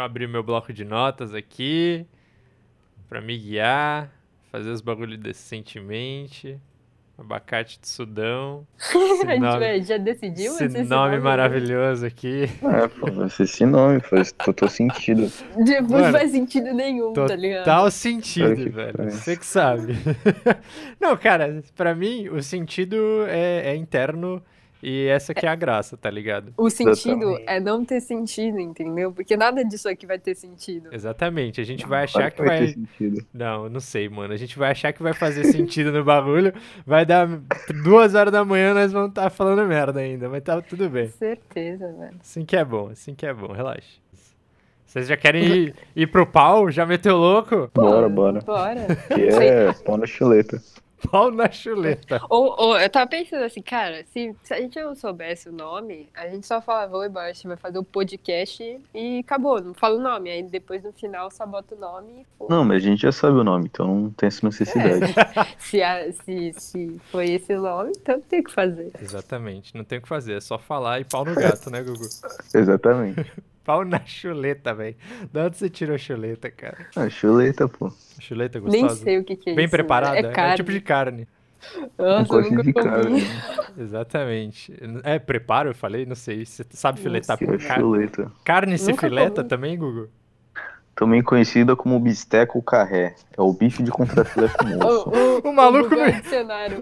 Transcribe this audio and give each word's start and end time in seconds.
eu 0.00 0.04
abrir 0.04 0.26
meu 0.26 0.42
bloco 0.42 0.72
de 0.72 0.84
notas 0.84 1.34
aqui 1.34 2.06
pra 3.08 3.20
me 3.20 3.36
guiar, 3.36 4.10
fazer 4.50 4.70
os 4.70 4.80
bagulho 4.80 5.16
decentemente. 5.18 6.58
Abacate 7.18 7.78
de 7.78 7.86
Sudão. 7.86 8.66
A 9.28 9.32
gente 9.32 9.40
nome, 9.40 9.82
já 9.82 9.98
decidiu? 9.98 10.54
esse 10.54 10.64
esse 10.64 10.82
nome 10.84 11.16
né? 11.16 11.22
maravilhoso 11.22 12.06
aqui. 12.06 12.44
É, 12.62 12.88
pô, 12.88 13.12
vai 13.12 13.28
ser 13.28 13.42
esse 13.42 13.66
nome, 13.66 14.00
faz 14.00 14.32
total 14.32 14.70
sentido. 14.70 15.30
Depois 15.62 15.90
Mano, 15.90 16.04
não 16.04 16.12
faz 16.12 16.30
sentido 16.30 16.72
nenhum, 16.72 17.12
tá 17.12 17.36
ligado? 17.36 17.64
Total 17.64 17.90
sentido, 17.90 18.56
que 18.56 18.70
velho. 18.70 19.10
Você 19.10 19.36
que 19.36 19.44
sabe. 19.44 19.92
Não, 20.98 21.14
cara, 21.14 21.62
pra 21.76 21.94
mim 21.94 22.30
o 22.30 22.42
sentido 22.42 22.96
é, 23.28 23.72
é 23.72 23.76
interno 23.76 24.42
e 24.82 25.06
essa 25.06 25.34
que 25.34 25.46
é 25.46 25.48
a 25.48 25.54
graça, 25.54 25.96
tá 25.96 26.10
ligado? 26.10 26.52
O 26.56 26.70
sentido 26.70 27.30
Exatamente. 27.30 27.44
é 27.46 27.60
não 27.60 27.84
ter 27.84 28.00
sentido, 28.00 28.58
entendeu? 28.58 29.12
Porque 29.12 29.36
nada 29.36 29.64
disso 29.64 29.88
aqui 29.88 30.06
vai 30.06 30.18
ter 30.18 30.34
sentido. 30.34 30.88
Exatamente. 30.92 31.60
A 31.60 31.64
gente 31.64 31.86
vai 31.86 32.04
achar 32.04 32.30
que 32.30 32.42
vai. 32.42 32.58
ter 32.60 32.74
sentido. 32.74 33.26
Não, 33.32 33.68
não 33.68 33.80
sei, 33.80 34.08
mano. 34.08 34.32
A 34.32 34.36
gente 34.36 34.58
vai 34.58 34.70
achar 34.70 34.92
que 34.92 35.02
vai 35.02 35.12
fazer 35.12 35.44
sentido 35.44 35.92
no 35.92 36.02
bagulho. 36.04 36.52
Vai 36.86 37.04
dar 37.04 37.28
duas 37.82 38.14
horas 38.14 38.32
da 38.32 38.44
manhã, 38.44 38.74
nós 38.74 38.92
vamos 38.92 39.10
estar 39.10 39.30
falando 39.30 39.66
merda 39.66 40.00
ainda, 40.00 40.28
mas 40.28 40.42
tá 40.42 40.60
tudo 40.62 40.88
bem. 40.88 41.08
Certeza, 41.08 41.92
velho. 41.92 42.16
Assim 42.20 42.44
que 42.44 42.56
é 42.56 42.64
bom, 42.64 42.88
assim 42.88 43.14
que 43.14 43.26
é 43.26 43.34
bom, 43.34 43.52
relaxa. 43.52 44.00
Vocês 44.90 45.06
já 45.06 45.16
querem 45.16 45.44
ir, 45.44 45.74
ir 45.94 46.06
pro 46.08 46.26
pau? 46.26 46.68
Já 46.68 46.84
meteu 46.84 47.16
louco? 47.16 47.70
Bora, 47.72 48.08
bora. 48.08 48.40
Bora. 48.40 48.86
Que 49.14 49.22
é 49.22 49.72
pão 49.84 49.96
na 49.96 50.04
chuleta. 50.04 50.60
Pau 51.10 51.30
na 51.30 51.50
chuleta. 51.50 52.20
Ou, 52.28 52.54
ou 52.58 52.78
eu 52.78 52.90
tava 52.90 53.08
pensando 53.08 53.44
assim, 53.44 53.62
cara, 53.62 54.04
se, 54.12 54.34
se 54.42 54.52
a 54.54 54.60
gente 54.60 54.80
não 54.80 54.94
soubesse 54.94 55.48
o 55.48 55.52
nome, 55.52 56.08
a 56.14 56.28
gente 56.28 56.46
só 56.46 56.60
falava, 56.60 56.96
oi, 56.96 57.08
a 57.14 57.32
gente 57.32 57.46
vai 57.48 57.56
fazer 57.56 57.78
o 57.78 57.84
podcast 57.84 58.80
e 58.94 59.18
acabou, 59.20 59.60
não 59.62 59.74
fala 59.74 59.96
o 59.96 60.00
nome. 60.02 60.30
Aí 60.30 60.42
depois 60.42 60.82
no 60.82 60.92
final 60.92 61.30
só 61.30 61.46
bota 61.46 61.74
o 61.74 61.78
nome 61.78 62.20
e 62.22 62.26
pô. 62.38 62.46
Não, 62.48 62.64
mas 62.64 62.76
a 62.82 62.86
gente 62.86 63.02
já 63.02 63.12
sabe 63.12 63.38
o 63.38 63.44
nome, 63.44 63.66
então 63.72 63.86
não 63.86 64.10
tem 64.10 64.26
essa 64.26 64.44
necessidade. 64.46 65.14
Se, 65.58 65.82
a- 65.82 66.12
se, 66.12 66.52
se 66.56 67.00
foi 67.10 67.30
esse 67.30 67.54
o 67.54 67.62
nome, 67.62 67.92
então 67.96 68.20
tem 68.20 68.42
que 68.42 68.50
fazer. 68.52 68.90
Exatamente, 69.00 69.74
não 69.76 69.84
tem 69.84 69.98
o 69.98 70.02
que 70.02 70.08
fazer, 70.08 70.34
é 70.36 70.40
só 70.40 70.58
falar 70.58 71.00
e 71.00 71.04
pau 71.04 71.24
no 71.24 71.34
gato, 71.34 71.70
né, 71.70 71.82
Gugu? 71.82 72.04
Exatamente. 72.54 73.32
Pau 73.64 73.84
na 73.84 74.00
chuleta, 74.04 74.74
velho. 74.74 74.96
Da 75.32 75.44
onde 75.46 75.56
você 75.58 75.68
tirou 75.70 75.94
a 75.94 75.98
chuleta, 75.98 76.50
cara? 76.50 76.78
Ah, 76.96 77.08
chuleta, 77.08 77.68
pô. 77.68 77.92
Chuleta 78.18 78.58
Nem 78.60 78.82
gostosa? 78.82 79.04
sei 79.04 79.18
o 79.18 79.24
que, 79.24 79.36
que 79.36 79.50
é 79.50 79.54
Bem 79.54 79.64
isso. 79.66 79.70
preparada? 79.70 80.16
É 80.18 80.30
carne. 80.32 80.56
tipo 80.56 80.72
de 80.72 80.80
carne. 80.80 81.28
Nossa, 81.98 82.40
nunca 82.40 82.62
de 82.62 82.72
carne. 82.72 83.22
Exatamente. 83.78 84.74
É, 85.04 85.18
preparo, 85.18 85.70
eu 85.70 85.74
falei, 85.74 86.06
não 86.06 86.14
sei. 86.16 86.44
Você 86.46 86.64
sabe 86.70 87.00
filetar 87.00 87.36
Que 87.36 87.44
é 87.44 87.58
carne? 87.58 87.82
chuleta. 87.82 88.32
Carne 88.44 88.78
se 88.78 88.90
Nunca 88.90 89.06
fileta 89.06 89.36
comi. 89.36 89.48
também, 89.48 89.78
Gugu? 89.78 90.08
Também 90.94 91.22
conhecida 91.22 91.76
como 91.76 91.98
bisteca 92.00 92.52
ou 92.56 92.62
carré. 92.62 93.14
É 93.36 93.40
o 93.40 93.52
bife 93.52 93.82
de 93.82 93.90
contrafilé 93.90 94.48
com 94.48 94.64
moço. 94.68 95.10
O, 95.44 95.48
O 95.48 95.52
maluco 95.54 95.88
Google 95.90 96.04
é. 96.04 96.20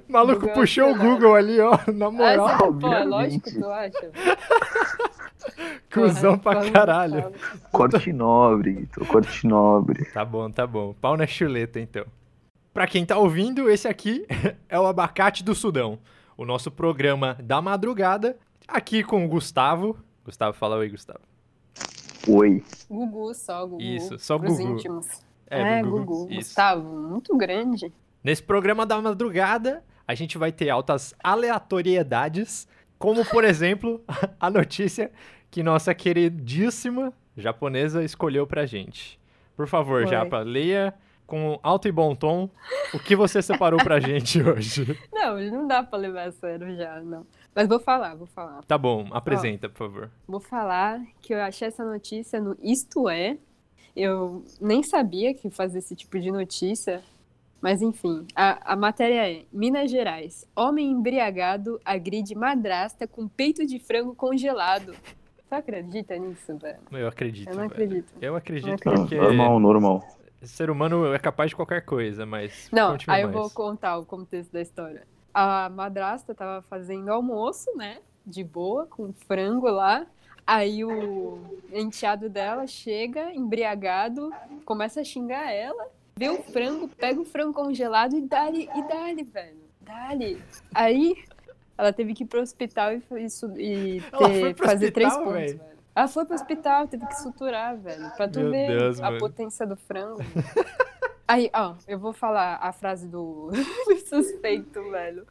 O 0.08 0.12
maluco 0.12 0.40
Google 0.40 0.50
é 0.50 0.54
puxou 0.54 0.92
o. 0.92 0.96
Google 0.98 1.34
ali, 1.34 1.60
ó, 1.60 1.78
na 1.92 2.06
Ah, 2.06 2.10
moral. 2.10 2.48
você- 2.72 2.80
pô, 2.80 2.92
é 2.92 3.04
lógico, 3.04 3.50
tu 3.50 3.66
acha? 3.68 4.10
Cusão 5.92 6.39
pra 6.39 6.70
caralho. 6.70 7.33
Corte 7.72 8.12
nobre, 8.12 8.72
Guito, 8.72 9.05
corte 9.06 9.47
nobre. 9.47 10.05
Tá 10.12 10.25
bom, 10.25 10.50
tá 10.50 10.67
bom. 10.67 10.94
Pau 11.00 11.17
na 11.17 11.27
chuleta, 11.27 11.81
então. 11.81 12.05
Pra 12.72 12.86
quem 12.86 13.05
tá 13.05 13.17
ouvindo, 13.19 13.69
esse 13.70 13.89
aqui 13.89 14.27
é 14.69 14.78
o 14.78 14.86
Abacate 14.86 15.42
do 15.42 15.55
Sudão. 15.55 15.98
O 16.36 16.44
nosso 16.44 16.70
programa 16.70 17.36
da 17.42 17.61
madrugada. 17.61 18.36
Aqui 18.66 19.03
com 19.03 19.25
o 19.25 19.28
Gustavo. 19.28 19.97
Gustavo, 20.25 20.53
fala 20.56 20.77
oi, 20.77 20.88
Gustavo. 20.91 21.21
Oi. 22.28 22.62
Gugu, 22.88 23.34
só 23.34 23.66
Gugu. 23.66 23.81
Isso, 23.82 24.19
só 24.19 24.38
pros 24.38 24.59
Gugu. 24.59 24.72
íntimos. 24.75 25.06
É, 25.50 25.78
É, 25.78 25.82
Gugu, 25.82 26.04
Gugu. 26.04 26.34
Gustavo, 26.34 26.82
muito 27.09 27.34
grande. 27.37 27.93
Nesse 28.22 28.43
programa 28.43 28.84
da 28.84 29.00
madrugada, 29.00 29.82
a 30.06 30.15
gente 30.15 30.37
vai 30.37 30.53
ter 30.53 30.69
altas 30.69 31.15
aleatoriedades, 31.25 32.69
como, 32.98 33.25
por 33.25 33.44
exemplo, 33.44 34.03
a 34.38 34.50
notícia 34.50 35.10
que 35.50 35.62
nossa 35.62 35.94
queridíssima 35.94 37.12
japonesa 37.36 38.03
escolheu 38.03 38.47
pra 38.47 38.66
gente. 38.66 39.19
Por 39.56 39.66
favor, 39.66 40.03
Oi. 40.03 40.06
Japa, 40.06 40.41
leia 40.41 40.94
com 41.26 41.60
alto 41.62 41.86
e 41.86 41.92
bom 41.92 42.14
tom 42.14 42.48
o 42.94 42.98
que 42.98 43.14
você 43.14 43.42
separou 43.42 43.78
pra 43.82 44.00
gente 44.00 44.41
hoje. 44.42 44.98
Não, 45.12 45.38
não 45.38 45.66
dá 45.66 45.82
pra 45.82 45.98
levar 45.98 46.28
a 46.28 46.32
sério 46.32 46.75
já, 46.76 47.00
não. 47.03 47.26
Mas 47.54 47.69
vou 47.69 47.78
falar, 47.78 48.14
vou 48.14 48.26
falar. 48.26 48.62
Tá 48.64 48.78
bom, 48.78 49.09
apresenta, 49.10 49.69
por 49.69 49.78
favor. 49.78 50.10
Vou 50.26 50.41
falar 50.41 51.00
que 51.20 51.34
eu 51.34 51.42
achei 51.42 51.69
essa 51.69 51.84
notícia 51.84 52.41
no 52.41 52.56
Isto 52.62 53.09
É. 53.09 53.36
Eu 53.97 54.44
nem 54.60 54.82
sabia 54.82 55.34
que 55.34 55.50
fazia 55.50 55.80
esse 55.80 55.97
tipo 55.97 56.20
de 56.20 56.30
notícia. 56.30 57.03
Mas 57.60 57.82
enfim, 57.82 58.26
a, 58.34 58.72
a 58.72 58.76
matéria 58.76 59.30
é: 59.30 59.44
Minas 59.52 59.91
Gerais. 59.91 60.46
Homem 60.54 60.91
embriagado 60.91 61.80
agride 61.84 62.34
madrasta 62.34 63.06
com 63.06 63.26
peito 63.26 63.66
de 63.66 63.78
frango 63.78 64.14
congelado. 64.14 64.94
Você 65.48 65.54
acredita 65.54 66.16
nisso, 66.16 66.56
velho? 66.56 66.78
Eu 66.92 67.08
acredito. 67.08 67.48
Eu 67.48 67.54
não 67.56 67.62
velho. 67.62 67.72
acredito. 67.72 68.12
Eu 68.20 68.36
acredito 68.36 68.84
Não 68.84 68.94
porque 68.94 69.16
Normal, 69.16 69.58
normal. 69.58 70.08
ser 70.42 70.70
humano 70.70 71.12
é 71.12 71.18
capaz 71.18 71.50
de 71.50 71.56
qualquer 71.56 71.84
coisa, 71.84 72.24
mas. 72.26 72.68
Não, 72.70 72.97
aí 73.06 73.22
eu 73.22 73.28
mais. 73.28 73.41
vou 73.41 73.50
contar 73.50 73.98
o 73.98 74.04
contexto 74.04 74.52
da 74.52 74.60
história. 74.60 75.06
A 75.32 75.68
madrasta 75.68 76.34
tava 76.34 76.62
fazendo 76.62 77.10
almoço, 77.10 77.74
né? 77.76 77.98
De 78.26 78.44
boa, 78.44 78.86
com 78.86 79.12
frango 79.12 79.68
lá. 79.68 80.06
Aí 80.47 80.82
o 80.84 81.38
enteado 81.72 82.28
dela 82.28 82.66
chega, 82.66 83.34
embriagado, 83.34 84.30
começa 84.64 85.00
a 85.00 85.04
xingar 85.04 85.50
ela, 85.52 85.88
vê 86.18 86.28
o 86.28 86.42
frango, 86.42 86.88
pega 86.88 87.20
o 87.20 87.24
frango 87.24 87.52
congelado 87.54 88.14
e 88.16 88.20
dá-lhe, 88.20 88.68
e 88.74 88.82
dá-lhe, 88.88 89.22
velho. 89.24 89.58
Dá-lhe. 89.80 90.42
Aí 90.74 91.14
ela 91.76 91.92
teve 91.92 92.12
que 92.14 92.24
ir 92.24 92.26
pro 92.26 92.40
hospital 92.40 92.92
e, 92.92 93.02
e 93.56 94.02
Ela 94.12 94.28
ter- 94.28 94.40
foi 94.40 94.54
pro 94.54 94.66
fazer 94.66 94.90
três 94.90 95.08
hospital, 95.12 95.32
pontos, 95.32 95.46
velho? 95.52 95.58
velho. 95.58 95.78
Ela 95.94 96.08
foi 96.08 96.24
pro 96.24 96.34
hospital, 96.34 96.86
teve 96.88 97.06
que 97.06 97.20
suturar, 97.20 97.76
velho. 97.76 98.10
Pra 98.16 98.28
tu 98.28 98.38
Meu 98.40 98.50
ver 98.50 98.68
Deus, 98.78 99.00
a 99.00 99.04
mano. 99.04 99.18
potência 99.18 99.66
do 99.66 99.76
frango. 99.76 100.20
Aí, 101.26 101.50
ó, 101.54 101.74
eu 101.86 101.98
vou 101.98 102.12
falar 102.12 102.56
a 102.62 102.72
frase 102.72 103.06
do, 103.06 103.50
do 103.86 103.96
suspeito, 104.06 104.80
velho. 104.90 105.26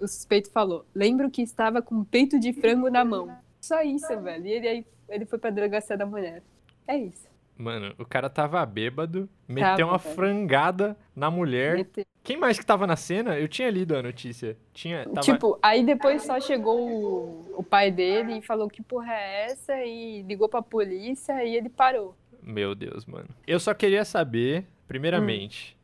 O 0.00 0.06
suspeito 0.06 0.50
falou: 0.50 0.84
lembro 0.94 1.30
que 1.30 1.42
estava 1.42 1.80
com 1.82 2.04
peito 2.04 2.38
de 2.38 2.52
frango 2.52 2.88
na 2.90 3.04
mão. 3.04 3.34
Só 3.60 3.82
isso, 3.82 4.06
velho. 4.20 4.46
E 4.46 4.52
ele, 4.52 4.68
aí, 4.68 4.86
ele 5.08 5.24
foi 5.24 5.38
pra 5.38 5.50
delegacia 5.50 5.96
da 5.96 6.04
mulher. 6.06 6.42
É 6.86 6.96
isso. 6.96 7.26
Mano, 7.56 7.94
o 7.98 8.04
cara 8.04 8.28
tava 8.28 8.64
bêbado, 8.64 9.28
meteu 9.46 9.86
uma 9.86 9.98
velho. 9.98 10.14
frangada 10.14 10.96
na 11.14 11.30
mulher. 11.30 11.86
Quem 12.24 12.36
mais 12.36 12.58
que 12.58 12.66
tava 12.66 12.86
na 12.86 12.96
cena? 12.96 13.38
Eu 13.38 13.46
tinha 13.46 13.70
lido 13.70 13.96
a 13.96 14.02
notícia. 14.02 14.56
Tinha. 14.72 15.04
Tava... 15.04 15.20
Tipo, 15.20 15.58
aí 15.62 15.84
depois 15.84 16.22
só 16.22 16.40
chegou 16.40 16.80
o, 16.80 17.58
o 17.58 17.62
pai 17.62 17.90
dele 17.90 18.38
e 18.38 18.42
falou 18.42 18.68
que 18.68 18.82
porra 18.82 19.12
é 19.12 19.46
essa 19.46 19.74
e 19.84 20.22
ligou 20.22 20.48
pra 20.48 20.62
polícia 20.62 21.44
e 21.44 21.54
ele 21.54 21.68
parou. 21.68 22.16
Meu 22.42 22.74
Deus, 22.74 23.06
mano. 23.06 23.28
Eu 23.46 23.60
só 23.60 23.72
queria 23.72 24.04
saber, 24.04 24.66
primeiramente, 24.88 25.76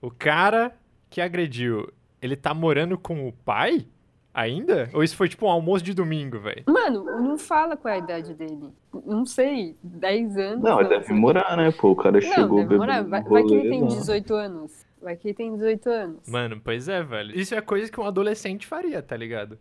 o 0.00 0.10
cara 0.10 0.76
que 1.08 1.20
agrediu, 1.20 1.92
ele 2.20 2.34
tá 2.34 2.52
morando 2.54 2.98
com 2.98 3.28
o 3.28 3.32
pai? 3.32 3.86
Ainda? 4.40 4.88
Ou 4.94 5.04
isso 5.04 5.16
foi 5.16 5.28
tipo 5.28 5.46
um 5.46 5.50
almoço 5.50 5.84
de 5.84 5.92
domingo, 5.92 6.38
velho? 6.40 6.62
Mano, 6.66 7.04
não 7.04 7.36
fala 7.36 7.76
qual 7.76 7.92
é 7.92 7.96
a 7.96 8.00
idade 8.00 8.32
dele. 8.32 8.70
Não 9.04 9.26
sei, 9.26 9.76
10 9.82 10.36
anos. 10.38 10.64
Não, 10.64 10.80
ele 10.80 10.88
deve 10.88 11.04
sei. 11.04 11.14
morar, 11.16 11.56
né, 11.58 11.70
pô? 11.70 11.90
O 11.90 11.96
cara 11.96 12.12
Não, 12.18 12.20
chegou 12.22 12.58
deve 12.60 12.76
morar. 12.78 13.02
Vai, 13.04 13.22
vai 13.22 13.44
que 13.44 13.54
ele 13.54 13.68
tem 13.68 13.82
lá. 13.82 13.88
18 13.88 14.34
anos. 14.34 14.86
Vai 15.02 15.16
que 15.16 15.28
ele 15.28 15.34
tem 15.34 15.52
18 15.54 15.90
anos. 15.90 16.28
Mano, 16.28 16.60
pois 16.62 16.88
é, 16.88 17.02
velho. 17.02 17.38
Isso 17.38 17.54
é 17.54 17.60
coisa 17.60 17.90
que 17.92 18.00
um 18.00 18.04
adolescente 18.04 18.66
faria, 18.66 19.02
tá 19.02 19.16
ligado? 19.16 19.58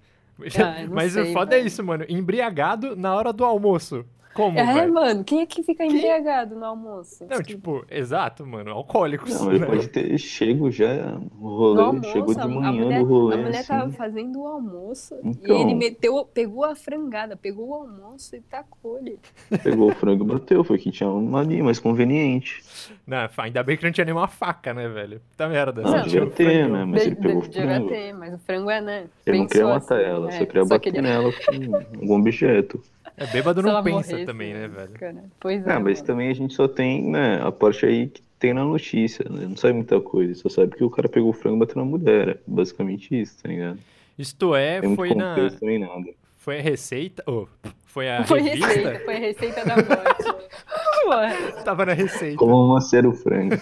Ah, 0.57 0.86
não 0.86 0.95
Mas 0.95 1.12
o 1.18 1.24
sei, 1.24 1.33
foda 1.33 1.56
é 1.56 1.57
velho. 1.57 1.68
isso, 1.68 1.83
mano. 1.83 2.06
Embriagado 2.07 2.95
na 2.95 3.13
hora 3.13 3.33
do 3.33 3.44
almoço. 3.44 4.06
Como, 4.34 4.58
É, 4.58 4.74
velho? 4.74 4.94
mano, 4.94 5.24
quem 5.24 5.42
é 5.42 5.46
que 5.46 5.64
fica 5.64 5.84
embriagado 5.84 6.56
no 6.56 6.64
almoço? 6.64 7.26
Não, 7.30 7.42
tipo, 7.42 7.84
exato, 7.90 8.46
mano. 8.46 8.72
Alcoólicos. 8.72 9.34
Não, 9.34 9.50
ele 9.50 9.60
né? 9.60 9.66
pode 9.66 9.88
ter 9.90 10.18
chego 10.20 10.70
já 10.72 10.94
no 11.14 11.20
no 11.40 11.58
rolê, 11.58 11.81
almoço, 11.81 12.12
chegou 12.12 12.36
de 12.36 12.48
manhã 12.48 12.72
mulher, 12.72 13.00
do 13.00 13.06
rolê, 13.06 13.36
a 13.36 13.38
mulher 13.40 13.60
assim. 13.60 13.68
tava 13.68 13.92
fazendo 13.92 14.40
o 14.42 14.48
almoço 14.48 15.16
e 15.24 15.30
Então. 15.30 15.60
ele 15.62 15.74
meteu, 15.74 16.24
pegou 16.31 16.64
a 16.64 16.76
frangada, 16.76 17.36
pegou 17.36 17.70
o 17.70 17.74
almoço 17.74 18.36
e 18.36 18.42
tacou-lhe. 18.42 19.18
Pegou 19.64 19.90
o 19.92 19.96
frango 19.96 20.24
e 20.24 20.28
bateu, 20.28 20.64
foi 20.64 20.78
que 20.78 20.92
tinha 20.92 21.10
uma 21.10 21.40
ali, 21.42 21.62
mais 21.62 21.80
conveniente. 21.80 22.64
Não, 23.08 23.28
ainda 23.38 23.64
bem 23.64 23.76
que 23.78 23.84
não 23.84 23.92
tinha 23.92 24.06
nenhuma 24.06 24.28
faca, 24.28 24.74
né, 24.74 24.88
velho? 24.88 25.20
Puta 25.31 25.48
merda. 25.50 25.81
Não, 25.81 25.92
tinha 25.92 26.04
devia 26.04 26.24
o 26.24 26.30
ter, 26.30 26.70
né? 26.70 26.86
Mas 26.86 27.06
ele 27.06 27.16
De- 27.16 27.22
pegou 27.22 27.42
de- 27.42 27.48
o 27.48 27.52
devia 27.52 27.68
frango. 27.68 27.90
ter, 27.90 28.14
mas 28.14 28.34
o 28.34 28.38
frango 28.38 28.70
é, 28.70 28.80
né? 28.81 29.06
Ele 29.26 29.38
não 29.40 29.48
queria 29.48 29.68
matar 29.68 29.96
assim, 30.00 30.06
ela, 30.10 30.28
é, 30.30 30.31
só 30.38 30.46
queria 30.46 30.64
só 30.64 30.70
bater 30.70 30.94
queria- 30.94 31.02
nela 31.02 31.31
com 31.34 31.76
algum 32.02 32.16
objeto. 32.20 32.81
É, 33.19 33.27
bêbado 33.27 33.62
não 33.62 33.83
pensa 33.83 34.12
morresse, 34.12 34.25
também, 34.25 34.54
né, 34.54 34.68
velho? 34.68 34.92
cara. 34.94 35.24
Pois 35.39 35.66
é. 35.66 35.71
Ah, 35.71 35.80
mas 35.80 35.98
mano. 36.00 36.07
também 36.07 36.30
a 36.30 36.33
gente 36.33 36.54
só 36.54 36.68
tem, 36.68 37.04
né, 37.10 37.42
a 37.44 37.51
parte 37.51 37.86
aí 37.86 38.07
que 38.07 38.21
tem 38.39 38.54
na 38.54 38.63
notícia, 38.63 39.25
né? 39.30 39.45
Não 39.48 39.57
sabe 39.57 39.74
muita 39.74 40.00
coisa, 40.00 40.33
só 40.36 40.48
sabe 40.50 40.75
que 40.75 40.83
o 40.83 40.89
cara 40.89 41.10
pegou 41.10 41.30
o 41.30 41.33
frango 41.33 41.57
e 41.57 41.60
bateu 41.60 41.75
na 41.77 41.86
mulher. 41.86 42.30
É 42.30 42.38
basicamente 42.48 43.19
isso, 43.19 43.38
tá 43.44 43.50
ligado? 43.50 43.80
Isto 44.18 44.56
é, 44.56 44.81
Tem 44.81 44.95
foi 44.95 45.13
na. 45.13 45.36
nem 45.62 45.80
nada. 45.80 46.10
Foi 46.38 46.60
a 46.60 46.62
receita. 46.62 47.21
Oh, 47.27 47.48
foi 47.86 48.10
a 48.10 48.24
Foi 48.24 48.39
revista? 48.42 48.68
receita, 48.68 49.00
foi 49.06 49.16
a 49.16 49.19
receita 49.19 49.66
da 49.66 49.75
morte. 49.75 51.63
Tava 51.63 51.86
na 51.86 51.94
receita. 51.94 52.38
Como 52.38 52.56
amaciar 52.56 53.06
o 53.06 53.13
frango. 53.13 53.56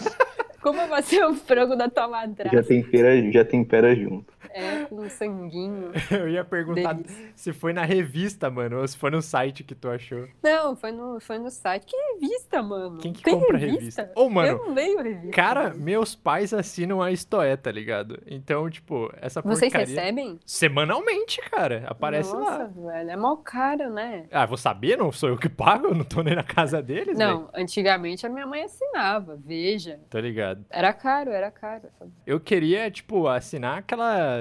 como 0.62 1.02
ser 1.02 1.26
o 1.26 1.34
frango 1.34 1.76
da 1.76 1.90
tua 1.90 2.04
Já 2.04 2.10
madrasta? 2.10 2.64
tempera, 2.64 3.32
já 3.32 3.46
tempera 3.46 3.96
junto. 3.96 4.34
É, 4.58 4.86
com 4.86 5.08
sanguinho. 5.10 5.92
Eu 6.12 6.30
ia 6.30 6.44
perguntar 6.44 6.94
Delícia. 6.94 7.32
se 7.36 7.54
foi 7.54 7.74
na 7.74 7.84
revista, 7.84 8.50
mano, 8.50 8.80
ou 8.82 8.88
se 8.88 8.98
foi 8.98 9.10
no 9.12 9.22
site 9.22 9.64
que 9.64 9.76
tu 9.76 9.90
achou. 9.90 10.28
Não, 10.42 10.76
foi 10.76 10.92
no, 10.92 11.20
foi 11.20 11.38
no 11.38 11.50
site. 11.52 11.86
Que 11.86 11.96
revista, 12.14 12.62
mano? 12.64 12.98
Quem 13.00 13.14
que 13.14 13.24
Tem 13.24 13.40
compra 13.40 13.58
revista? 13.58 14.12
Ô, 14.16 14.30
mano, 14.30 14.48
Eu 14.48 14.58
não 14.66 14.74
leio 14.74 15.02
revista. 15.02 15.32
Cara, 15.32 15.74
meus 15.74 16.16
pais 16.16 16.54
assinam 16.54 17.02
a 17.02 17.12
Istoé, 17.12 17.56
tá 17.56 17.72
ligado? 17.72 18.20
Então, 18.26 18.70
tipo, 18.70 19.12
essa 19.22 19.42
Vocês 19.42 19.72
porcaria... 19.72 20.02
recebem? 20.02 20.40
Semanalmente, 20.46 21.40
cara. 21.50 21.84
Aparece 21.88 22.34
Nossa, 22.34 22.58
lá. 22.58 22.92
velho, 22.94 23.10
é 23.12 23.16
mal 23.16 23.38
caro, 23.38 23.90
né? 23.92 24.26
Ah, 24.32 24.46
vou 24.46 24.58
saber? 24.58 24.98
Não 24.98 25.12
sou 25.12 25.30
eu 25.30 25.38
que 25.38 25.50
pago? 25.50 25.88
Eu 25.88 25.96
não 25.96 26.04
tô 26.04 26.22
nem 26.22 26.36
na 26.36 26.44
casa 26.44 26.82
deles. 26.82 27.18
Não, 27.18 27.50
antigamente 27.54 28.26
a 28.26 28.30
minha 28.30 28.46
mãe 28.46 28.64
assinava, 28.64 29.38
veja. 29.38 30.00
Tô 30.10 30.20
ligado. 30.20 30.66
Era 30.70 30.92
caro, 30.94 31.32
era 31.32 31.52
caro. 31.52 31.84
Eu 32.26 32.40
queria, 32.40 32.90
tipo, 32.90 33.28
assinar 33.28 33.84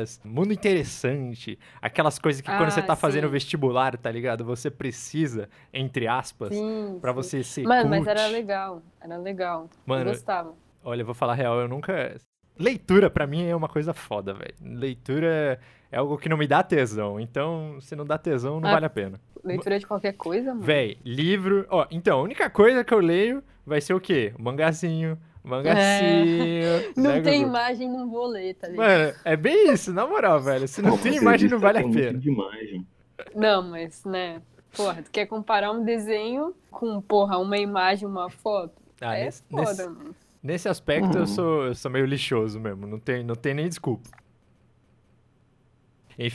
aquelas. 0.06 0.20
Mundo 0.24 0.52
interessante. 0.52 1.58
Aquelas 1.82 2.18
coisas 2.18 2.40
que 2.40 2.48
quando 2.48 2.68
Ah, 2.68 2.70
você 2.70 2.82
tá 2.82 2.94
fazendo 2.96 3.26
sim. 3.26 3.32
vestibular, 3.32 3.96
tá 3.96 4.10
ligado? 4.10 4.44
Você 4.44 4.70
precisa, 4.70 5.48
entre 5.72 6.06
aspas, 6.06 6.54
sim. 6.54 6.98
você 7.14 7.42
ser. 7.42 7.64
Mano, 7.64 7.90
mas 7.90 8.04
cult. 8.04 8.10
era 8.10 8.26
legal. 8.28 8.82
Era 9.00 9.16
legal. 9.16 9.68
Mano, 9.84 10.10
eu 10.10 10.12
gostava. 10.14 10.54
Olha, 10.84 11.02
eu 11.02 11.06
vou 11.06 11.14
falar 11.14 11.32
a 11.32 11.36
real, 11.36 11.60
eu 11.60 11.68
nunca. 11.68 12.16
Leitura, 12.58 13.10
pra 13.10 13.26
mim, 13.26 13.44
é 13.44 13.54
uma 13.54 13.68
coisa 13.68 13.92
foda, 13.92 14.32
velho. 14.32 14.54
Leitura 14.62 15.58
é 15.90 15.98
algo 15.98 16.16
que 16.16 16.28
não 16.28 16.38
me 16.38 16.46
dá 16.46 16.62
tesão. 16.62 17.20
Então, 17.20 17.78
se 17.80 17.94
não 17.94 18.04
dá 18.06 18.16
tesão, 18.16 18.60
não 18.60 18.68
Ah, 18.68 18.72
vale 18.74 18.86
a 18.86 18.90
pena. 18.90 19.20
Leitura 19.44 19.78
de 19.78 19.86
qualquer 19.86 20.14
coisa, 20.14 20.54
mano. 20.54 20.62
Véi, 20.62 20.96
livro. 21.04 21.66
Ó, 21.68 21.86
então, 21.90 22.18
a 22.18 22.22
única 22.22 22.48
coisa 22.48 22.82
que 22.82 22.94
eu 22.94 22.98
leio 23.00 23.42
vai 23.64 23.80
ser 23.80 23.92
o 23.94 24.00
quê? 24.00 24.32
O 24.38 24.42
mangazinho. 24.42 25.18
Mangacinho. 25.46 26.84
Não 26.96 27.14
né, 27.14 27.20
tem 27.20 27.42
Gugu? 27.42 27.48
imagem, 27.48 27.88
não 27.90 28.10
vou 28.10 28.26
ler, 28.26 28.54
tá 28.54 28.68
ligado? 28.68 29.04
Mano, 29.06 29.14
é 29.24 29.36
bem 29.36 29.72
isso, 29.72 29.92
na 29.92 30.06
moral, 30.06 30.40
velho. 30.40 30.68
Se 30.68 30.82
não 30.82 30.92
Pô, 30.92 30.98
tem 30.98 31.16
imagem, 31.16 31.48
não 31.48 31.58
revista 31.58 31.58
vale 31.58 31.78
a 31.78 31.84
pena. 31.84 32.18
de 32.18 32.28
imagem. 32.28 32.86
Não, 33.34 33.62
mas, 33.62 34.04
né? 34.04 34.42
Porra, 34.74 35.02
tu 35.02 35.10
quer 35.10 35.26
comparar 35.26 35.72
um 35.72 35.84
desenho 35.84 36.54
com, 36.70 37.00
porra, 37.00 37.38
uma 37.38 37.58
imagem, 37.58 38.06
uma 38.08 38.28
foto? 38.30 38.74
Ah, 39.00 39.16
é 39.16 39.26
nesse, 39.26 39.42
foda, 39.50 39.64
nesse, 39.64 39.88
mano. 39.88 40.16
nesse 40.42 40.68
aspecto, 40.68 41.18
eu, 41.18 41.22
Hum. 41.22 41.26
sou, 41.26 41.66
eu 41.66 41.74
sou 41.74 41.90
meio 41.90 42.06
lixoso 42.06 42.60
mesmo. 42.60 42.86
Não 42.86 42.98
tem, 42.98 43.22
não 43.24 43.34
tem 43.36 43.54
nem 43.54 43.68
desculpa. 43.68 44.10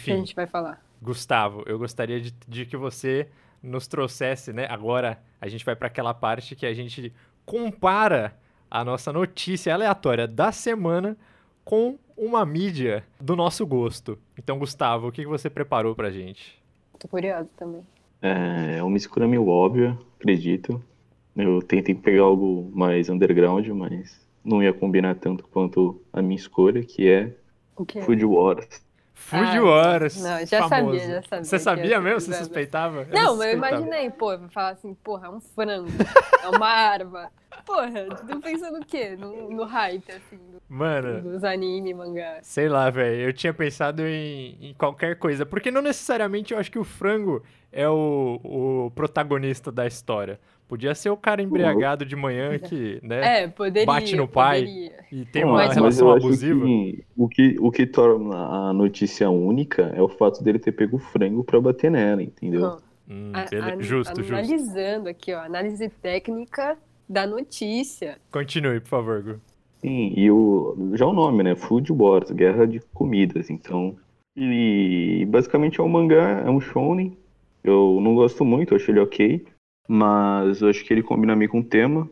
Que 0.05 0.13
a 0.13 0.15
Enfim, 0.15 0.15
gente 0.19 0.35
vai 0.35 0.47
falar? 0.47 0.83
Gustavo, 1.01 1.63
eu 1.65 1.77
gostaria 1.79 2.21
de, 2.21 2.31
de 2.47 2.65
que 2.65 2.77
você 2.77 3.29
nos 3.61 3.87
trouxesse, 3.87 4.53
né? 4.53 4.67
Agora 4.69 5.21
a 5.39 5.47
gente 5.47 5.65
vai 5.65 5.75
para 5.75 5.87
aquela 5.87 6.13
parte 6.13 6.55
que 6.55 6.65
a 6.65 6.73
gente 6.73 7.13
compara 7.45 8.37
a 8.71 8.85
nossa 8.85 9.11
notícia 9.11 9.73
aleatória 9.73 10.25
da 10.25 10.51
semana 10.53 11.17
com 11.65 11.99
uma 12.15 12.45
mídia 12.45 13.03
do 13.19 13.35
nosso 13.35 13.67
gosto. 13.67 14.17
Então, 14.37 14.57
Gustavo, 14.57 15.09
o 15.09 15.11
que 15.11 15.23
que 15.23 15.27
você 15.27 15.49
preparou 15.49 15.93
pra 15.93 16.09
gente? 16.09 16.57
Tô 16.97 17.07
curioso 17.07 17.49
também. 17.57 17.81
É 18.21 18.81
uma 18.81 18.95
escolha 18.95 19.27
meio 19.27 19.47
óbvia, 19.47 19.97
acredito. 20.19 20.81
Eu 21.35 21.61
tentei 21.61 21.93
pegar 21.95 22.23
algo 22.23 22.71
mais 22.73 23.09
underground, 23.09 23.67
mas 23.69 24.25
não 24.43 24.61
ia 24.63 24.71
combinar 24.73 25.15
tanto 25.15 25.45
quanto 25.47 26.01
a 26.13 26.21
minha 26.21 26.35
escolha, 26.35 26.83
que 26.83 27.09
é 27.09 27.33
O 27.75 27.85
quê? 27.85 28.01
Food 28.01 28.23
Wars. 28.25 28.67
Food 29.13 29.57
Ah, 29.57 29.63
Wars. 29.63 30.21
não, 30.21 30.45
já 30.45 30.67
famoso. 30.67 30.97
sabia, 30.99 31.15
já 31.15 31.21
sabia 31.23 31.43
Você 31.45 31.55
que 31.57 31.63
sabia 31.63 31.85
ia 31.85 32.01
mesmo? 32.01 32.21
Você 32.21 32.33
suspeitava? 32.33 33.07
Eu 33.09 33.13
Não, 33.13 33.37
mas 33.37 33.51
eu 33.51 33.57
imaginei, 33.57 34.09
pô, 34.09 34.33
eu 34.33 34.49
falar 34.49 34.69
assim, 34.71 34.93
porra, 34.95 35.27
é 35.27 35.29
um 35.29 35.39
frango, 35.39 35.89
é 36.43 36.49
uma 36.49 36.67
arma. 36.67 37.31
Porra, 37.65 38.05
tu 38.27 38.39
pensando 38.41 38.79
o 38.79 38.85
quê? 38.85 39.15
No, 39.17 39.49
no 39.49 39.63
hype, 39.65 40.11
assim, 40.11 40.37
do- 40.37 40.61
Mano, 40.67 41.21
dos 41.21 41.43
anime, 41.43 41.93
mangá. 41.93 42.39
sei 42.41 42.67
lá, 42.69 42.89
velho. 42.89 43.21
Eu 43.21 43.33
tinha 43.33 43.53
pensado 43.53 44.01
em, 44.05 44.57
em 44.61 44.73
qualquer 44.73 45.17
coisa. 45.17 45.45
Porque 45.45 45.69
não 45.69 45.81
necessariamente 45.81 46.53
eu 46.53 46.59
acho 46.59 46.71
que 46.71 46.79
o 46.79 46.83
frango 46.83 47.43
é 47.71 47.87
o, 47.87 48.39
o 48.43 48.91
protagonista 48.95 49.71
da 49.71 49.85
história. 49.85 50.39
Podia 50.67 50.95
ser 50.95 51.09
o 51.09 51.17
cara 51.17 51.41
embriagado 51.41 52.05
de 52.05 52.15
manhã 52.15 52.57
que, 52.57 52.99
né? 53.03 53.41
É, 53.43 53.47
poderia. 53.47 53.85
Bate 53.85 54.15
no 54.15 54.27
pai. 54.27 54.61
poderia. 54.61 54.91
E 55.11 55.25
tem 55.25 55.43
uma 55.43 55.55
mas 55.65 55.75
relação 55.75 56.13
acho 56.15 56.25
abusiva. 56.27 56.65
que 56.65 57.03
o, 57.17 57.27
que 57.27 57.55
o 57.59 57.69
que 57.71 57.85
torna 57.85 58.69
a 58.69 58.73
notícia 58.73 59.29
única 59.29 59.91
é 59.93 60.01
o 60.01 60.07
fato 60.07 60.41
dele 60.41 60.57
ter 60.59 60.71
pego 60.71 60.95
o 60.95 60.99
frango 60.99 61.43
pra 61.43 61.59
bater 61.59 61.91
nela, 61.91 62.23
entendeu? 62.23 62.77
Hum, 63.09 63.31
a- 63.33 63.43
bele- 63.49 63.61
a- 63.73 63.81
Justo, 63.83 64.15
justo. 64.21 64.33
Analisando 64.33 65.09
aqui, 65.09 65.33
ó, 65.33 65.41
análise 65.41 65.89
técnica 65.89 66.77
da 67.11 67.27
notícia. 67.27 68.17
Continue, 68.31 68.79
por 68.79 68.87
favor, 68.87 69.21
Gu. 69.21 69.41
Sim, 69.81 70.13
e 70.15 70.31
o, 70.31 70.91
já 70.93 71.05
o 71.05 71.13
nome, 71.13 71.43
né? 71.43 71.55
Food 71.55 71.91
Wars, 71.91 72.31
Guerra 72.31 72.65
de 72.65 72.79
Comidas. 72.93 73.49
Então, 73.49 73.97
e 74.35 75.25
basicamente 75.27 75.79
é 75.79 75.83
um 75.83 75.89
mangá, 75.89 76.43
é 76.45 76.49
um 76.49 76.61
shonen. 76.61 77.17
Eu 77.63 77.99
não 78.01 78.15
gosto 78.15 78.45
muito, 78.45 78.73
achei 78.73 78.93
ele 78.93 79.01
ok, 79.01 79.45
mas 79.87 80.61
eu 80.61 80.69
acho 80.69 80.85
que 80.85 80.93
ele 80.93 81.03
combina 81.03 81.35
meio 81.35 81.49
com 81.49 81.59
o 81.59 81.63
tema. 81.63 82.09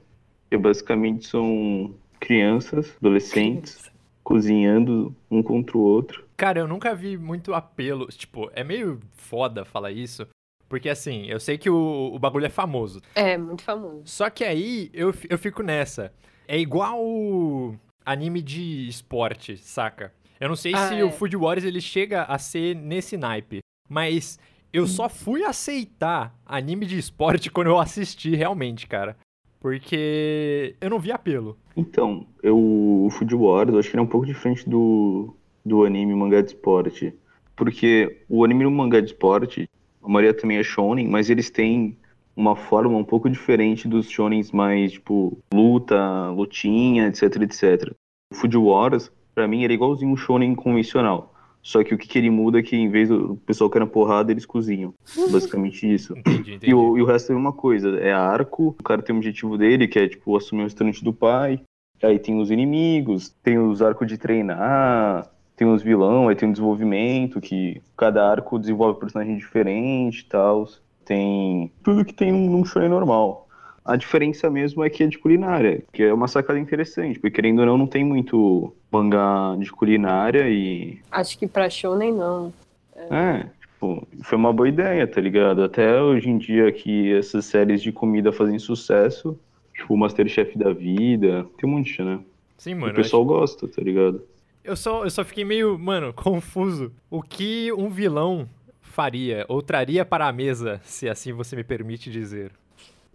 Que 0.49 0.57
basicamente 0.57 1.27
são 1.27 1.93
crianças, 2.19 2.95
adolescentes, 2.97 3.89
cozinhando 4.23 5.15
um 5.29 5.43
contra 5.43 5.77
o 5.77 5.81
outro. 5.81 6.25
Cara, 6.35 6.59
eu 6.59 6.67
nunca 6.67 6.95
vi 6.95 7.17
muito 7.17 7.53
apelo. 7.53 8.07
Tipo, 8.07 8.49
é 8.53 8.63
meio 8.63 8.99
foda 9.13 9.63
falar 9.63 9.91
isso. 9.91 10.27
Porque 10.69 10.87
assim, 10.87 11.25
eu 11.25 11.39
sei 11.39 11.57
que 11.57 11.69
o, 11.69 12.11
o 12.13 12.19
bagulho 12.19 12.45
é 12.45 12.49
famoso. 12.49 13.01
É, 13.15 13.37
muito 13.37 13.63
famoso. 13.63 14.03
Só 14.05 14.29
que 14.29 14.43
aí 14.43 14.89
eu, 14.93 15.13
eu 15.29 15.37
fico 15.37 15.63
nessa. 15.63 16.13
É 16.47 16.57
igual 16.59 17.03
o 17.03 17.75
anime 18.05 18.41
de 18.41 18.87
esporte, 18.87 19.57
saca? 19.57 20.13
Eu 20.39 20.47
não 20.47 20.55
sei 20.55 20.73
Ah, 20.73 20.87
se 20.87 20.95
é. 20.95 21.03
o 21.03 21.11
Food 21.11 21.35
Wars 21.35 21.63
ele 21.63 21.81
chega 21.81 22.23
a 22.23 22.37
ser 22.37 22.75
nesse 22.75 23.17
naipe. 23.17 23.59
Mas 23.89 24.39
eu 24.71 24.85
só 24.87 25.09
fui 25.09 25.43
aceitar 25.43 26.33
anime 26.45 26.85
de 26.85 26.97
esporte 26.97 27.49
quando 27.51 27.67
eu 27.67 27.79
assisti 27.79 28.35
realmente, 28.35 28.85
cara. 28.87 29.17
Porque 29.59 30.75
eu 30.79 30.89
não 30.89 30.99
vi 30.99 31.11
apelo. 31.11 31.57
Então, 31.75 32.25
eu, 32.41 32.57
o 32.57 33.09
Food 33.11 33.35
Wars, 33.35 33.69
eu 33.73 33.79
acho 33.79 33.89
que 33.89 33.95
ele 33.95 34.01
é 34.01 34.03
um 34.03 34.07
pouco 34.07 34.25
diferente 34.25 34.69
do, 34.69 35.35
do 35.65 35.83
anime 35.83 36.15
mangá 36.15 36.41
de 36.41 36.47
esporte. 36.49 37.13
Porque 37.55 38.23
o 38.29 38.45
anime 38.45 38.63
e 38.63 38.67
o 38.67 38.71
mangá 38.71 39.01
de 39.01 39.07
esporte, 39.07 39.69
a 40.09 40.11
maioria 40.11 40.33
também 40.33 40.57
é 40.57 40.63
shonen, 40.63 41.07
mas 41.07 41.29
eles 41.29 41.51
têm 41.51 41.95
uma 42.35 42.55
forma 42.55 42.97
um 42.97 43.03
pouco 43.03 43.29
diferente 43.29 43.87
dos 43.87 44.09
shonens 44.09 44.51
mais, 44.51 44.93
tipo, 44.93 45.37
luta, 45.53 46.31
lutinha, 46.31 47.07
etc, 47.07 47.43
etc. 47.43 47.93
O 48.33 48.35
Food 48.35 48.57
Wars, 48.57 49.11
pra 49.35 49.47
mim, 49.47 49.63
ele 49.63 49.73
é 49.73 49.75
igualzinho 49.75 50.11
um 50.11 50.17
shonen 50.17 50.55
convencional. 50.55 51.35
Só 51.61 51.83
que 51.83 51.93
o 51.93 51.97
que, 51.97 52.07
que 52.07 52.17
ele 52.17 52.31
muda 52.31 52.57
é 52.57 52.63
que, 52.63 52.75
em 52.75 52.89
vez 52.89 53.09
do 53.09 53.35
pessoal 53.45 53.69
cair 53.69 53.81
na 53.81 53.85
porrada, 53.85 54.31
eles 54.31 54.47
cozinham. 54.47 54.95
Basicamente 55.29 55.93
isso. 55.93 56.17
Entendi, 56.17 56.55
entendi. 56.55 56.71
E 56.71 56.73
o, 56.73 56.97
e 56.97 57.01
o 57.03 57.05
resto 57.05 57.31
é 57.31 57.33
a 57.33 57.35
mesma 57.35 57.53
coisa. 57.53 57.99
É 57.99 58.11
arco, 58.11 58.75
o 58.79 58.83
cara 58.83 59.03
tem 59.03 59.13
o 59.13 59.17
objetivo 59.19 59.59
dele, 59.59 59.87
que 59.87 59.99
é, 59.99 60.07
tipo, 60.07 60.35
assumir 60.35 60.61
o 60.61 60.65
restaurante 60.65 61.03
do 61.03 61.13
pai. 61.13 61.61
Aí 62.01 62.17
tem 62.17 62.39
os 62.39 62.49
inimigos, 62.49 63.29
tem 63.43 63.59
os 63.59 63.79
arcos 63.81 64.07
de 64.07 64.17
treinar, 64.17 65.29
tem 65.59 65.67
os 65.67 65.83
vilão, 65.83 66.29
aí 66.29 66.35
tem 66.37 66.47
o 66.47 66.53
desenvolvimento, 66.53 67.41
que 67.41 67.81
cada 67.97 68.25
arco 68.25 68.57
desenvolve 68.57 68.95
um 68.95 68.99
personagem 69.01 69.35
diferente 69.35 70.19
e 70.19 70.23
tal. 70.23 70.65
Tem 71.03 71.69
tudo 71.83 72.05
que 72.05 72.13
tem 72.13 72.31
num, 72.31 72.63
shonen 72.63 72.87
normal. 72.87 73.45
A 73.83 73.97
diferença 73.97 74.49
mesmo 74.49 74.85
é 74.85 74.89
que 74.89 75.03
é 75.03 75.07
de 75.07 75.17
culinária, 75.17 75.83
que 75.91 76.03
é 76.03 76.13
uma 76.13 76.29
sacada 76.29 76.57
interessante, 76.57 77.19
porque 77.19 77.35
querendo 77.35 77.59
ou 77.59 77.65
não, 77.65 77.77
não 77.77 77.87
tem 77.87 78.05
muito 78.05 78.73
mangá 78.89 79.53
de 79.59 79.69
culinária 79.69 80.49
e 80.49 80.99
Acho 81.11 81.37
que 81.37 81.45
pra 81.45 81.69
shonen 81.69 82.13
não. 82.13 82.53
é, 82.95 83.45
tipo, 83.59 84.07
foi 84.23 84.37
uma 84.37 84.53
boa 84.53 84.69
ideia, 84.69 85.05
tá 85.05 85.19
ligado? 85.19 85.61
Até 85.61 86.01
hoje 86.01 86.29
em 86.29 86.37
dia 86.37 86.71
que 86.71 87.11
essas 87.11 87.43
séries 87.43 87.81
de 87.81 87.91
comida 87.91 88.31
fazem 88.31 88.59
sucesso, 88.59 89.37
tipo 89.73 89.93
o 89.93 89.97
Masterchef 89.97 90.57
da 90.57 90.71
vida, 90.71 91.45
tem 91.57 91.69
um 91.69 91.73
monte, 91.73 92.01
né? 92.01 92.17
Sim, 92.57 92.75
mano. 92.75 92.93
o 92.93 92.95
pessoal 92.95 93.25
gosta, 93.25 93.67
tá 93.67 93.81
ligado? 93.81 94.21
Eu 94.69 94.75
só, 94.75 95.03
eu 95.03 95.09
só 95.09 95.25
fiquei 95.25 95.43
meio, 95.43 95.79
mano, 95.79 96.13
confuso. 96.13 96.91
O 97.09 97.23
que 97.23 97.73
um 97.73 97.89
vilão 97.89 98.47
faria 98.83 99.43
ou 99.49 99.63
traria 99.63 100.05
para 100.05 100.27
a 100.27 100.31
mesa, 100.31 100.79
se 100.83 101.09
assim 101.09 101.33
você 101.33 101.55
me 101.55 101.63
permite 101.63 102.11
dizer? 102.11 102.51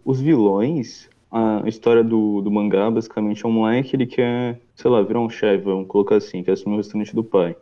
Os 0.03 0.19
vilões, 0.19 1.09
a 1.31 1.63
história 1.65 2.03
do, 2.03 2.41
do 2.41 2.51
mangá, 2.51 2.91
basicamente, 2.91 3.45
é 3.45 3.47
um 3.47 3.53
moleque, 3.53 3.95
ele 3.95 4.05
quer, 4.05 4.59
sei 4.75 4.91
lá, 4.91 5.01
virar 5.01 5.21
um 5.21 5.29
chefe, 5.29 5.63
vamos 5.63 5.87
colocar 5.87 6.17
assim, 6.17 6.43
quer 6.43 6.51
assumir 6.51 6.73
o 6.73 6.77
restaurante 6.79 7.15
do 7.15 7.23
pai. 7.23 7.55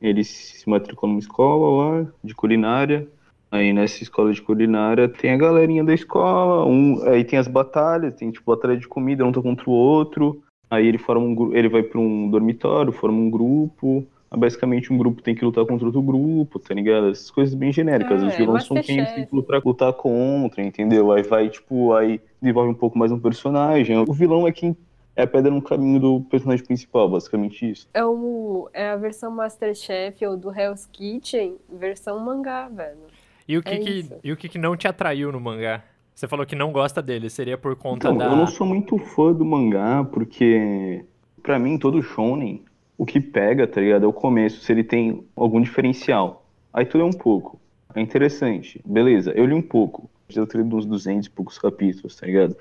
Ele 0.00 0.24
se 0.24 0.66
matricula 0.66 1.10
numa 1.12 1.20
escola 1.20 2.00
lá, 2.00 2.12
de 2.24 2.34
culinária, 2.34 3.06
aí 3.50 3.74
nessa 3.74 4.02
escola 4.02 4.32
de 4.32 4.40
culinária 4.40 5.06
tem 5.06 5.32
a 5.32 5.36
galerinha 5.36 5.84
da 5.84 5.92
escola, 5.92 6.64
um, 6.64 7.06
aí 7.06 7.22
tem 7.22 7.38
as 7.38 7.46
batalhas, 7.46 8.14
tem 8.14 8.30
tipo 8.30 8.50
batalha 8.50 8.78
de 8.78 8.88
comida, 8.88 9.22
um 9.22 9.32
tá 9.32 9.42
contra 9.42 9.68
o 9.68 9.72
outro, 9.72 10.42
aí 10.70 10.86
ele 10.86 10.98
forma 10.98 11.24
um 11.24 11.54
ele 11.54 11.68
vai 11.68 11.82
para 11.82 12.00
um 12.00 12.28
dormitório, 12.28 12.92
forma 12.92 13.18
um 13.18 13.30
grupo, 13.30 14.06
basicamente 14.36 14.92
um 14.92 14.98
grupo 14.98 15.22
tem 15.22 15.34
que 15.34 15.44
lutar 15.44 15.64
contra 15.64 15.86
outro 15.86 16.02
grupo, 16.02 16.58
tá 16.58 16.74
ligado? 16.74 17.10
Essas 17.10 17.30
coisas 17.30 17.54
bem 17.54 17.72
genéricas. 17.72 18.22
É, 18.22 18.26
Os 18.26 18.34
vilões 18.36 18.64
são 18.64 18.76
quem 18.80 19.04
tem 19.04 19.26
que 19.26 19.34
lutar, 19.34 19.62
lutar 19.64 19.92
contra, 19.92 20.62
entendeu? 20.62 21.12
Aí 21.12 21.22
vai, 21.22 21.48
tipo, 21.48 21.92
aí 21.94 22.20
desenvolve 22.40 22.70
um 22.70 22.74
pouco 22.74 22.98
mais 22.98 23.12
um 23.12 23.18
personagem. 23.18 23.96
O 23.98 24.12
vilão 24.12 24.46
é 24.46 24.52
quem 24.52 24.76
é 25.16 25.22
a 25.22 25.26
pedra 25.26 25.50
no 25.50 25.62
caminho 25.62 26.00
do 26.00 26.20
personagem 26.22 26.64
principal, 26.64 27.08
basicamente 27.08 27.70
isso. 27.70 27.88
É, 27.94 28.04
o, 28.04 28.68
é 28.72 28.90
a 28.90 28.96
versão 28.96 29.30
Masterchef 29.30 30.26
ou 30.26 30.36
do 30.36 30.50
Hell's 30.50 30.86
Kitchen, 30.86 31.56
versão 31.72 32.18
mangá, 32.18 32.68
velho. 32.68 32.98
E 33.46 33.56
o 33.58 33.62
que, 33.62 33.74
É 33.74 33.78
que, 33.78 34.06
e 34.24 34.32
o 34.32 34.36
que, 34.36 34.48
que 34.48 34.58
não 34.58 34.76
te 34.76 34.88
atraiu 34.88 35.30
no 35.30 35.38
mangá? 35.40 35.84
Você 36.14 36.28
falou 36.28 36.46
que 36.46 36.54
não 36.54 36.70
gosta 36.72 37.02
dele, 37.02 37.28
seria 37.28 37.58
por 37.58 37.74
conta 37.76 38.08
Então, 38.08 38.16
da. 38.16 38.26
eu 38.26 38.36
não 38.36 38.46
sou 38.46 38.66
muito 38.66 38.96
fã 38.98 39.32
do 39.32 39.44
mangá, 39.44 40.04
porque 40.04 41.04
pra 41.42 41.58
mim, 41.58 41.76
todo 41.76 42.00
shonen, 42.02 42.64
o 42.96 43.04
que 43.04 43.20
pega, 43.20 43.66
tá 43.66 43.80
ligado, 43.80 44.04
é 44.04 44.08
o 44.08 44.12
começo, 44.12 44.60
se 44.60 44.72
ele 44.72 44.84
tem 44.84 45.24
algum 45.36 45.60
diferencial. 45.60 46.46
Aí 46.72 46.84
tu 46.86 46.96
lê 46.98 47.04
um 47.04 47.12
pouco. 47.12 47.60
É 47.94 48.00
interessante. 48.00 48.80
Beleza, 48.84 49.32
eu 49.32 49.44
li 49.46 49.54
um 49.54 49.62
pouco. 49.62 50.08
Já 50.28 50.42
lido 50.42 50.76
uns 50.76 50.86
200 50.86 51.26
e 51.26 51.30
poucos 51.30 51.58
capítulos, 51.58 52.16
tá 52.16 52.26
ligado? 52.26 52.56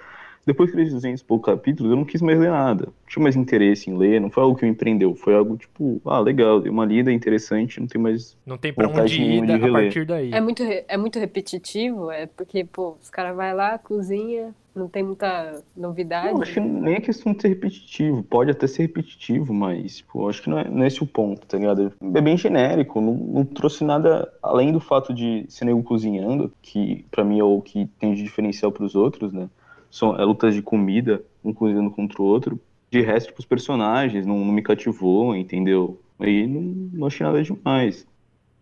Depois 0.46 0.70
que 0.70 0.76
eu 0.76 0.82
li 0.82 0.88
os 0.88 0.94
200 0.94 1.22
e 1.22 1.26
poucos 1.26 1.46
capítulos, 1.46 1.92
eu 1.92 1.98
não 1.98 2.06
quis 2.06 2.22
mais 2.22 2.38
ler 2.38 2.52
nada. 2.52 2.86
Não 2.86 2.94
tinha 3.08 3.24
mais 3.24 3.36
interesse 3.36 3.90
em 3.90 3.98
ler, 3.98 4.20
não 4.20 4.30
foi 4.30 4.44
algo 4.44 4.58
que 4.58 4.66
me 4.66 4.72
empreendeu. 4.72 5.16
Foi 5.16 5.34
algo 5.34 5.56
tipo, 5.56 6.02
ah, 6.06 6.20
legal, 6.20 6.60
dei 6.60 6.70
uma 6.70 6.86
lida 6.86 7.12
interessante, 7.12 7.80
não 7.80 7.88
tem 7.88 8.02
mais. 8.02 8.38
Não 8.46 8.58
tem 8.58 8.74
pra 8.74 8.88
onde 8.88 9.22
ir 9.22 9.52
a 9.52 9.58
reler. 9.58 9.72
partir 9.72 10.06
daí. 10.06 10.34
É 10.34 10.42
muito, 10.42 10.64
é 10.64 10.98
muito 10.98 11.18
repetitivo, 11.20 12.12
é 12.12 12.26
porque, 12.26 12.66
pô, 12.66 12.98
os 13.02 13.10
caras 13.10 13.36
vão 13.36 13.56
lá, 13.56 13.78
cozinha, 13.78 14.54
não 14.76 14.88
tem 14.88 15.04
muita 15.04 15.62
novidade. 15.78 16.34
Não, 16.34 16.42
acho 16.42 16.54
que 16.54 16.60
nem 16.60 16.96
é 16.96 17.00
questão 17.00 17.34
de 17.34 17.42
ser 17.42 17.50
repetitivo. 17.50 18.24
Pode 18.24 18.52
até 18.52 18.68
ser 18.68 18.84
repetitivo, 18.84 19.54
mas 19.54 20.02
pô, 20.02 20.28
acho 20.28 20.42
que 20.42 20.50
não 20.50 20.60
é, 20.60 20.68
não 20.68 20.84
é 20.84 20.88
esse 20.88 21.02
o 21.04 21.08
ponto, 21.08 21.46
tá 21.46 21.58
ligado? 21.58 21.94
É 22.02 22.22
bem 22.22 22.36
genérico, 22.36 23.00
não, 23.00 23.14
não 23.14 23.46
trouxe 23.46 23.84
nada 23.84 24.32
além 24.42 24.72
do 24.72 24.80
fato 24.80 25.14
de 25.14 25.46
ser 25.48 25.66
nego 25.66 25.84
cozinhando, 25.84 26.52
que 26.62 27.06
pra 27.12 27.24
mim 27.24 27.40
é 27.40 27.44
o 27.44 27.62
que 27.62 27.86
tem 28.00 28.14
de 28.14 28.24
diferencial 28.24 28.72
pros 28.72 28.96
outros, 28.96 29.32
né? 29.32 29.48
São 29.94 30.20
é, 30.20 30.26
lutas 30.26 30.56
de 30.56 30.62
comida, 30.64 31.24
um 31.46 31.54
cozinhando 31.54 31.92
contra 31.92 32.20
o 32.20 32.26
outro. 32.26 32.60
De 32.90 33.00
resto, 33.02 33.28
tipo, 33.28 33.40
os 33.42 33.46
personagens 33.46 34.26
não, 34.26 34.44
não 34.44 34.52
me 34.52 34.64
cativou, 34.64 35.36
entendeu? 35.36 36.02
Aí 36.20 36.48
não, 36.48 36.62
não 36.62 37.06
achei 37.08 37.24
nada 37.24 37.44
demais. 37.44 38.08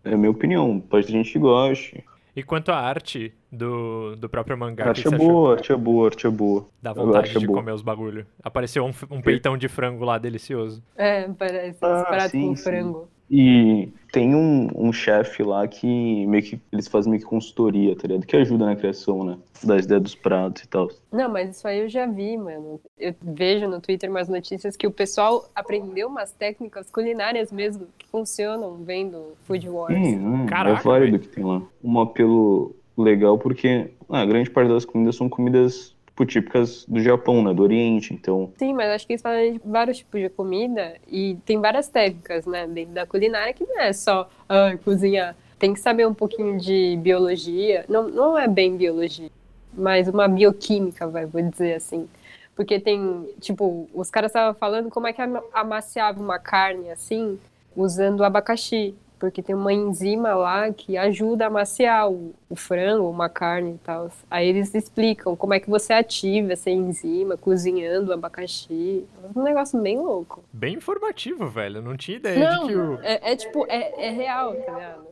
É 0.04 0.12
a 0.12 0.16
minha 0.18 0.30
opinião. 0.30 0.78
Pode 0.78 1.06
ter 1.06 1.12
gente 1.12 1.32
que 1.32 1.38
goste. 1.38 2.04
E 2.36 2.42
quanto 2.42 2.70
à 2.70 2.76
arte 2.76 3.32
do, 3.50 4.14
do 4.16 4.28
próprio 4.28 4.58
mangá, 4.58 4.84
A 4.84 4.88
arte 4.88 5.02
que 5.02 5.08
é 5.08 5.10
boa, 5.16 5.54
arte 5.54 5.72
é 5.72 5.76
boa, 5.76 6.06
arte 6.06 6.26
é 6.26 6.30
boa. 6.30 6.68
Dá 6.82 6.92
vontade 6.92 7.30
acho 7.30 7.38
de 7.38 7.46
boa. 7.46 7.60
comer 7.60 7.72
os 7.72 7.82
bagulho. 7.82 8.26
Apareceu 8.42 8.84
um, 8.84 8.92
um 9.10 9.22
peitão 9.22 9.56
de 9.56 9.68
frango 9.68 10.04
lá 10.04 10.18
delicioso. 10.18 10.82
É, 10.96 11.28
parece 11.28 11.78
Ah, 11.82 11.96
esse 12.00 12.06
prato 12.08 12.30
sim, 12.30 12.48
com 12.48 12.56
sim. 12.56 12.62
frango. 12.62 13.08
E 13.34 13.88
tem 14.12 14.34
um, 14.34 14.68
um 14.76 14.92
chefe 14.92 15.42
lá 15.42 15.66
que 15.66 16.26
meio 16.26 16.42
que 16.42 16.60
eles 16.70 16.86
fazem 16.86 17.10
meio 17.10 17.22
que 17.22 17.28
consultoria, 17.28 17.96
tá 17.96 18.06
ligado? 18.06 18.26
Que 18.26 18.36
ajuda 18.36 18.66
na 18.66 18.76
criação, 18.76 19.24
né? 19.24 19.38
Das 19.64 19.86
ideias 19.86 20.02
dos 20.02 20.14
pratos 20.14 20.64
e 20.64 20.68
tal. 20.68 20.90
Não, 21.10 21.32
mas 21.32 21.56
isso 21.56 21.66
aí 21.66 21.80
eu 21.80 21.88
já 21.88 22.04
vi, 22.04 22.36
mano. 22.36 22.78
Eu 22.98 23.14
vejo 23.22 23.66
no 23.66 23.80
Twitter 23.80 24.10
umas 24.10 24.28
notícias 24.28 24.76
que 24.76 24.86
o 24.86 24.90
pessoal 24.90 25.48
aprendeu 25.54 26.08
umas 26.08 26.30
técnicas 26.30 26.90
culinárias 26.90 27.50
mesmo 27.50 27.86
que 27.96 28.06
funcionam 28.06 28.76
vendo 28.84 29.32
Food 29.44 29.66
Wars. 29.66 29.94
Sim, 29.94 30.16
né? 30.16 30.46
Caraca, 30.46 30.78
é 30.78 30.82
válido 30.82 31.12
velho. 31.12 31.20
que 31.20 31.28
tem 31.28 31.42
lá. 31.42 31.62
Um 31.82 32.00
apelo 32.00 32.76
legal 32.98 33.38
porque 33.38 33.92
ah, 34.10 34.20
a 34.20 34.26
grande 34.26 34.50
parte 34.50 34.68
das 34.68 34.84
comidas 34.84 35.16
são 35.16 35.30
comidas 35.30 35.96
tipo, 36.26 36.42
típicas 36.42 36.84
do 36.86 37.00
Japão, 37.00 37.42
né? 37.42 37.52
Do 37.54 37.62
Oriente. 37.62 38.12
Então, 38.14 38.52
Sim, 38.56 38.74
mas 38.74 38.90
acho 38.90 39.06
que 39.06 39.12
eles 39.12 39.22
fazem 39.22 39.60
vários 39.64 39.98
tipos 39.98 40.20
de 40.20 40.28
comida 40.28 40.94
e 41.10 41.36
tem 41.44 41.60
várias 41.60 41.88
técnicas, 41.88 42.46
né, 42.46 42.66
dentro 42.66 42.94
da 42.94 43.06
culinária 43.06 43.52
que 43.52 43.64
não 43.64 43.80
é 43.80 43.92
só 43.92 44.28
ah, 44.48 44.76
cozinhar. 44.84 45.36
Tem 45.58 45.72
que 45.72 45.80
saber 45.80 46.06
um 46.06 46.14
pouquinho 46.14 46.58
de 46.58 46.98
biologia. 47.00 47.84
Não, 47.88 48.08
não 48.08 48.36
é 48.38 48.48
bem 48.48 48.76
biologia, 48.76 49.30
mas 49.72 50.08
uma 50.08 50.26
bioquímica, 50.26 51.06
vai, 51.06 51.24
vou 51.24 51.40
dizer 51.42 51.74
assim. 51.74 52.08
Porque 52.54 52.78
tem, 52.78 53.28
tipo, 53.40 53.88
os 53.94 54.10
caras 54.10 54.30
estavam 54.30 54.54
falando 54.58 54.90
como 54.90 55.06
é 55.06 55.12
que 55.12 55.22
ama- 55.22 55.42
amaciava 55.54 56.20
uma 56.20 56.38
carne 56.38 56.90
assim, 56.90 57.38
usando 57.76 58.22
abacaxi. 58.24 58.94
Porque 59.22 59.40
tem 59.40 59.54
uma 59.54 59.72
enzima 59.72 60.34
lá 60.34 60.72
que 60.72 60.96
ajuda 60.96 61.44
a 61.44 61.46
amaciar 61.46 62.10
o, 62.10 62.34
o 62.50 62.56
frango, 62.56 63.08
uma 63.08 63.28
carne 63.28 63.74
e 63.74 63.78
tal. 63.78 64.10
Aí 64.28 64.48
eles 64.48 64.74
explicam 64.74 65.36
como 65.36 65.54
é 65.54 65.60
que 65.60 65.70
você 65.70 65.92
ativa 65.92 66.54
essa 66.54 66.68
enzima, 66.68 67.36
cozinhando 67.36 68.10
o 68.10 68.14
abacaxi. 68.14 69.04
É 69.22 69.38
um 69.38 69.44
negócio 69.44 69.80
bem 69.80 69.96
louco. 69.96 70.42
Bem 70.52 70.74
informativo, 70.74 71.46
velho. 71.46 71.80
Não 71.80 71.96
tinha 71.96 72.16
ideia 72.16 72.34
de 72.34 72.66
que 72.66 72.74
Não, 72.74 72.94
o. 72.94 72.98
é, 73.00 73.32
é 73.32 73.36
tipo, 73.36 73.64
é, 73.68 74.08
é 74.08 74.10
real, 74.10 74.56
tá 74.56 74.72
ligado? 74.72 75.02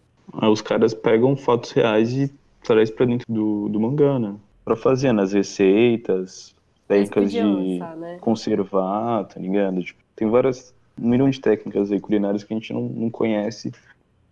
aí 0.42 0.48
os 0.48 0.60
caras 0.60 0.92
pegam 0.92 1.36
fatos 1.36 1.70
reais 1.70 2.12
e 2.12 2.34
trazem 2.64 2.92
pra 2.92 3.06
dentro 3.06 3.32
do, 3.32 3.68
do 3.68 3.78
mangá, 3.78 4.18
né? 4.18 4.34
Pra 4.64 4.74
fazer 4.74 5.12
nas 5.12 5.32
receitas, 5.34 6.52
Eles 6.88 7.08
técnicas 7.08 7.30
de 7.30 7.40
lançar, 7.42 7.96
né? 7.96 8.18
conservar, 8.20 9.22
tá 9.26 9.38
ligado? 9.38 9.80
Tipo, 9.84 10.00
tem 10.16 10.28
várias, 10.28 10.74
um 11.00 11.08
milhão 11.10 11.30
de 11.30 11.40
técnicas 11.40 11.92
aí 11.92 12.00
culinárias 12.00 12.42
que 12.42 12.52
a 12.52 12.56
gente 12.56 12.72
não, 12.72 12.82
não 12.82 13.08
conhece 13.08 13.70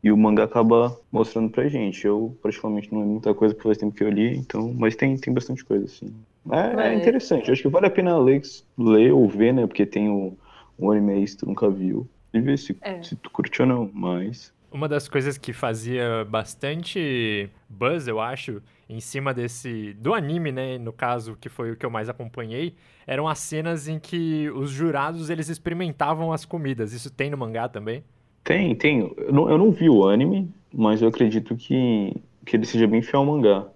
e 0.02 0.12
o 0.12 0.17
mangá 0.17 0.45
acaba 0.45 0.97
mostrando 1.11 1.50
pra 1.50 1.69
gente. 1.69 2.07
Eu, 2.07 2.37
particularmente, 2.43 2.93
não 2.93 3.02
é 3.02 3.05
muita 3.05 3.35
coisa 3.35 3.55
porque 3.55 3.69
faz 3.69 3.78
tempo 3.78 3.95
que 3.95 4.05
eu 4.05 4.11
li, 4.11 4.37
então, 4.37 4.73
mas 4.76 4.95
tem, 4.97 5.17
tem 5.17 5.33
bastante 5.35 5.64
coisa, 5.64 5.85
assim. 5.87 6.14
É, 6.50 6.59
é 6.71 6.75
Mas- 6.76 7.00
interessante, 7.02 7.50
acho 7.50 7.62
que 7.62 7.69
vale 7.69 7.87
a 7.87 7.90
pena 7.90 8.17
ler, 8.19 8.40
ler 8.78 9.12
ou 9.12 9.28
ver, 9.28 9.52
né? 9.52 9.67
Porque 9.67 9.85
tem 9.85 10.09
o, 10.09 10.37
o 10.78 10.90
anime 10.90 11.12
aí, 11.14 11.26
se 11.28 11.37
tu 11.37 11.47
nunca 11.47 11.69
viu, 11.69 12.09
e 12.33 12.40
ver 12.40 12.57
se, 12.59 12.76
É. 12.81 13.02
se 13.02 13.17
tu 13.17 13.28
curte 13.31 13.61
ou 13.61 13.69
não, 13.69 13.90
mas... 13.93 14.52
Uma 14.71 14.87
das 14.87 15.09
coisas 15.09 15.38
que 15.38 15.52
fazia 15.55 16.26
bastante 16.28 17.49
buzz, 17.69 18.07
eu 18.07 18.21
acho, 18.21 18.62
em 18.88 19.00
cima 19.00 19.33
desse. 19.33 19.95
do 19.95 20.12
anime, 20.14 20.52
né? 20.52 20.76
No 20.78 20.93
caso, 20.93 21.37
que 21.40 21.49
foi 21.49 21.71
o 21.73 21.76
que 21.76 21.87
eu 21.87 21.90
mais 21.90 22.09
acompanhei, 22.09 22.75
eram 23.07 23.26
as 23.26 23.38
cenas 23.38 23.88
em 23.88 23.99
que 23.99 24.50
os 24.50 24.71
jurados 24.71 25.31
eles 25.31 25.49
experimentavam 25.49 26.33
as 26.33 26.45
comidas. 26.45 26.93
Isso 26.93 27.11
tem 27.11 27.31
no 27.31 27.37
mangá 27.38 27.67
também? 27.69 28.05
Tem, 28.45 28.75
tem. 28.75 29.12
Eu 29.16 29.33
não, 29.33 29.50
eu 29.50 29.59
não 29.59 29.71
vi 29.71 29.88
o 29.88 30.09
anime, 30.09 30.50
mas 30.73 31.02
eu 31.02 31.09
acredito 31.09 31.57
que, 31.57 32.14
que 32.45 32.57
ele 32.57 32.66
seja 32.66 32.87
bem 32.87 33.02
fiel 33.02 33.21
ao 33.21 33.26
mangá. 33.26 33.68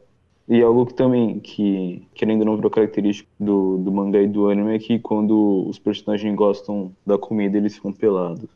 E 0.49 0.61
algo 0.61 0.87
que 0.87 0.95
também, 0.95 1.39
que, 1.41 2.03
que 2.15 2.25
ainda 2.25 2.45
não 2.45 2.57
virou 2.57 2.71
característica 2.71 3.29
do, 3.39 3.79
do 3.79 3.93
mangá 3.93 4.21
e 4.21 4.29
do 4.29 4.49
anime, 4.49 4.75
é 4.75 4.79
que 4.79 4.99
quando 4.99 5.67
os 5.69 5.79
personagens 5.79 6.35
gostam 6.35 6.93
da 7.07 7.17
comida, 7.17 7.57
eles 7.57 7.77
ficam 7.77 7.93
pelados. 7.93 8.49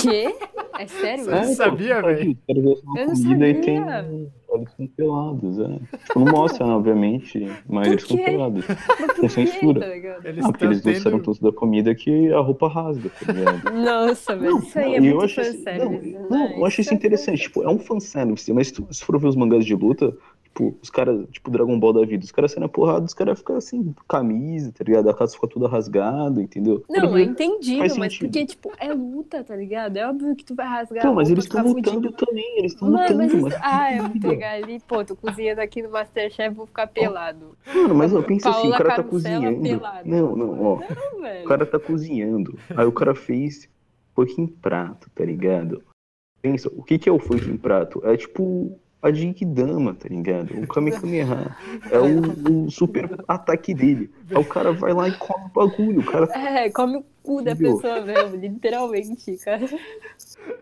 Quê? 0.00 0.34
É 0.78 0.86
sério? 0.86 1.24
Você 1.24 1.30
É, 1.30 1.34
não 1.46 1.54
sabia, 1.54 2.02
velho? 2.02 2.36
Eu 2.48 2.54
não 2.62 2.76
comida 3.06 3.48
e 3.48 3.54
sabia. 3.54 3.62
tem. 3.62 4.32
Eles 4.54 4.68
ficam 4.72 4.86
pelados, 4.96 5.58
é. 5.58 5.96
Tipo, 6.04 6.20
não 6.20 6.30
mostra, 6.32 6.66
né, 6.66 6.72
obviamente, 6.74 7.46
mas 7.66 7.88
eles 7.88 8.04
quê? 8.04 8.18
pelados. 8.18 8.64
Com 9.18 9.28
censura. 9.28 9.80
tá? 9.80 9.86
Eles 10.28 10.44
Ah, 10.44 10.52
eles 10.60 10.80
gostaram 10.82 11.18
tendo. 11.18 11.24
tanto 11.34 11.42
da 11.42 11.52
comida 11.52 11.94
que 11.94 12.30
a 12.32 12.38
roupa 12.40 12.68
rasga, 12.68 13.08
tá 13.10 13.32
ligado? 13.32 13.72
Nossa, 13.74 14.36
velho, 14.36 14.58
isso 14.58 14.78
aí 14.78 14.94
é 14.96 15.00
muito 15.00 15.20
fanservice. 15.28 15.78
não, 15.78 15.90
né? 15.90 16.26
não, 16.28 16.50
eu 16.58 16.64
acho 16.66 16.80
isso 16.82 16.92
é 16.92 16.96
interessante. 16.96 17.42
Tipo, 17.42 17.62
é 17.62 17.68
um 17.68 17.78
fanservice, 17.78 18.52
mas 18.52 18.66
se 18.68 18.74
tu- 18.74 18.86
se 18.90 19.02
for 19.04 19.18
ver 19.18 19.28
os 19.28 19.36
mangás 19.36 19.64
de 19.64 19.74
luta, 19.74 20.14
tipo, 20.52 20.76
os 20.82 20.90
caras, 20.90 21.26
tipo 21.30 21.50
Dragon 21.50 21.78
Ball 21.78 21.94
da 21.94 22.04
vida, 22.04 22.24
os 22.24 22.30
caras 22.30 22.54
na 22.56 22.68
porrada, 22.68 23.06
os 23.06 23.14
caras 23.14 23.38
ficam 23.38 23.56
assim, 23.56 23.94
camisa, 24.06 24.70
tá 24.70 24.84
ligado? 24.84 25.08
A 25.08 25.14
casa 25.14 25.34
fica 25.34 25.48
toda 25.48 25.66
rasgada, 25.66 26.42
entendeu? 26.42 26.84
Não, 26.88 27.08
Quando 27.08 27.18
é 27.18 27.78
faz 27.78 27.96
mas 27.96 28.18
porque, 28.18 28.44
tipo, 28.44 28.70
é 28.78 28.92
luta, 28.92 29.42
tá 29.42 29.56
ligado? 29.56 29.96
É 29.96 30.06
óbvio 30.06 30.36
que 30.36 30.44
tu 30.44 30.54
vai 30.54 30.66
rasgar. 30.66 31.04
Não, 31.04 31.14
mas 31.14 31.30
eles 31.30 31.44
estão 31.44 31.60
ficar 31.62 31.90
lutando 31.90 32.10
fudido. 32.10 32.26
também, 32.26 32.58
eles 32.58 32.72
estão 32.72 32.90
Mano, 32.90 33.16
mas 33.16 33.32
lutando, 33.32 33.48
isso... 33.48 33.58
mas. 33.58 33.60
Ah, 33.62 33.96
eu 33.96 34.08
vou 34.08 34.20
pegar 34.20 34.52
ali, 34.52 34.80
pô, 34.86 35.04
tô 35.04 35.16
cozinhando 35.16 35.60
aqui 35.60 35.82
no 35.82 35.90
Masterchef, 35.90 36.54
vou 36.54 36.66
ficar 36.66 36.86
pelado. 36.86 37.56
Mano, 37.74 37.94
mas 37.94 38.12
ó, 38.12 38.22
pensa 38.22 38.50
assim, 38.50 38.68
o 38.68 38.72
cara 38.72 38.96
tá 38.96 39.02
cozinhando. 39.02 39.62
pelada. 39.62 40.02
Não, 40.04 40.36
não, 40.36 40.62
ó. 40.62 40.80
Não, 40.80 41.42
O 41.44 41.48
cara 41.48 41.64
tá 41.64 41.78
cozinhando. 41.78 42.58
Aí 42.76 42.84
o 42.84 42.92
cara 42.92 43.14
fez 43.14 43.68
fucking 44.14 44.46
prato, 44.46 45.10
tá 45.14 45.24
ligado? 45.24 45.82
Pensa, 46.42 46.68
o 46.76 46.82
que 46.82 46.98
que 46.98 47.08
é 47.08 47.12
o 47.12 47.20
fucking 47.20 47.56
prato? 47.56 48.02
É 48.04 48.16
tipo 48.16 48.78
a 49.02 49.10
Jinkidama, 49.12 49.94
tá 49.94 50.08
ligado? 50.08 50.52
O 50.62 50.66
Kamehameha. 50.68 51.56
É 51.90 51.98
o, 51.98 52.66
o 52.66 52.70
super 52.70 53.10
ataque 53.26 53.74
dele. 53.74 54.10
Aí 54.30 54.36
o 54.36 54.44
cara 54.44 54.72
vai 54.72 54.92
lá 54.94 55.08
e 55.08 55.16
come 55.18 55.44
o 55.44 55.48
bagulho. 55.48 56.00
O 56.00 56.04
cara, 56.04 56.26
É, 56.32 56.70
come 56.70 56.98
o 56.98 57.04
cu 57.22 57.42
da 57.42 57.50
Entendeu? 57.52 57.76
pessoa 57.76 58.00
mesmo, 58.00 58.36
literalmente, 58.36 59.36
cara. 59.38 59.68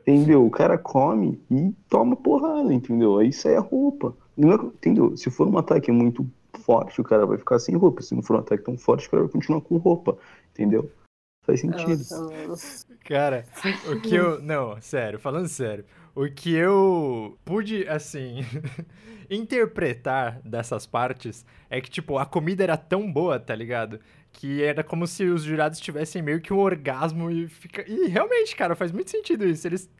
entendeu? 0.06 0.44
O 0.46 0.50
cara 0.50 0.78
come 0.78 1.40
e 1.50 1.72
toma 1.88 2.16
porrada, 2.16 2.72
entendeu? 2.72 3.18
Aí 3.18 3.32
sai 3.32 3.56
a 3.56 3.60
roupa. 3.60 4.16
Não 4.36 4.52
é- 4.52 4.54
entendeu? 4.56 5.16
Se 5.16 5.30
for 5.30 5.46
um 5.46 5.58
ataque 5.58 5.92
muito 5.92 6.26
forte, 6.64 7.00
o 7.00 7.04
cara 7.04 7.26
vai 7.26 7.38
ficar 7.38 7.58
sem 7.58 7.76
roupa. 7.76 8.02
Se 8.02 8.14
não 8.14 8.22
for 8.22 8.36
um 8.36 8.40
ataque 8.40 8.64
tão 8.64 8.76
forte, 8.78 9.06
o 9.06 9.10
cara 9.10 9.22
vai 9.24 9.32
continuar 9.32 9.60
com 9.60 9.76
roupa, 9.76 10.16
entendeu? 10.52 10.90
Faz 11.46 11.60
sentido. 11.60 11.98
Nossa, 11.98 12.20
mano. 12.20 12.54
Cara, 13.04 13.44
o 13.90 14.00
que 14.00 14.14
eu. 14.14 14.40
Não, 14.42 14.80
sério, 14.80 15.18
falando 15.18 15.48
sério. 15.48 15.84
O 16.14 16.28
que 16.28 16.54
eu 16.54 17.38
pude, 17.44 17.86
assim, 17.88 18.44
interpretar 19.30 20.40
dessas 20.44 20.86
partes 20.86 21.44
é 21.68 21.80
que, 21.80 21.90
tipo, 21.90 22.18
a 22.18 22.26
comida 22.26 22.62
era 22.62 22.76
tão 22.76 23.10
boa, 23.10 23.38
tá 23.38 23.54
ligado? 23.54 24.00
que 24.32 24.62
era 24.62 24.82
como 24.82 25.06
se 25.06 25.24
os 25.24 25.42
jurados 25.42 25.80
tivessem 25.80 26.22
meio 26.22 26.40
que 26.40 26.52
um 26.52 26.58
orgasmo 26.58 27.30
e 27.30 27.48
fica. 27.48 27.84
E 27.88 28.06
realmente, 28.06 28.54
cara, 28.54 28.74
faz 28.74 28.92
muito 28.92 29.10
sentido 29.10 29.44
isso. 29.44 29.66
Eles 29.66 29.90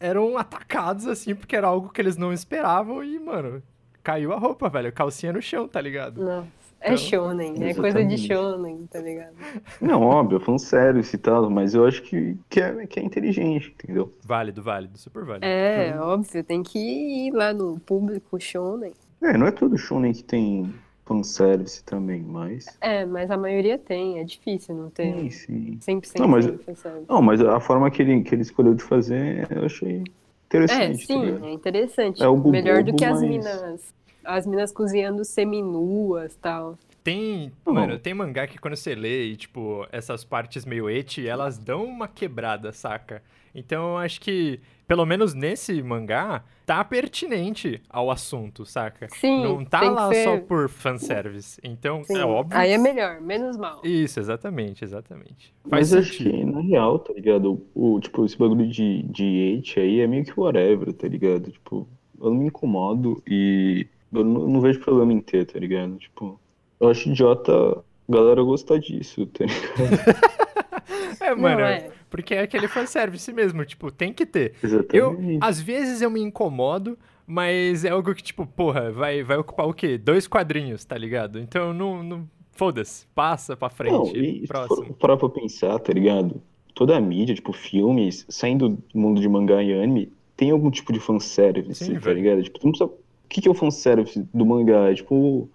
eram 0.00 0.36
atacados 0.36 1.06
assim 1.06 1.34
porque 1.34 1.56
era 1.56 1.68
algo 1.68 1.88
que 1.88 2.00
eles 2.00 2.16
não 2.16 2.32
esperavam 2.32 3.02
e, 3.04 3.18
mano, 3.18 3.62
caiu 4.02 4.32
a 4.32 4.36
roupa, 4.36 4.68
velho. 4.68 4.92
Calcinha 4.92 5.32
no 5.32 5.40
chão, 5.42 5.68
tá 5.68 5.80
ligado? 5.80 6.22
Nossa. 6.22 6.48
É 6.80 6.96
shonen, 6.96 7.54
é 7.62 7.74
coisa 7.74 8.04
de 8.04 8.16
shonen, 8.16 8.86
tá 8.86 9.00
ligado? 9.00 9.34
Não, 9.80 10.00
óbvio, 10.02 10.38
falando 10.38 10.60
sério 10.60 11.02
e 11.02 11.18
tal, 11.18 11.50
mas 11.50 11.74
eu 11.74 11.84
acho 11.84 12.02
que, 12.02 12.36
que, 12.48 12.60
é, 12.60 12.86
que 12.86 13.00
é 13.00 13.02
inteligente, 13.02 13.74
entendeu? 13.82 14.12
Válido, 14.24 14.62
válido, 14.62 14.96
super 14.96 15.24
válido. 15.24 15.44
É, 15.44 15.88
então... 15.88 16.08
óbvio, 16.08 16.44
tem 16.44 16.62
que 16.62 16.78
ir 16.78 17.32
lá 17.32 17.52
no 17.52 17.80
público 17.80 18.38
shonen. 18.40 18.92
É, 19.20 19.36
não 19.36 19.46
é 19.46 19.50
todo 19.50 19.76
shonen 19.76 20.12
que 20.12 20.22
tem 20.22 20.72
fanservice 21.04 21.82
também, 21.82 22.22
mas... 22.22 22.66
É, 22.80 23.04
mas 23.04 23.30
a 23.30 23.36
maioria 23.36 23.76
tem, 23.76 24.20
é 24.20 24.24
difícil 24.24 24.74
não 24.74 24.90
ter 24.90 25.12
sim, 25.30 25.78
sim. 25.80 26.00
100% 26.00 26.20
não, 26.20 26.28
mas, 26.28 26.46
fanservice. 26.46 27.06
Não, 27.08 27.22
mas 27.22 27.40
a 27.40 27.58
forma 27.58 27.90
que 27.90 28.02
ele, 28.02 28.22
que 28.22 28.34
ele 28.34 28.42
escolheu 28.42 28.74
de 28.74 28.84
fazer, 28.84 29.48
eu 29.50 29.64
achei 29.64 30.04
interessante. 30.46 31.02
É, 31.02 31.06
sim, 31.06 31.38
tá 31.38 31.46
é 31.46 31.52
interessante. 31.52 32.22
É 32.22 32.28
o 32.28 32.36
Melhor 32.36 32.84
do 32.84 32.94
que 32.94 33.04
as 33.04 33.20
mas... 33.20 33.28
minas 33.28 33.97
as 34.28 34.46
minas 34.46 34.70
cozinhando 34.70 35.24
seminuas 35.24 36.34
e 36.34 36.38
tal. 36.38 36.78
Tem, 37.02 37.50
mano, 37.64 37.98
tem 37.98 38.12
mangá 38.12 38.46
que 38.46 38.58
quando 38.58 38.76
você 38.76 38.94
lê 38.94 39.28
e, 39.28 39.36
tipo, 39.36 39.86
essas 39.90 40.24
partes 40.24 40.66
meio 40.66 40.90
eti, 40.90 41.26
elas 41.26 41.56
dão 41.56 41.84
uma 41.84 42.06
quebrada, 42.06 42.70
saca? 42.70 43.22
Então 43.54 43.92
eu 43.92 43.96
acho 43.96 44.20
que, 44.20 44.60
pelo 44.86 45.06
menos 45.06 45.32
nesse 45.32 45.82
mangá, 45.82 46.44
tá 46.66 46.84
pertinente 46.84 47.80
ao 47.88 48.10
assunto, 48.10 48.66
saca? 48.66 49.08
Sim, 49.08 49.42
Não 49.42 49.64
tá 49.64 49.80
lá 49.88 50.12
ser... 50.12 50.24
só 50.24 50.36
por 50.36 50.68
fanservice. 50.68 51.58
Então, 51.64 52.04
Sim. 52.04 52.18
é 52.18 52.24
óbvio. 52.26 52.58
Aí 52.58 52.72
é 52.72 52.78
melhor, 52.78 53.22
menos 53.22 53.56
mal. 53.56 53.80
Isso, 53.82 54.20
exatamente, 54.20 54.84
exatamente. 54.84 55.54
Faz 55.66 55.90
Mas 55.92 56.06
sentido. 56.06 56.28
acho 56.28 56.36
que, 56.36 56.44
na 56.44 56.60
real, 56.60 56.98
tá 56.98 57.14
ligado? 57.14 57.66
O, 57.74 57.98
tipo, 58.00 58.26
esse 58.26 58.36
bagulho 58.36 58.68
de, 58.68 59.02
de 59.04 59.56
eti 59.58 59.80
aí 59.80 60.00
é 60.00 60.06
meio 60.06 60.24
que 60.24 60.38
whatever, 60.38 60.92
tá 60.92 61.08
ligado? 61.08 61.50
Tipo, 61.50 61.88
eu 62.20 62.30
não 62.30 62.36
me 62.36 62.46
incomodo 62.48 63.22
e 63.26 63.86
eu 64.12 64.24
não, 64.24 64.46
não 64.48 64.60
vejo 64.60 64.80
problema 64.80 65.12
em 65.12 65.20
ter, 65.20 65.44
tá 65.46 65.58
ligado? 65.58 65.96
Tipo, 65.96 66.38
eu 66.80 66.88
acho 66.88 67.08
idiota 67.08 67.52
a 67.52 67.82
galera 68.08 68.42
gostar 68.42 68.78
disso, 68.78 69.26
tá 69.26 69.44
ligado? 69.46 71.18
é, 71.20 71.34
mano, 71.34 71.60
Não, 71.60 71.66
é. 71.66 71.90
porque 72.10 72.34
é 72.34 72.40
aquele 72.42 72.68
fanservice 72.68 73.32
mesmo, 73.32 73.64
tipo, 73.64 73.90
tem 73.90 74.12
que 74.12 74.24
ter. 74.26 74.54
Exatamente. 74.62 74.96
Eu, 74.96 75.38
às 75.40 75.60
vezes 75.60 76.00
eu 76.02 76.10
me 76.10 76.20
incomodo, 76.20 76.98
mas 77.26 77.84
é 77.84 77.90
algo 77.90 78.14
que, 78.14 78.22
tipo, 78.22 78.46
porra, 78.46 78.90
vai, 78.90 79.22
vai 79.22 79.36
ocupar 79.36 79.66
o 79.66 79.74
quê? 79.74 79.98
Dois 79.98 80.26
quadrinhos, 80.26 80.84
tá 80.84 80.96
ligado? 80.96 81.38
Então 81.38 81.72
não. 81.74 82.02
não 82.02 82.28
foda-se, 82.52 83.06
passa 83.14 83.56
pra 83.56 83.70
frente. 83.70 83.92
Não, 83.92 84.06
e 84.16 84.40
se 84.40 84.46
próximo. 84.48 84.92
parar 84.94 85.16
pra 85.16 85.28
pensar, 85.28 85.78
tá 85.78 85.92
ligado? 85.92 86.42
Toda 86.74 86.96
a 86.96 87.00
mídia, 87.00 87.32
tipo, 87.32 87.52
filmes, 87.52 88.26
saindo 88.28 88.70
do 88.70 88.82
mundo 88.98 89.20
de 89.20 89.28
mangá 89.28 89.62
e 89.62 89.72
anime, 89.72 90.12
tem 90.36 90.50
algum 90.50 90.68
tipo 90.68 90.92
de 90.92 90.98
fanservice, 90.98 91.84
Sim, 91.84 91.94
tá 91.94 92.00
velho. 92.00 92.16
ligado? 92.16 92.42
Tipo, 92.42 92.58
tu 92.58 92.64
não 92.66 92.72
precisa... 92.72 92.90
O 93.28 93.30
que 93.30 93.42
que 93.42 93.48
é 93.48 93.50
o 93.50 93.54
fanservice 93.54 94.26
do 94.32 94.46
mangá? 94.46 94.90
É, 94.90 94.94
tipo, 94.94 95.48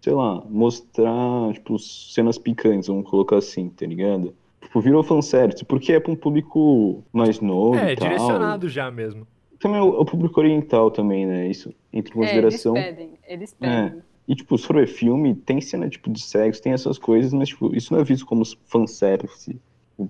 sei 0.00 0.12
lá, 0.12 0.42
mostrar, 0.48 1.52
tipo, 1.52 1.78
cenas 1.78 2.36
picantes, 2.38 2.88
vamos 2.88 3.08
colocar 3.08 3.36
assim, 3.36 3.68
tá 3.70 3.86
ligado? 3.86 4.34
Tipo, 4.60 4.80
virou 4.80 5.02
fanservice, 5.04 5.64
porque 5.64 5.92
é 5.92 6.00
pra 6.00 6.12
um 6.12 6.16
público 6.16 7.04
mais 7.12 7.40
novo 7.40 7.76
É, 7.78 7.92
e 7.92 7.96
tal. 7.96 8.08
direcionado 8.08 8.68
já 8.68 8.90
mesmo. 8.90 9.26
Também 9.60 9.78
é 9.78 9.82
o, 9.82 9.94
é 9.96 9.98
o 10.00 10.04
público 10.04 10.40
oriental 10.40 10.90
também, 10.90 11.24
né? 11.26 11.48
Isso 11.48 11.72
entra 11.92 12.12
em 12.14 12.18
É, 12.24 12.36
eles 12.36 12.62
consideração. 12.64 12.74
pedem, 12.74 13.10
eles 13.28 13.54
pedem. 13.54 14.02
E, 14.26 14.34
tipo, 14.34 14.56
se 14.58 14.66
for 14.66 14.76
ver 14.76 14.86
filme, 14.86 15.34
tem 15.34 15.60
cena, 15.60 15.88
tipo, 15.88 16.10
de 16.10 16.20
sexo, 16.20 16.62
tem 16.62 16.72
essas 16.72 16.98
coisas, 16.98 17.32
mas, 17.32 17.48
tipo, 17.48 17.74
isso 17.76 17.92
não 17.92 18.00
é 18.00 18.04
visto 18.04 18.24
como 18.26 18.42
fanservice, 18.66 19.56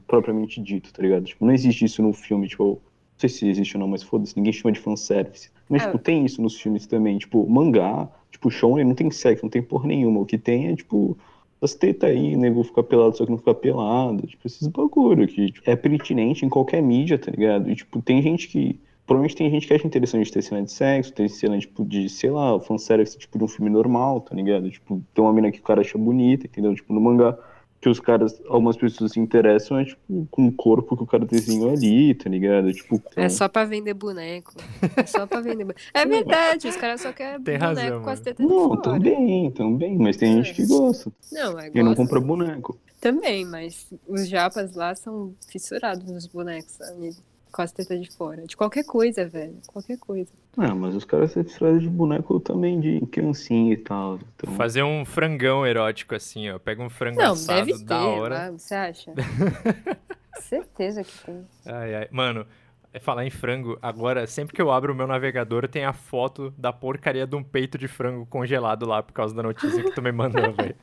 propriamente 0.06 0.60
dito, 0.62 0.92
tá 0.92 1.02
ligado? 1.02 1.24
Tipo, 1.24 1.44
não 1.44 1.52
existe 1.52 1.84
isso 1.84 2.02
no 2.02 2.12
filme, 2.12 2.46
tipo, 2.48 2.80
sei 3.20 3.28
se 3.28 3.48
existe 3.48 3.76
ou 3.76 3.80
não, 3.80 3.88
mas 3.88 4.02
foda-se, 4.02 4.36
ninguém 4.36 4.52
chama 4.52 4.72
de 4.72 4.80
fanservice. 4.80 5.50
Mas, 5.68 5.82
É. 5.82 5.86
tipo, 5.86 5.98
tem 5.98 6.24
isso 6.24 6.40
nos 6.42 6.60
filmes 6.60 6.86
também, 6.86 7.18
tipo, 7.18 7.46
mangá, 7.48 8.08
tipo, 8.30 8.50
shonen 8.50 8.84
não 8.84 8.94
tem 8.94 9.10
sexo, 9.10 9.44
não 9.44 9.50
tem 9.50 9.62
porra 9.62 9.86
nenhuma, 9.88 10.20
o 10.20 10.26
que 10.26 10.38
tem 10.38 10.68
é, 10.68 10.76
tipo, 10.76 11.16
as 11.60 11.74
tetas 11.74 12.10
aí, 12.10 12.34
o 12.34 12.38
nego 12.38 12.64
fica 12.64 12.82
pelado, 12.82 13.16
só 13.16 13.24
que 13.24 13.30
não 13.30 13.38
fica 13.38 13.54
pelado, 13.54 14.26
tipo, 14.26 14.46
esses 14.46 14.66
bagulho 14.68 15.28
que 15.28 15.52
tipo, 15.52 15.70
é 15.70 15.76
pertinente 15.76 16.44
em 16.44 16.48
qualquer 16.48 16.82
mídia, 16.82 17.18
tá 17.18 17.30
ligado? 17.30 17.70
E, 17.70 17.74
tipo, 17.76 18.00
tem 18.02 18.22
gente 18.22 18.48
que 18.48 18.80
Provavelmente 19.06 19.36
tem 19.36 19.50
gente 19.50 19.66
que 19.66 19.74
acha 19.74 19.84
interessante 19.84 20.30
ter 20.30 20.40
cena 20.40 20.62
de 20.62 20.70
sexo, 20.70 21.12
ter 21.12 21.28
cena, 21.28 21.58
tipo, 21.58 21.84
de, 21.84 22.08
sei 22.08 22.30
lá, 22.30 22.60
fanservice, 22.60 23.18
tipo, 23.18 23.38
de 23.38 23.42
um 23.44 23.48
filme 23.48 23.68
normal, 23.68 24.20
tá 24.20 24.36
ligado? 24.36 24.70
Tipo, 24.70 25.02
tem 25.12 25.24
uma 25.24 25.32
mina 25.32 25.50
que 25.50 25.58
o 25.58 25.62
cara 25.64 25.80
acha 25.80 25.98
bonita, 25.98 26.46
entendeu? 26.46 26.72
Tipo, 26.76 26.92
no 26.92 27.00
mangá, 27.00 27.36
que 27.80 27.88
os 27.88 27.98
caras, 27.98 28.38
algumas 28.46 28.76
pessoas 28.76 29.12
se 29.12 29.18
interessam 29.20 29.78
é, 29.78 29.84
tipo, 29.86 30.26
com 30.30 30.46
o 30.48 30.52
corpo 30.52 30.96
que 30.96 31.02
o 31.02 31.06
cara 31.06 31.24
desenhou 31.24 31.70
ali, 31.72 32.14
tá 32.14 32.28
ligado? 32.28 32.70
Tipo, 32.72 33.02
É 33.16 33.28
só 33.28 33.48
pra 33.48 33.64
vender 33.64 33.94
boneco. 33.94 34.52
É 34.96 35.06
só 35.06 35.26
pra 35.26 35.40
vender 35.40 35.64
boneco. 35.64 35.80
É 35.94 36.04
verdade, 36.04 36.68
os 36.68 36.76
caras 36.76 37.00
só 37.00 37.10
querem 37.12 37.42
Tem 37.42 37.58
boneco 37.58 37.80
razão, 37.80 38.02
com 38.02 38.10
as 38.10 38.20
tetas 38.20 38.46
de 38.46 38.52
Não, 38.52 38.68
fora. 38.68 38.80
também, 38.82 39.50
também, 39.52 39.96
mas 39.98 40.16
tem 40.18 40.36
gente 40.42 40.54
que 40.54 40.66
gosta. 40.66 41.10
Não, 41.32 41.58
é 41.58 41.70
E 41.74 41.82
não 41.82 41.94
compra 41.94 42.20
boneco. 42.20 42.78
também, 43.00 43.46
mas 43.46 43.86
os 44.06 44.28
japas 44.28 44.74
lá 44.74 44.94
são 44.94 45.32
fissurados 45.48 46.04
nos 46.12 46.26
bonecos, 46.26 46.78
amigo. 46.82 47.16
Com 47.52 47.62
as 47.62 47.72
tetas 47.72 48.00
de 48.00 48.10
fora. 48.10 48.46
De 48.46 48.56
qualquer 48.56 48.84
coisa, 48.84 49.26
velho. 49.26 49.56
Qualquer 49.66 49.98
coisa. 49.98 50.30
Ah, 50.56 50.74
mas 50.74 50.94
os 50.94 51.04
caras 51.04 51.32
se 51.32 51.42
distraem 51.42 51.78
de 51.78 51.88
boneco 51.88 52.38
também, 52.40 52.80
de 52.80 53.00
criancinha 53.06 53.72
e 53.72 53.76
tal. 53.76 54.18
Então... 54.36 54.54
Fazer 54.54 54.82
um 54.82 55.04
frangão 55.04 55.66
erótico 55.66 56.14
assim, 56.14 56.48
ó. 56.50 56.58
Pega 56.58 56.82
um 56.82 56.90
frango 56.90 57.18
Não, 57.18 57.32
assado 57.32 57.66
deve 57.66 57.78
ter, 57.78 57.84
da 57.84 58.06
hora. 58.06 58.34
lá, 58.34 58.50
você 58.50 58.74
acha? 58.74 59.12
Certeza 60.40 61.04
que 61.04 61.12
tem. 61.24 61.46
Ai, 61.66 61.94
ai. 61.94 62.08
Mano, 62.10 62.46
falar 62.98 63.24
em 63.24 63.30
frango, 63.30 63.78
agora, 63.80 64.26
sempre 64.26 64.54
que 64.54 64.60
eu 64.60 64.70
abro 64.70 64.92
o 64.92 64.96
meu 64.96 65.06
navegador, 65.06 65.68
tem 65.68 65.84
a 65.84 65.92
foto 65.92 66.52
da 66.58 66.72
porcaria 66.72 67.26
de 67.26 67.36
um 67.36 67.42
peito 67.44 67.78
de 67.78 67.86
frango 67.86 68.26
congelado 68.26 68.84
lá 68.86 69.02
por 69.02 69.12
causa 69.12 69.34
da 69.34 69.42
notícia 69.42 69.84
que 69.84 69.92
tu 69.92 70.02
me 70.02 70.10
mandou, 70.10 70.52
velho. 70.52 70.74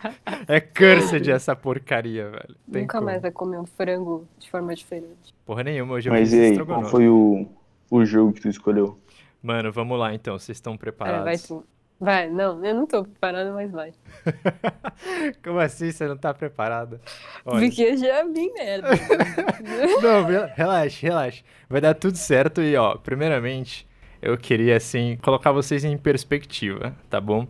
É 0.48 0.60
cursed 0.62 1.30
essa 1.30 1.56
porcaria, 1.56 2.30
velho. 2.30 2.56
Tem 2.72 2.82
Nunca 2.82 2.93
como. 2.93 3.06
mais 3.06 3.22
vai 3.22 3.32
comer 3.32 3.60
um 3.60 3.65
frango 3.65 4.28
de 4.38 4.50
forma 4.50 4.76
diferente. 4.76 5.34
Porra 5.46 5.63
nenhuma, 5.63 5.93
hoje 5.96 6.10
eu 6.10 6.13
Mas 6.13 6.34
e 6.34 6.39
aí, 6.39 6.65
qual 6.65 6.84
foi 6.84 7.08
o, 7.10 7.48
o 7.89 8.06
jogo 8.06 8.34
que 8.34 8.41
tu 8.41 8.50
escolheu? 8.50 8.98
Mano, 9.41 9.72
vamos 9.72 9.98
lá 10.00 10.13
então, 10.13 10.38
vocês 10.38 10.58
estão 10.58 10.74
É, 10.74 10.78
preparados? 10.78 11.24
vai 11.24 11.38
tu. 11.39 11.65
Vai, 12.00 12.30
não, 12.30 12.64
eu 12.64 12.76
não 12.76 12.86
tô 12.86 13.04
preparada, 13.04 13.52
mas 13.52 13.72
vai. 13.72 13.92
Como 15.44 15.60
assim 15.60 15.92
você 15.92 16.08
não 16.08 16.18
tá 16.18 16.34
preparada? 16.34 17.02
Olha, 17.46 17.68
Porque 17.68 17.98
já 17.98 18.24
vi 18.24 18.52
merda. 18.54 18.90
Não, 20.02 20.24
rela- 20.26 20.52
relaxa, 20.56 20.98
relaxa. 21.08 21.44
Vai 21.70 21.82
dar 21.82 21.94
tudo 21.96 22.16
certo 22.18 22.62
e, 22.62 22.76
ó, 22.76 22.96
primeiramente, 22.98 23.88
eu 24.22 24.38
queria, 24.38 24.78
assim, 24.78 25.18
colocar 25.24 25.52
vocês 25.52 25.84
em 25.84 25.98
perspectiva, 25.98 26.96
tá 27.10 27.20
bom? 27.20 27.48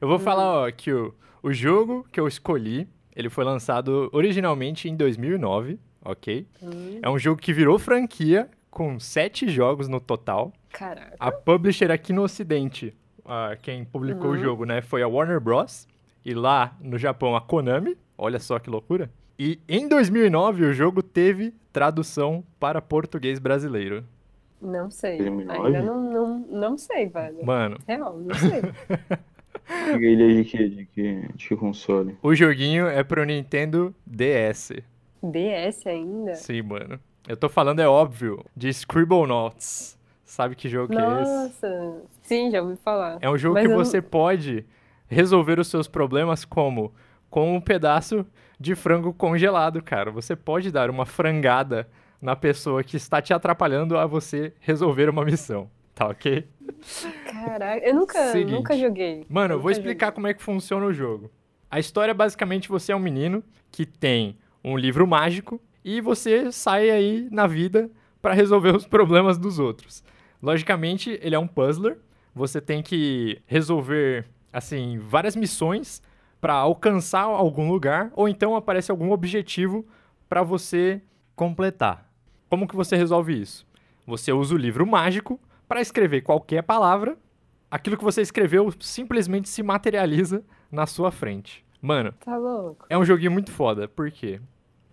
Eu 0.00 0.08
vou 0.08 0.18
falar, 0.18 0.66
ó, 0.66 0.70
que 0.70 0.92
o, 0.92 1.14
o 1.42 1.52
jogo 1.52 2.06
que 2.10 2.18
eu 2.20 2.26
escolhi, 2.26 2.88
ele 3.14 3.30
foi 3.30 3.44
lançado 3.44 4.10
originalmente 4.12 4.88
em 4.88 4.96
2009, 4.96 5.78
ok? 6.04 6.46
Hum, 6.62 6.98
É 7.02 7.08
um 7.08 7.18
jogo 7.18 7.40
que 7.40 7.52
virou 7.52 7.78
franquia, 7.78 8.48
com 8.70 8.98
sete 9.00 9.48
jogos 9.48 9.88
no 9.88 10.00
total. 10.00 10.52
Caraca. 10.70 11.14
A 11.18 11.30
publisher 11.32 11.90
aqui 11.90 12.12
no 12.12 12.22
ocidente, 12.22 12.94
quem 13.62 13.84
publicou 13.84 14.30
o 14.30 14.34
Uhum. 14.34 14.38
jogo, 14.38 14.64
né, 14.64 14.80
foi 14.82 15.02
a 15.02 15.08
Warner 15.08 15.40
Bros. 15.40 15.86
E 16.24 16.34
lá 16.34 16.76
no 16.80 16.98
Japão, 16.98 17.36
a 17.36 17.40
Konami. 17.40 17.96
Olha 18.18 18.38
só 18.40 18.58
que 18.58 18.68
loucura. 18.70 19.10
E 19.38 19.60
em 19.68 19.86
2009, 19.88 20.64
o 20.64 20.72
jogo 20.72 21.02
teve 21.02 21.52
tradução 21.72 22.42
para 22.58 22.80
português 22.80 23.38
brasileiro. 23.38 24.02
Não 24.60 24.90
sei. 24.90 25.18
2009? 25.18 25.66
Ainda 25.66 25.82
não, 25.82 26.00
não, 26.10 26.38
não 26.48 26.78
sei, 26.78 27.06
velho. 27.06 27.44
Mano, 27.44 27.76
Real, 27.86 28.18
não 28.18 28.34
sei. 28.34 28.62
Ele 30.00 30.32
é 30.38 30.42
de 30.42 30.44
que, 30.48 30.68
de 30.68 30.84
que, 30.86 31.28
de 31.34 31.48
que 31.48 31.56
console? 31.56 32.16
o 32.22 32.34
joguinho 32.34 32.86
é 32.86 33.02
pro 33.04 33.24
Nintendo 33.24 33.94
DS. 34.06 34.72
DS 35.22 35.86
ainda? 35.86 36.34
Sim, 36.34 36.62
mano. 36.62 36.98
Eu 37.28 37.36
tô 37.36 37.48
falando, 37.48 37.80
é 37.80 37.88
óbvio, 37.88 38.44
de 38.56 38.68
Scribblenauts. 38.68 39.95
Sabe 40.26 40.54
que 40.56 40.68
jogo 40.68 40.92
que 40.92 40.98
é 40.98 41.22
esse? 41.22 41.32
Nossa. 41.32 42.02
Sim, 42.22 42.50
já 42.50 42.60
ouvi 42.60 42.76
falar. 42.76 43.16
É 43.22 43.30
um 43.30 43.38
jogo 43.38 43.54
Mas 43.54 43.62
que 43.66 43.72
eu 43.72 43.76
não- 43.76 43.84
você 43.84 44.02
pode 44.02 44.66
resolver 45.08 45.58
os 45.58 45.68
seus 45.68 45.86
problemas 45.88 46.44
como? 46.44 46.92
Com 47.30 47.54
um 47.56 47.60
pedaço 47.60 48.26
de 48.58 48.74
frango 48.74 49.12
congelado, 49.14 49.80
cara. 49.82 50.10
Você 50.10 50.34
pode 50.34 50.70
dar 50.72 50.90
uma 50.90 51.06
frangada 51.06 51.88
na 52.20 52.34
pessoa 52.34 52.82
que 52.82 52.96
está 52.96 53.22
te 53.22 53.32
atrapalhando 53.32 53.96
a 53.96 54.04
você 54.04 54.52
resolver 54.60 55.08
uma 55.08 55.24
missão. 55.24 55.70
Tá 55.94 56.08
ok? 56.08 56.46
Caraca, 57.24 57.86
eu 57.86 57.94
nunca, 57.94 58.32
Seguinte. 58.32 58.52
nunca 58.52 58.76
joguei. 58.76 59.24
Mano, 59.28 59.54
eu 59.54 59.60
vou 59.60 59.70
explicar 59.70 60.12
como 60.12 60.26
é 60.26 60.34
que 60.34 60.42
funciona 60.42 60.84
o 60.86 60.92
jogo. 60.92 61.30
A 61.70 61.78
história 61.78 62.10
é 62.10 62.14
basicamente 62.14 62.68
você 62.68 62.92
é 62.92 62.96
um 62.96 63.00
menino 63.00 63.42
que 63.70 63.86
tem 63.86 64.36
um 64.64 64.76
livro 64.76 65.06
mágico 65.06 65.60
e 65.84 66.00
você 66.00 66.50
sai 66.52 66.90
aí 66.90 67.28
na 67.30 67.46
vida 67.46 67.90
para 68.20 68.34
resolver 68.34 68.74
os 68.74 68.86
problemas 68.86 69.38
dos 69.38 69.58
outros. 69.58 70.02
Logicamente, 70.42 71.18
ele 71.22 71.34
é 71.34 71.38
um 71.38 71.46
puzzler. 71.46 71.98
Você 72.34 72.60
tem 72.60 72.82
que 72.82 73.40
resolver 73.46 74.26
assim 74.52 74.98
várias 74.98 75.34
missões 75.36 76.02
para 76.40 76.54
alcançar 76.54 77.22
algum 77.22 77.70
lugar 77.70 78.10
ou 78.14 78.28
então 78.28 78.54
aparece 78.54 78.90
algum 78.90 79.10
objetivo 79.10 79.86
para 80.28 80.42
você 80.42 81.00
completar. 81.34 82.10
Como 82.48 82.66
que 82.68 82.76
você 82.76 82.96
resolve 82.96 83.40
isso? 83.40 83.66
Você 84.06 84.32
usa 84.32 84.54
o 84.54 84.58
livro 84.58 84.86
mágico 84.86 85.40
para 85.66 85.80
escrever 85.80 86.20
qualquer 86.22 86.62
palavra. 86.62 87.16
Aquilo 87.70 87.96
que 87.96 88.04
você 88.04 88.22
escreveu 88.22 88.72
simplesmente 88.78 89.48
se 89.48 89.62
materializa 89.62 90.44
na 90.70 90.86
sua 90.86 91.10
frente. 91.10 91.64
Mano, 91.82 92.12
Tá 92.24 92.36
louco. 92.36 92.86
é 92.88 92.96
um 92.96 93.04
joguinho 93.04 93.30
muito 93.32 93.50
foda. 93.50 93.88
Por 93.88 94.10
quê? 94.10 94.40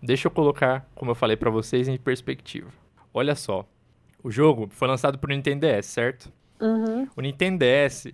Deixa 0.02 0.26
eu 0.26 0.30
colocar, 0.32 0.86
como 0.94 1.10
eu 1.10 1.14
falei 1.14 1.36
pra 1.36 1.50
vocês, 1.50 1.88
em 1.88 1.96
perspectiva. 1.96 2.70
Olha 3.12 3.34
só. 3.34 3.64
O 4.24 4.30
jogo 4.30 4.66
foi 4.70 4.88
lançado 4.88 5.18
pro 5.18 5.30
Nintendo 5.32 5.66
DS, 5.66 5.86
certo? 5.86 6.32
Uhum. 6.60 7.06
O 7.14 7.20
Nintendo 7.20 7.58
DS 7.64 8.08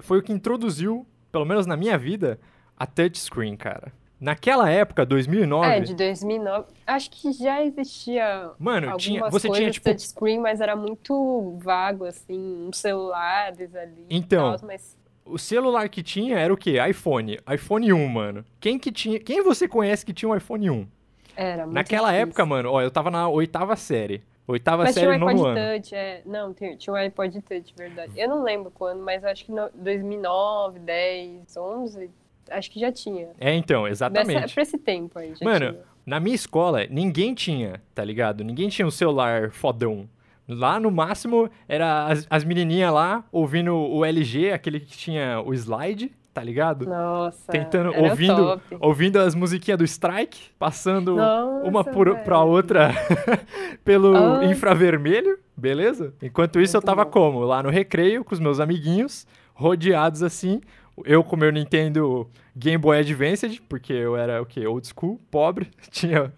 foi 0.00 0.18
o 0.20 0.22
que 0.22 0.32
introduziu, 0.32 1.04
pelo 1.32 1.44
menos 1.44 1.66
na 1.66 1.76
minha 1.76 1.98
vida, 1.98 2.38
a 2.76 2.86
touchscreen, 2.86 3.56
cara. 3.56 3.92
Naquela 4.20 4.70
época, 4.70 5.04
2009, 5.04 5.66
É, 5.66 5.80
de 5.80 5.94
2009. 5.94 6.66
Acho 6.86 7.10
que 7.10 7.32
já 7.32 7.62
existia 7.64 8.50
mano, 8.58 8.96
tinha, 8.98 9.28
você 9.30 9.48
tinha 9.50 9.70
tipo 9.70 9.84
touchscreen, 9.88 10.38
mas 10.38 10.60
era 10.60 10.76
muito 10.76 11.58
vago, 11.62 12.04
assim, 12.04 12.66
uns 12.68 12.78
celulares 12.78 13.74
ali 13.74 14.06
Então, 14.10 14.56
tal, 14.56 14.66
mas 14.68 14.96
o 15.24 15.38
celular 15.38 15.88
que 15.88 16.02
tinha 16.02 16.38
era 16.38 16.52
o 16.52 16.56
quê? 16.56 16.76
iPhone, 16.88 17.38
iPhone 17.52 17.92
1, 17.92 18.08
mano. 18.08 18.44
Quem 18.60 18.78
que 18.78 18.92
tinha, 18.92 19.18
quem 19.18 19.42
você 19.42 19.66
conhece 19.66 20.04
que 20.06 20.12
tinha 20.12 20.28
um 20.28 20.36
iPhone 20.36 20.70
1? 20.70 20.86
era 21.34 21.62
muito 21.64 21.74
Naquela 21.74 22.08
difícil. 22.08 22.22
época, 22.28 22.46
mano, 22.46 22.70
ó, 22.70 22.82
eu 22.82 22.90
tava 22.90 23.10
na 23.10 23.26
oitava 23.28 23.74
série. 23.74 24.22
Oitava 24.50 24.84
Mas 24.84 24.94
tinha 24.94 25.06
série, 25.06 25.22
o 25.22 25.28
iPod 25.28 25.42
nono 25.42 25.48
ano. 25.48 25.74
Touch, 25.74 25.94
é. 25.94 26.22
Não, 26.26 26.52
tinha, 26.52 26.76
tinha 26.76 26.92
o 26.92 26.96
iPod 26.96 27.42
Touch, 27.42 27.74
verdade. 27.76 28.12
Eu 28.16 28.28
não 28.28 28.42
lembro 28.42 28.70
quando, 28.70 29.02
mas 29.02 29.24
acho 29.24 29.44
que 29.44 29.52
no 29.52 29.70
2009, 29.74 30.80
10, 30.80 31.56
11, 31.56 32.10
acho 32.50 32.70
que 32.70 32.80
já 32.80 32.90
tinha. 32.90 33.28
É, 33.38 33.54
então, 33.54 33.82
Dessa, 33.84 33.92
exatamente. 34.06 34.54
pra 34.54 34.62
esse 34.62 34.78
tempo 34.78 35.18
aí, 35.18 35.32
Mano, 35.42 35.72
tinha. 35.72 35.84
Na 36.04 36.18
minha 36.18 36.34
escola, 36.34 36.86
ninguém 36.90 37.34
tinha, 37.34 37.80
tá 37.94 38.04
ligado? 38.04 38.42
Ninguém 38.42 38.68
tinha 38.68 38.86
um 38.86 38.90
celular 38.90 39.50
fodão. 39.50 40.08
Lá 40.48 40.80
no 40.80 40.90
máximo 40.90 41.48
era 41.68 42.06
as, 42.06 42.26
as 42.28 42.42
menininhas 42.42 42.92
lá 42.92 43.24
ouvindo 43.30 43.72
o 43.76 44.04
LG, 44.04 44.50
aquele 44.50 44.80
que 44.80 44.96
tinha 44.96 45.40
o 45.40 45.54
slide, 45.54 46.10
tá 46.32 46.42
ligado? 46.42 46.86
Nossa, 46.86 47.50
Tentando, 47.50 47.92
era 47.94 48.08
ouvindo, 48.10 48.36
top. 48.36 48.62
ouvindo 48.80 49.18
as 49.18 49.34
musiquinhas 49.34 49.78
do 49.78 49.84
Strike, 49.84 50.50
passando 50.58 51.16
Nossa, 51.16 51.66
uma 51.68 51.84
por, 51.84 52.16
pra 52.20 52.42
outra 52.42 52.90
pelo 53.84 54.12
Nossa. 54.12 54.44
infravermelho, 54.46 55.38
beleza? 55.56 56.14
Enquanto 56.22 56.60
isso, 56.60 56.76
eu 56.76 56.78
Muito 56.78 56.86
tava 56.86 57.04
bom. 57.04 57.10
como? 57.10 57.40
Lá 57.40 57.62
no 57.62 57.70
recreio, 57.70 58.24
com 58.24 58.34
os 58.34 58.40
meus 58.40 58.60
amiguinhos, 58.60 59.26
rodeados 59.54 60.22
assim. 60.22 60.60
Eu 61.04 61.24
com 61.24 61.34
meu 61.34 61.50
Nintendo 61.50 62.28
Game 62.54 62.76
Boy 62.76 62.98
Advance, 62.98 63.60
porque 63.68 63.92
eu 63.92 64.16
era 64.16 64.42
o 64.42 64.44
quê? 64.44 64.66
Old 64.66 64.86
school, 64.86 65.18
pobre. 65.30 65.70
Tinha 65.90 66.30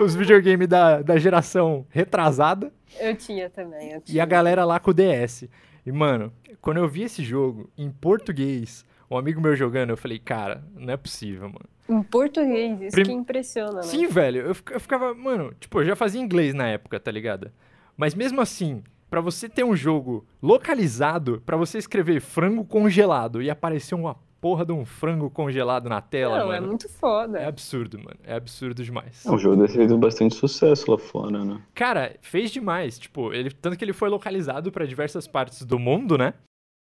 os 0.00 0.14
videogames 0.14 0.68
da, 0.68 1.00
da 1.00 1.16
geração 1.16 1.86
retrasada. 1.88 2.70
Eu 3.00 3.16
tinha 3.16 3.48
também. 3.48 3.88
eu 3.92 3.96
E 3.96 3.96
a 3.96 4.00
tinha. 4.02 4.26
galera 4.26 4.66
lá 4.66 4.78
com 4.78 4.90
o 4.90 4.94
DS. 4.94 5.48
E, 5.86 5.90
mano, 5.90 6.30
quando 6.60 6.76
eu 6.76 6.86
vi 6.88 7.04
esse 7.04 7.24
jogo 7.24 7.70
em 7.78 7.90
português, 7.90 8.84
um 9.14 9.18
amigo 9.18 9.40
meu 9.40 9.54
jogando, 9.54 9.90
eu 9.90 9.96
falei, 9.96 10.18
cara, 10.18 10.62
não 10.74 10.92
é 10.92 10.96
possível, 10.96 11.48
mano. 11.48 11.66
Em 11.88 12.02
português, 12.02 12.80
isso 12.80 12.92
Prim- 12.92 13.04
que 13.04 13.12
impressiona, 13.12 13.74
né? 13.76 13.82
Sim, 13.82 14.06
velho, 14.06 14.40
eu, 14.40 14.56
eu 14.70 14.80
ficava, 14.80 15.12
mano, 15.14 15.52
tipo, 15.60 15.80
eu 15.80 15.84
já 15.84 15.96
fazia 15.96 16.20
inglês 16.20 16.54
na 16.54 16.66
época, 16.68 16.98
tá 17.00 17.10
ligado? 17.10 17.50
Mas 17.96 18.14
mesmo 18.14 18.40
assim, 18.40 18.82
pra 19.10 19.20
você 19.20 19.48
ter 19.48 19.64
um 19.64 19.74
jogo 19.76 20.24
localizado, 20.40 21.42
pra 21.44 21.56
você 21.56 21.76
escrever 21.78 22.20
frango 22.20 22.64
congelado 22.64 23.42
e 23.42 23.50
aparecer 23.50 23.94
uma 23.94 24.16
porra 24.40 24.64
de 24.64 24.72
um 24.72 24.84
frango 24.84 25.28
congelado 25.30 25.88
na 25.88 26.00
tela, 26.00 26.38
Não, 26.38 26.52
é 26.52 26.56
mano. 26.56 26.68
muito 26.68 26.88
foda. 26.88 27.38
É 27.38 27.46
absurdo, 27.46 27.98
mano. 27.98 28.16
É 28.24 28.34
absurdo 28.34 28.82
demais. 28.82 29.24
O 29.26 29.36
jogo 29.38 29.54
deve 29.56 29.68
ter 29.68 29.78
feito 29.78 29.96
bastante 29.98 30.34
sucesso 30.34 30.90
lá 30.90 30.98
fora, 30.98 31.44
né? 31.44 31.60
Cara, 31.74 32.16
fez 32.22 32.50
demais. 32.50 32.98
Tipo, 32.98 33.32
ele, 33.32 33.50
tanto 33.52 33.76
que 33.76 33.84
ele 33.84 33.92
foi 33.92 34.08
localizado 34.08 34.72
pra 34.72 34.84
diversas 34.86 35.28
partes 35.28 35.64
do 35.64 35.78
mundo, 35.78 36.16
né? 36.18 36.34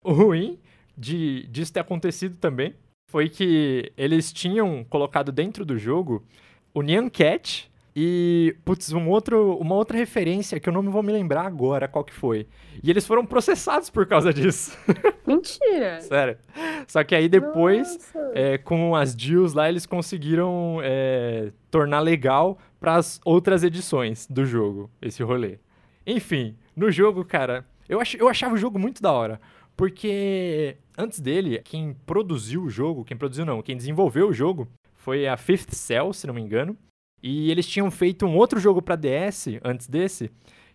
O 0.05 0.13
ruim 0.13 0.59
de, 0.97 1.47
disso 1.49 1.73
ter 1.73 1.81
acontecido 1.81 2.37
também 2.37 2.75
foi 3.09 3.29
que 3.29 3.93
eles 3.97 4.33
tinham 4.33 4.85
colocado 4.85 5.31
dentro 5.31 5.65
do 5.65 5.79
jogo 5.79 6.25
o 6.75 6.83
Nyan 6.83 7.09
Cat 7.09 7.71
e, 7.99 8.55
putz, 8.63 8.93
um 8.93 9.09
outro, 9.09 9.57
uma 9.57 9.75
outra 9.75 9.97
referência 9.97 10.61
que 10.61 10.69
eu 10.69 10.73
não 10.73 10.83
vou 10.83 11.03
me 11.03 11.11
lembrar 11.11 11.47
agora 11.47 11.89
qual 11.89 12.05
que 12.05 12.13
foi. 12.13 12.47
E 12.83 12.91
eles 12.91 13.07
foram 13.07 13.25
processados 13.25 13.89
por 13.89 14.07
causa 14.07 14.35
disso. 14.35 14.77
Mentira! 15.27 16.03
Sério. 16.03 16.37
Só 16.87 17.03
que 17.03 17.15
aí 17.15 17.27
depois 17.27 18.13
é, 18.35 18.59
com 18.59 18.95
as 18.95 19.15
deals 19.15 19.55
lá, 19.55 19.67
eles 19.67 19.87
conseguiram 19.87 20.79
é, 20.83 21.51
tornar 21.71 22.01
legal 22.01 22.59
para 22.79 22.97
as 22.97 23.19
outras 23.25 23.65
edições 23.65 24.27
do 24.27 24.45
jogo, 24.45 24.91
esse 25.01 25.23
rolê. 25.23 25.59
Enfim, 26.07 26.55
no 26.77 26.91
jogo, 26.91 27.25
cara, 27.25 27.65
eu, 27.89 27.99
ach, 27.99 28.15
eu 28.15 28.29
achava 28.29 28.55
o 28.55 28.59
jogo 28.59 28.79
muito 28.79 29.01
da 29.01 29.11
hora. 29.11 29.41
Porque 29.77 30.77
antes 30.97 31.21
dele, 31.21 31.61
quem 31.65 31.95
produziu 32.07 32.63
o 32.63 32.71
jogo, 32.71 33.05
quem 33.05 33.17
produziu 33.17 33.45
não, 33.45 33.63
quem 33.63 33.77
desenvolveu 33.77 34.29
o 34.29 34.33
jogo 34.33 34.67
foi 34.95 35.27
a 35.27 35.37
Fifth 35.37 35.73
Cell, 35.73 36.13
se 36.13 36.27
não 36.27 36.35
me 36.35 36.41
engano. 36.41 36.77
E 37.23 37.51
eles 37.51 37.67
tinham 37.67 37.91
feito 37.91 38.27
um 38.27 38.37
outro 38.37 38.59
jogo 38.59 38.81
para 38.81 38.97
DS 38.97 39.49
antes 39.63 39.87
desse, 39.87 40.31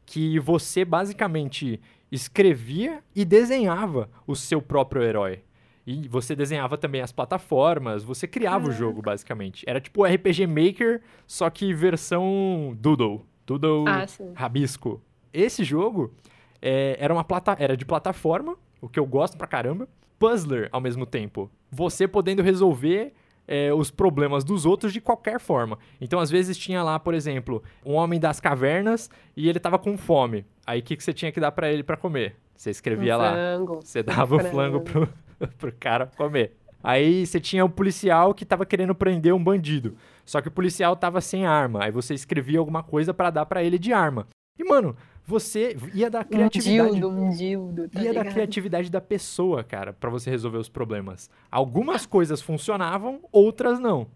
que 0.06 0.40
você 0.40 0.86
basicamente 0.86 1.80
escrevia 2.12 3.02
e 3.16 3.24
desenhava 3.26 4.10
o 4.28 4.36
seu 4.36 4.62
próprio 4.62 5.02
herói. 5.02 5.44
E 5.86 6.08
você 6.08 6.36
desenhava 6.36 6.78
também 6.78 7.02
as 7.02 7.12
plataformas, 7.12 8.04
você 8.04 8.28
criava 8.28 8.70
o 8.70 8.72
jogo, 8.72 9.02
basicamente. 9.02 9.64
Era 9.68 9.82
tipo 9.82 10.02
o 10.02 10.06
RPG 10.06 10.46
Maker, 10.46 11.02
só 11.26 11.50
que 11.50 11.74
versão 11.74 12.78
Doodle. 12.80 13.26
Doodle 13.48 13.86
Ah. 13.88 14.06
Rabisco. 14.36 15.02
Esse 15.34 15.64
jogo 15.64 16.14
é, 16.62 16.96
era, 17.00 17.14
uma 17.14 17.24
plata 17.24 17.56
era 17.58 17.76
de 17.76 17.86
plataforma, 17.86 18.56
o 18.82 18.90
que 18.90 19.00
eu 19.00 19.06
gosto 19.06 19.38
pra 19.38 19.48
caramba. 19.48 19.88
Puzzler 20.20 20.68
ao 20.72 20.82
mesmo 20.82 21.06
tempo. 21.06 21.50
Você 21.72 22.08
podendo 22.08 22.42
resolver 22.44 23.14
é, 23.48 23.74
os 23.74 23.90
problemas 23.90 24.44
dos 24.44 24.66
outros 24.66 24.94
de 24.94 25.02
qualquer 25.02 25.40
forma. 25.40 25.78
Então, 26.00 26.20
às 26.20 26.30
vezes, 26.30 26.58
tinha 26.58 26.84
lá, 26.84 27.00
por 27.00 27.14
exemplo, 27.14 27.64
um 27.86 27.94
homem 27.94 28.20
das 28.20 28.40
cavernas 28.40 29.10
e 29.36 29.50
ele 29.50 29.60
tava 29.60 29.80
com 29.80 29.98
fome. 29.98 30.46
Aí, 30.66 30.80
o 30.80 30.84
que, 30.84 30.96
que 30.96 31.04
você 31.04 31.14
tinha 31.14 31.32
que 31.32 31.40
dar 31.40 31.52
pra 31.52 31.72
ele 31.72 31.84
pra 31.84 31.98
comer? 31.98 32.36
Você 32.56 32.70
escrevia 32.70 33.16
Um 33.16 33.20
lá. 33.20 33.32
frango. 33.32 33.80
Você 33.82 34.04
dava 34.04 34.36
o 34.36 34.40
flango 34.40 34.82
pro, 34.82 35.10
pro 35.58 35.72
cara 35.80 36.06
comer. 36.16 36.56
Aí 36.84 37.26
você 37.26 37.40
tinha 37.40 37.64
o 37.66 37.70
policial 37.70 38.34
que 38.34 38.46
tava 38.46 38.66
querendo 38.66 38.94
prender 38.96 39.34
um 39.34 39.44
bandido. 39.44 39.96
Só 40.26 40.42
que 40.42 40.48
o 40.48 40.52
policial 40.52 40.96
tava 40.96 41.20
sem 41.22 41.46
arma. 41.46 41.84
Aí 41.84 41.92
você 41.92 42.14
escrevia 42.14 42.60
alguma 42.60 42.84
coisa 42.84 43.14
pra 43.14 43.30
dar 43.32 43.46
pra 43.46 43.64
ele 43.64 43.78
de 43.80 43.92
arma. 43.94 44.28
E, 44.58 44.64
mano, 44.64 44.96
você 45.26 45.76
ia 45.94 46.10
da 46.10 46.22
Um 46.22 46.24
criatividade. 46.24 46.92
dildo, 46.92 47.10
um 47.10 47.30
dildo, 47.30 47.90
tá 47.90 48.02
Ia 48.02 48.14
da 48.14 48.20
ligado? 48.20 48.34
criatividade 48.34 48.90
da 48.92 49.02
pessoa, 49.02 49.64
cara, 49.64 49.94
pra 49.94 50.10
você 50.10 50.30
resolver 50.30 50.58
os 50.58 50.70
problemas. 50.70 51.30
Algumas 51.50 52.06
coisas 52.06 52.42
funcionavam, 52.42 53.20
outras 53.32 53.80
não. 53.80 54.08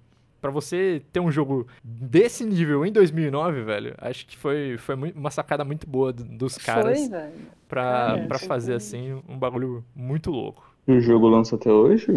Pra 0.41 0.51
você 0.51 1.01
ter 1.11 1.19
um 1.19 1.31
jogo 1.31 1.65
desse 1.83 2.45
nível 2.45 2.85
em 2.85 2.91
2009, 2.91 3.63
velho, 3.63 3.95
acho 3.97 4.27
que 4.27 4.37
foi, 4.37 4.77
foi 4.77 4.93
uma 5.15 5.31
sacada 5.31 5.63
muito 5.65 5.87
boa 5.89 6.13
do- 6.13 6.23
dos 6.23 6.55
caras 6.57 6.99
Foi, 6.99 7.09
velho. 7.09 7.33
pra, 7.67 7.81
Cara, 7.83 8.27
pra 8.27 8.39
fazer 8.39 8.75
assim 8.75 9.19
um 9.27 9.39
bagulho 9.39 9.83
muito 9.95 10.29
louco. 10.29 10.74
E 10.87 10.91
o 10.91 11.01
jogo 11.01 11.27
lança 11.27 11.55
até 11.55 11.71
hoje? 11.71 12.07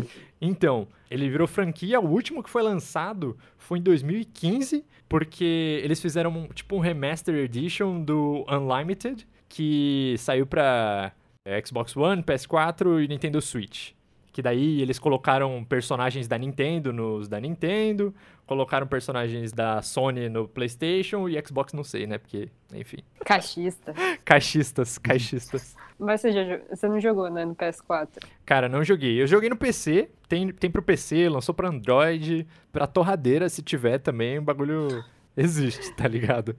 Então, 0.40 0.86
ele 1.10 1.28
virou 1.28 1.46
franquia. 1.46 2.00
O 2.00 2.06
último 2.06 2.42
que 2.42 2.50
foi 2.50 2.62
lançado 2.62 3.36
foi 3.56 3.78
em 3.78 3.82
2015, 3.82 4.84
porque 5.08 5.80
eles 5.82 6.00
fizeram 6.00 6.30
um, 6.30 6.48
tipo 6.48 6.76
um 6.76 6.80
remaster 6.80 7.34
edition 7.34 8.00
do 8.00 8.44
Unlimited, 8.48 9.26
que 9.48 10.14
saiu 10.18 10.46
pra 10.46 11.12
é, 11.46 11.64
Xbox 11.64 11.96
One, 11.96 12.22
PS4 12.22 13.02
e 13.04 13.08
Nintendo 13.08 13.40
Switch. 13.40 13.92
Que 14.38 14.42
daí 14.42 14.80
eles 14.80 15.00
colocaram 15.00 15.64
personagens 15.64 16.28
da 16.28 16.38
Nintendo 16.38 16.92
nos 16.92 17.26
da 17.26 17.40
Nintendo, 17.40 18.14
colocaram 18.46 18.86
personagens 18.86 19.52
da 19.52 19.82
Sony 19.82 20.28
no 20.28 20.46
PlayStation 20.46 21.28
e 21.28 21.44
Xbox 21.44 21.72
não 21.72 21.82
sei, 21.82 22.06
né? 22.06 22.18
Porque, 22.18 22.48
enfim, 22.72 22.98
Caixista. 23.24 23.92
caixistas, 24.24 24.96
caixistas. 24.96 25.74
Mas 25.98 26.20
você, 26.20 26.30
já, 26.30 26.60
você 26.70 26.88
não 26.88 27.00
jogou, 27.00 27.28
né, 27.28 27.44
no 27.44 27.56
PS4? 27.56 28.10
Cara, 28.46 28.68
não 28.68 28.84
joguei. 28.84 29.20
Eu 29.20 29.26
joguei 29.26 29.50
no 29.50 29.56
PC, 29.56 30.08
tem, 30.28 30.52
tem 30.52 30.70
pro 30.70 30.84
PC, 30.84 31.28
lançou 31.28 31.52
pra 31.52 31.68
Android, 31.68 32.46
pra 32.70 32.86
torradeira, 32.86 33.48
se 33.48 33.60
tiver 33.60 33.98
também, 33.98 34.38
o 34.38 34.42
bagulho 34.42 35.04
existe, 35.36 35.92
tá 35.96 36.06
ligado? 36.06 36.54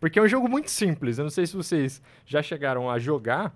Porque 0.00 0.18
é 0.18 0.22
um 0.22 0.26
jogo 0.26 0.48
muito 0.48 0.68
simples. 0.68 1.16
Eu 1.16 1.22
não 1.22 1.30
sei 1.30 1.46
se 1.46 1.56
vocês 1.56 2.02
já 2.26 2.42
chegaram 2.42 2.90
a 2.90 2.98
jogar, 2.98 3.54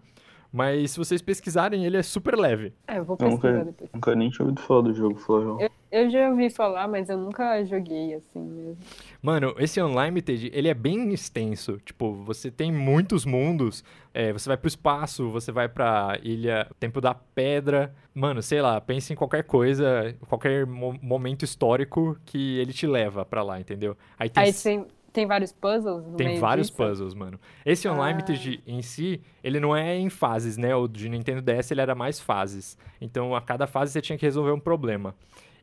mas 0.57 0.93
se 0.93 0.99
vocês 0.99 1.21
pesquisarem, 1.21 1.85
ele 1.85 1.97
é 1.97 2.03
super 2.03 2.37
leve. 2.38 2.73
É, 2.87 2.99
eu 2.99 3.05
vou 3.05 3.17
Eu 3.21 3.29
pesquisar 3.29 3.53
nunca, 3.53 3.64
depois. 3.64 3.90
nunca 3.93 4.14
nem 4.14 4.31
tinha 4.31 4.47
ouvido 4.47 4.61
falar 4.62 4.83
do 4.83 4.95
jogo, 4.95 5.17
Flávio. 5.17 5.59
Eu 5.90 6.11
já 6.11 6.31
ouvi 6.31 6.49
falar, 6.51 6.87
mas 6.88 7.09
eu 7.09 7.19
nunca 7.19 7.62
joguei 7.64 8.14
assim 8.14 8.38
mesmo. 8.40 8.77
Mano, 9.21 9.55
esse 9.59 9.81
Unlimited, 9.83 10.51
ele 10.53 10.69
é 10.69 10.75
bem 10.75 11.12
extenso. 11.12 11.79
Tipo, 11.85 12.12
você 12.25 12.51
tem 12.51 12.71
muitos 12.73 13.25
mundos. 13.25 13.83
é, 14.12 14.33
você 14.33 14.49
vai 14.49 14.57
pro 14.57 14.69
espaço, 14.69 15.29
você 15.31 15.51
vai 15.51 15.69
pra 15.69 16.19
ilha 16.23 16.69
Tempo 16.79 17.01
da 17.01 17.14
Pedra. 17.14 17.93
Mano, 18.14 18.40
sei 18.43 18.62
lá, 18.62 18.81
pense 18.81 19.12
em 19.12 19.17
qualquer 19.17 19.43
coisa, 19.45 20.14
qualquer 20.29 20.64
mo- 20.67 20.97
momento 21.03 21.45
histórico 21.45 22.17
que 22.25 22.59
ele 22.59 22.73
te 22.73 22.87
leva 22.87 23.25
pra 23.25 23.43
lá, 23.43 23.59
entendeu? 23.61 23.97
Aí 24.19 24.29
tem 24.29 24.43
Aí 24.45 24.53
tem, 24.53 24.87
tem 25.14 25.27
vários 25.27 25.53
puzzles 25.53 26.05
no 26.07 26.16
Tem 26.16 26.38
vários 26.38 26.66
disso? 26.66 26.77
puzzles, 26.77 27.14
mano. 27.14 27.40
Esse 27.64 27.88
Ah. 27.88 27.92
Unlimited 27.92 28.62
em 28.66 28.83
si, 28.83 29.20
ele 29.42 29.59
não 29.59 29.74
é 29.74 29.96
em 29.96 30.11
fases, 30.11 30.59
né? 30.59 30.74
O 30.77 30.87
de 30.87 31.09
Nintendo 31.09 31.40
DS 31.40 31.70
ele 31.70 31.81
era 31.81 31.94
mais 31.94 32.20
fases. 32.20 32.77
Então 33.00 33.35
a 33.35 33.40
cada 33.40 33.66
fase 33.66 33.92
você 33.92 34.03
tinha 34.03 34.18
que 34.18 34.27
resolver 34.27 34.50
um 34.53 34.61
problema. 34.61 35.14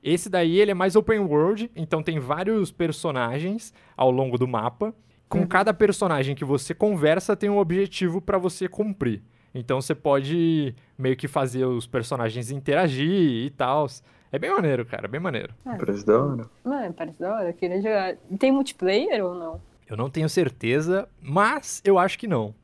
Esse 0.03 0.29
daí 0.29 0.59
ele 0.59 0.71
é 0.71 0.73
mais 0.73 0.95
open 0.95 1.19
world, 1.19 1.69
então 1.75 2.01
tem 2.01 2.17
vários 2.17 2.71
personagens 2.71 3.73
ao 3.95 4.09
longo 4.09 4.37
do 4.37 4.47
mapa. 4.47 4.93
Com 5.29 5.39
Uhum. 5.39 5.47
cada 5.47 5.73
personagem 5.73 6.35
que 6.35 6.43
você 6.43 6.73
conversa 6.73 7.35
tem 7.35 7.49
um 7.49 7.57
objetivo 7.57 8.19
pra 8.21 8.37
você 8.37 8.67
cumprir. 8.67 9.21
Então 9.53 9.79
você 9.81 9.93
pode 9.93 10.73
meio 10.97 11.15
que 11.15 11.27
fazer 11.27 11.65
os 11.65 11.85
personagens 11.85 12.51
interagir 12.51 13.45
e 13.45 13.49
tal. 13.49 13.85
É 14.31 14.39
bem 14.39 14.49
maneiro, 14.49 14.85
cara, 14.85 15.07
bem 15.07 15.19
maneiro. 15.19 15.53
Parece 15.63 16.05
da 16.05 16.23
hora. 16.23 16.49
Mano, 16.63 16.93
parece 16.93 17.19
da 17.19 17.35
hora, 17.35 17.49
eu 17.49 17.53
queria 17.53 17.81
jogar. 17.81 18.15
Tem 18.39 18.51
multiplayer 18.51 19.23
ou 19.25 19.35
não? 19.35 19.61
Eu 19.89 19.97
não 19.97 20.09
tenho 20.09 20.29
certeza, 20.29 21.07
mas 21.21 21.81
eu 21.83 21.99
acho 21.99 22.17
que 22.17 22.27
não. 22.27 22.55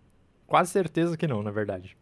Quase 0.47 0.71
certeza 0.71 1.17
que 1.17 1.27
não, 1.27 1.43
na 1.43 1.51
verdade. 1.51 1.97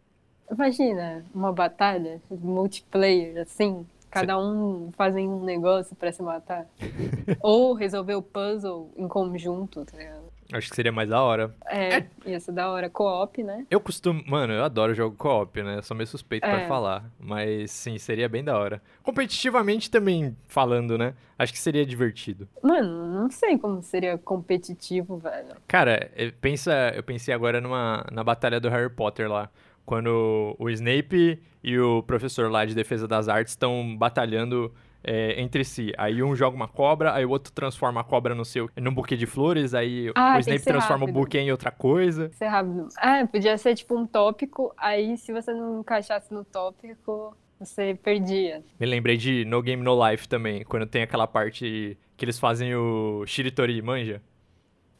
Imagina 0.48 1.24
uma 1.34 1.52
batalha 1.52 2.22
multiplayer, 2.30 3.42
assim, 3.42 3.84
cada 4.08 4.38
um 4.38 4.92
fazendo 4.96 5.32
um 5.32 5.44
negócio 5.44 5.96
pra 5.96 6.12
se 6.12 6.22
matar. 6.22 6.66
Ou 7.42 7.74
resolver 7.74 8.14
o 8.14 8.22
puzzle 8.22 8.88
em 8.96 9.08
conjunto, 9.08 9.84
tá 9.84 9.98
ligado? 9.98 10.25
Acho 10.52 10.68
que 10.70 10.76
seria 10.76 10.92
mais 10.92 11.08
da 11.08 11.20
hora. 11.22 11.54
É, 11.66 12.04
ia 12.24 12.38
ser 12.38 12.52
da 12.52 12.70
hora. 12.70 12.88
Co-op, 12.88 13.42
né? 13.42 13.66
Eu 13.70 13.80
costumo. 13.80 14.22
Mano, 14.26 14.52
eu 14.52 14.62
adoro 14.64 14.94
jogo 14.94 15.16
co-op, 15.16 15.62
né? 15.62 15.78
Eu 15.78 15.82
sou 15.82 15.96
meio 15.96 16.06
suspeito 16.06 16.46
pra 16.46 16.60
É. 16.62 16.68
falar. 16.68 17.04
Mas 17.18 17.70
sim, 17.72 17.98
seria 17.98 18.28
bem 18.28 18.44
da 18.44 18.56
hora. 18.58 18.80
Competitivamente 19.02 19.90
também 19.90 20.36
falando, 20.46 20.96
né? 20.96 21.14
Acho 21.38 21.52
que 21.52 21.58
seria 21.58 21.84
divertido. 21.84 22.48
Mano, 22.62 23.06
não 23.22 23.30
sei 23.30 23.58
como 23.58 23.82
seria 23.82 24.16
competitivo, 24.18 25.18
velho. 25.18 25.56
Cara, 25.66 26.10
eu, 26.16 26.32
pensa, 26.40 26.92
eu 26.94 27.02
pensei 27.02 27.34
agora 27.34 27.60
numa, 27.60 28.04
na 28.12 28.22
batalha 28.22 28.60
do 28.60 28.68
Harry 28.68 28.90
Potter 28.90 29.28
lá. 29.30 29.50
Quando 29.84 30.56
o 30.58 30.68
Snape 30.70 31.40
e 31.62 31.78
o 31.78 32.02
professor 32.02 32.50
lá 32.50 32.64
de 32.64 32.74
defesa 32.74 33.06
das 33.06 33.28
artes 33.28 33.52
estão 33.52 33.96
batalhando 33.96 34.72
é, 35.06 35.40
entre 35.40 35.64
si. 35.64 35.92
Aí 35.96 36.20
um 36.22 36.34
joga 36.34 36.56
uma 36.56 36.66
cobra, 36.68 37.14
aí 37.14 37.24
o 37.24 37.30
outro 37.30 37.52
transforma 37.52 38.00
a 38.00 38.04
cobra 38.04 38.34
no 38.34 38.44
seu, 38.44 38.68
num 38.76 38.92
buquê 38.92 39.16
de 39.16 39.24
flores, 39.24 39.72
aí 39.72 40.10
Ah, 40.14 40.36
o 40.36 40.40
Snape 40.40 40.64
transforma 40.64 41.04
o 41.04 41.06
rápido. 41.06 41.20
buquê 41.22 41.38
em 41.38 41.50
outra 41.52 41.70
coisa. 41.70 42.28
Ser 42.32 42.46
rápido. 42.48 42.88
Ah, 42.98 43.26
podia 43.30 43.56
ser 43.56 43.74
tipo 43.76 43.96
um 43.96 44.06
tópico, 44.06 44.74
aí 44.76 45.16
se 45.16 45.32
você 45.32 45.52
não 45.54 45.80
encaixasse 45.80 46.34
no 46.34 46.44
tópico, 46.44 47.36
você 47.58 47.94
perdia. 48.02 48.62
Me 48.78 48.86
lembrei 48.86 49.16
de 49.16 49.44
No 49.44 49.62
Game 49.62 49.82
No 49.82 49.94
Life 50.10 50.28
também, 50.28 50.64
quando 50.64 50.84
tem 50.86 51.02
aquela 51.02 51.26
parte 51.26 51.96
que 52.16 52.24
eles 52.24 52.38
fazem 52.38 52.74
o 52.74 53.24
Shiritori, 53.26 53.80
manja? 53.80 54.20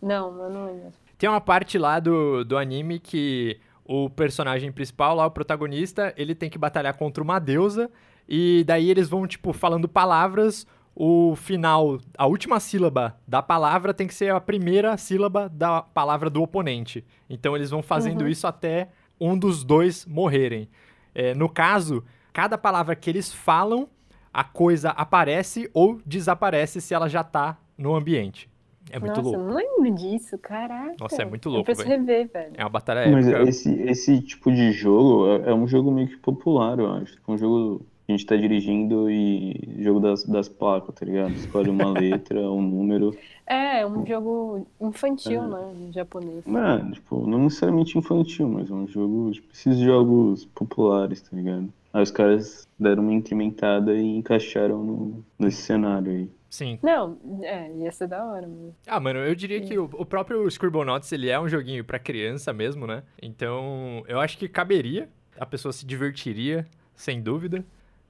Não, 0.00 0.28
eu 0.44 0.50
não 0.50 0.66
lembro. 0.66 0.92
Tem 1.18 1.28
uma 1.28 1.40
parte 1.40 1.78
lá 1.78 1.98
do, 1.98 2.44
do 2.44 2.56
anime 2.58 2.98
que 2.98 3.58
o 3.84 4.10
personagem 4.10 4.70
principal, 4.70 5.14
lá, 5.16 5.26
o 5.26 5.30
protagonista, 5.30 6.12
ele 6.16 6.34
tem 6.34 6.50
que 6.50 6.58
batalhar 6.58 6.96
contra 6.96 7.22
uma 7.22 7.38
deusa, 7.38 7.90
e 8.28 8.64
daí 8.66 8.90
eles 8.90 9.08
vão, 9.08 9.26
tipo, 9.26 9.52
falando 9.52 9.88
palavras, 9.88 10.66
o 10.94 11.34
final, 11.36 11.98
a 12.16 12.26
última 12.26 12.58
sílaba 12.58 13.16
da 13.28 13.42
palavra 13.42 13.92
tem 13.92 14.06
que 14.06 14.14
ser 14.14 14.32
a 14.32 14.40
primeira 14.40 14.96
sílaba 14.96 15.48
da 15.48 15.82
palavra 15.82 16.30
do 16.30 16.42
oponente. 16.42 17.04
Então 17.28 17.54
eles 17.54 17.70
vão 17.70 17.82
fazendo 17.82 18.22
Uhum. 18.22 18.28
isso 18.28 18.46
até 18.46 18.88
um 19.20 19.38
dos 19.38 19.62
dois 19.62 20.06
morrerem. 20.06 20.68
É, 21.14 21.34
no 21.34 21.48
caso, 21.48 22.02
cada 22.32 22.56
palavra 22.58 22.96
que 22.96 23.08
eles 23.10 23.32
falam, 23.32 23.88
a 24.32 24.42
coisa 24.44 24.90
aparece 24.90 25.70
ou 25.72 26.00
desaparece 26.04 26.80
se 26.80 26.92
ela 26.94 27.08
já 27.08 27.22
tá 27.24 27.58
no 27.76 27.94
ambiente. 27.94 28.50
É 28.90 28.98
muito 29.00 29.16
Nossa, 29.20 29.22
louco. 29.36 29.40
eu 29.40 29.46
não 29.48 29.54
lembro 29.56 29.94
disso, 29.96 30.38
caraca. 30.38 30.94
Nossa, 31.00 31.22
é 31.22 31.24
muito 31.24 31.48
louco, 31.50 31.74
velho. 31.74 31.88
rever, 31.88 32.30
velho. 32.32 32.52
É 32.56 32.62
uma 32.62 32.70
batalha 32.70 33.10
Mas 33.10 33.26
épica. 33.26 33.48
esse, 33.48 33.72
esse 33.82 34.20
tipo 34.22 34.52
de 34.52 34.70
jogo 34.72 35.26
é, 35.44 35.50
é 35.50 35.54
um 35.54 35.66
jogo 35.66 35.90
meio 35.90 36.08
que 36.08 36.16
popular, 36.18 36.78
eu 36.78 36.90
acho. 36.92 37.16
É 37.26 37.30
um 37.30 37.36
jogo 37.36 37.84
a 38.08 38.12
gente 38.12 38.26
tá 38.26 38.36
dirigindo 38.36 39.10
e 39.10 39.76
jogo 39.82 40.00
das, 40.00 40.24
das 40.24 40.48
placas, 40.48 40.94
tá 40.94 41.04
ligado? 41.04 41.32
Escolhe 41.32 41.70
uma 41.70 41.90
letra, 41.98 42.40
um 42.50 42.62
número. 42.62 43.16
É, 43.46 43.80
é 43.80 43.86
um 43.86 44.04
jogo 44.06 44.66
infantil, 44.80 45.42
É. 45.42 45.46
né? 45.48 45.72
Em 45.88 45.92
japonês. 45.92 46.44
Mano, 46.46 46.92
tipo, 46.92 47.26
não 47.26 47.44
necessariamente 47.44 47.98
infantil, 47.98 48.48
mas 48.48 48.70
é 48.70 48.74
um 48.74 48.86
jogo, 48.86 49.30
tipo, 49.32 49.48
esses 49.52 49.78
jogos 49.78 50.44
populares, 50.46 51.20
tá 51.22 51.36
ligado? 51.36 51.68
Aí 51.92 52.02
os 52.02 52.10
caras 52.10 52.66
deram 52.78 53.02
uma 53.02 53.12
incrementada 53.14 53.94
e 53.96 54.16
encaixaram 54.18 54.84
no, 54.84 55.24
nesse 55.38 55.62
cenário 55.62 56.12
aí. 56.12 56.30
Sim. 56.50 56.78
Não, 56.82 57.18
é, 57.42 57.70
ia 57.76 57.90
ser 57.92 58.06
da 58.06 58.24
hora, 58.24 58.46
mano. 58.46 58.74
Ah, 58.86 59.00
mano, 59.00 59.18
eu 59.18 59.34
diria 59.34 59.60
que 59.60 59.76
o, 59.78 59.84
o 59.84 60.06
próprio 60.06 60.46
Scribblenauts, 60.48 61.10
ele 61.12 61.28
é 61.28 61.38
um 61.38 61.48
joguinho 61.48 61.84
pra 61.84 61.98
criança 61.98 62.52
mesmo, 62.52 62.86
né? 62.86 63.02
Então, 63.20 64.02
eu 64.06 64.20
acho 64.20 64.38
que 64.38 64.48
caberia, 64.48 65.08
a 65.38 65.44
pessoa 65.44 65.72
se 65.72 65.84
divertiria, 65.84 66.66
sem 66.94 67.20
dúvida. 67.20 67.64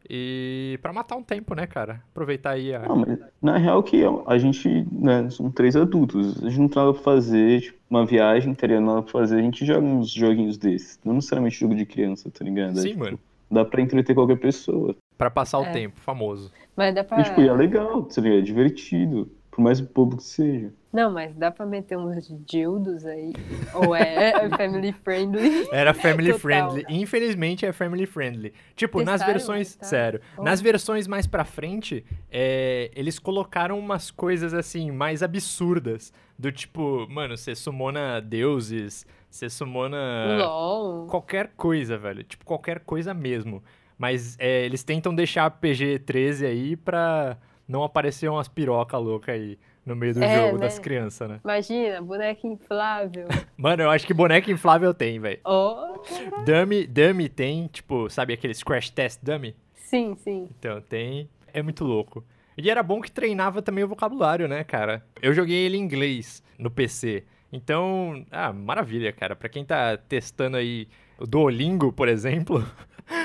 E 0.09 0.79
pra 0.83 0.93
matar 0.93 1.17
um 1.17 1.23
tempo, 1.23 1.55
né, 1.55 1.67
cara? 1.67 2.03
Aproveitar 2.13 2.51
aí 2.51 2.75
a... 2.75 2.81
Não, 2.87 2.97
mas 2.97 3.19
na 3.43 3.57
real 3.57 3.83
que 3.83 4.03
a 4.27 4.39
gente, 4.39 4.87
né, 4.93 5.29
são 5.31 5.51
três 5.51 5.75
adultos. 5.77 6.43
A 6.43 6.49
gente 6.49 6.61
não 6.61 6.69
tem 6.69 6.83
nada 6.83 6.95
pra 6.95 7.03
fazer, 7.03 7.61
tipo, 7.63 7.79
uma 7.91 8.07
viagem, 8.07 8.49
não 8.49 8.55
teria 8.55 8.81
nada 8.81 9.03
pra 9.03 9.13
fazer. 9.13 9.39
A 9.39 9.43
gente 9.43 9.65
joga 9.65 9.81
uns 9.85 10.11
joguinhos 10.11 10.57
desses. 10.57 10.99
Não 11.05 11.15
necessariamente 11.15 11.59
jogo 11.59 11.75
de 11.75 11.85
criança, 11.87 12.31
tá 12.31 12.45
ligado? 12.45 12.79
É, 12.79 12.83
Sim, 12.83 12.89
tipo, 12.91 13.01
mano. 13.01 13.19
Dá 13.51 13.65
pra 13.65 13.81
entreter 13.81 14.15
qualquer 14.15 14.39
pessoa. 14.39 14.95
Pra 15.17 15.31
passar 15.31 15.59
o 15.61 15.65
É. 15.65 15.71
tempo, 15.73 15.99
famoso. 16.01 16.53
Mas 16.77 16.95
dá 16.95 17.03
pra. 17.05 17.21
E, 17.21 17.25
tipo, 17.25 17.41
é 17.41 17.53
legal, 17.53 18.03
tá 18.03 18.21
ligado? 18.21 18.39
É 18.39 18.43
divertido. 18.43 19.31
Por 19.51 19.63
mais 19.63 19.81
bobo 19.81 20.17
que 20.19 20.25
seja. 20.25 20.73
Não, 20.97 21.11
mas 21.13 21.35
dá 21.35 21.51
pra 21.51 21.67
meter 21.67 21.99
uns 21.99 22.27
dildos 22.47 23.05
aí. 23.05 23.35
Ou 23.75 23.95
é, 23.95 24.31
é 24.31 24.49
family 24.49 24.93
friendly. 24.93 25.69
Era 25.71 25.93
family 25.95 26.33
Total. 26.33 26.41
friendly. 26.41 26.87
Infelizmente 26.89 27.67
é 27.67 27.73
family 27.75 28.07
friendly. 28.07 28.55
Tipo, 28.75 29.03
nas 29.03 29.21
Testaram? 29.21 29.33
versões. 29.35 29.77
Testaram? 29.77 29.89
Sério. 29.91 30.21
Oh. 30.39 30.43
Nas 30.43 30.63
versões 30.63 31.07
mais 31.07 31.27
pra 31.27 31.45
frente, 31.45 32.03
é, 32.33 32.91
eles 32.97 33.19
colocaram 33.19 33.79
umas 33.79 34.11
coisas 34.11 34.55
assim, 34.55 34.91
mais 34.91 35.23
absurdas. 35.23 36.15
Do 36.39 36.51
tipo, 36.51 37.07
mano, 37.11 37.37
você 37.37 37.55
sumona 37.55 38.19
deuses, 38.19 39.07
você 39.29 39.51
sumona. 39.51 40.39
LOL. 40.39 41.09
qualquer 41.09 41.49
coisa, 41.59 41.99
velho. 41.99 42.25
Tipo, 42.25 42.43
qualquer 42.47 42.81
coisa 42.81 43.13
mesmo. 43.13 43.63
Mas 43.99 44.35
é, 44.39 44.65
eles 44.65 44.83
tentam 44.83 45.15
deixar 45.15 45.51
PG-13 45.51 46.47
aí 46.47 46.75
pra 46.75 47.37
não 47.69 47.85
aparecer 47.85 48.31
umas 48.31 48.49
piroca 48.49 48.97
louca 48.97 49.33
aí 49.33 49.59
no 49.87 49.95
meio 49.97 50.13
do 50.15 50.23
É, 50.23 50.37
jogo 50.47 50.55
né? 50.59 50.67
das 50.67 50.79
crianças, 50.79 51.29
né? 51.29 51.41
Imagina, 51.45 52.03
boneca 52.03 52.47
inflável. 52.47 53.29
Mano, 53.57 53.85
eu 53.85 53.91
acho 53.91 54.07
que 54.07 54.13
boneca 54.13 54.51
inflável 54.51 54.93
tem, 54.93 55.19
velho. 55.21 55.39
Oh, 55.45 56.03
Dummy, 56.45 56.87
dummy 56.87 57.29
tem, 57.29 57.69
tipo, 57.69 58.11
sabe 58.11 58.35
aqueles 58.35 58.63
crash 58.63 58.91
test 58.91 59.21
dummy? 59.23 59.55
sim, 59.75 60.17
sim. 60.17 60.49
Então, 60.59 60.81
tem. 60.81 61.31
É 61.55 61.63
muito 61.63 61.85
louco. 61.85 62.25
E 62.59 62.69
era 62.71 62.83
bom 62.83 63.01
que 63.01 63.11
treinava 63.11 63.63
também 63.63 63.85
o 63.85 63.89
vocabulário, 63.89 64.49
né, 64.49 64.65
cara? 64.65 65.05
Eu 65.23 65.33
joguei 65.33 65.57
ele 65.65 65.77
em 65.77 65.81
inglês 65.81 66.43
no 66.59 66.71
PC. 66.71 67.25
Então, 67.53 68.25
ah, 68.31 68.53
maravilha, 68.53 69.13
cara. 69.13 69.37
Pra 69.37 69.49
quem 69.49 69.65
tá 69.65 69.97
testando 69.97 70.57
aí 70.57 70.89
o 71.19 71.27
Duolingo, 71.27 71.93
por 71.93 72.09
exemplo, 72.09 72.65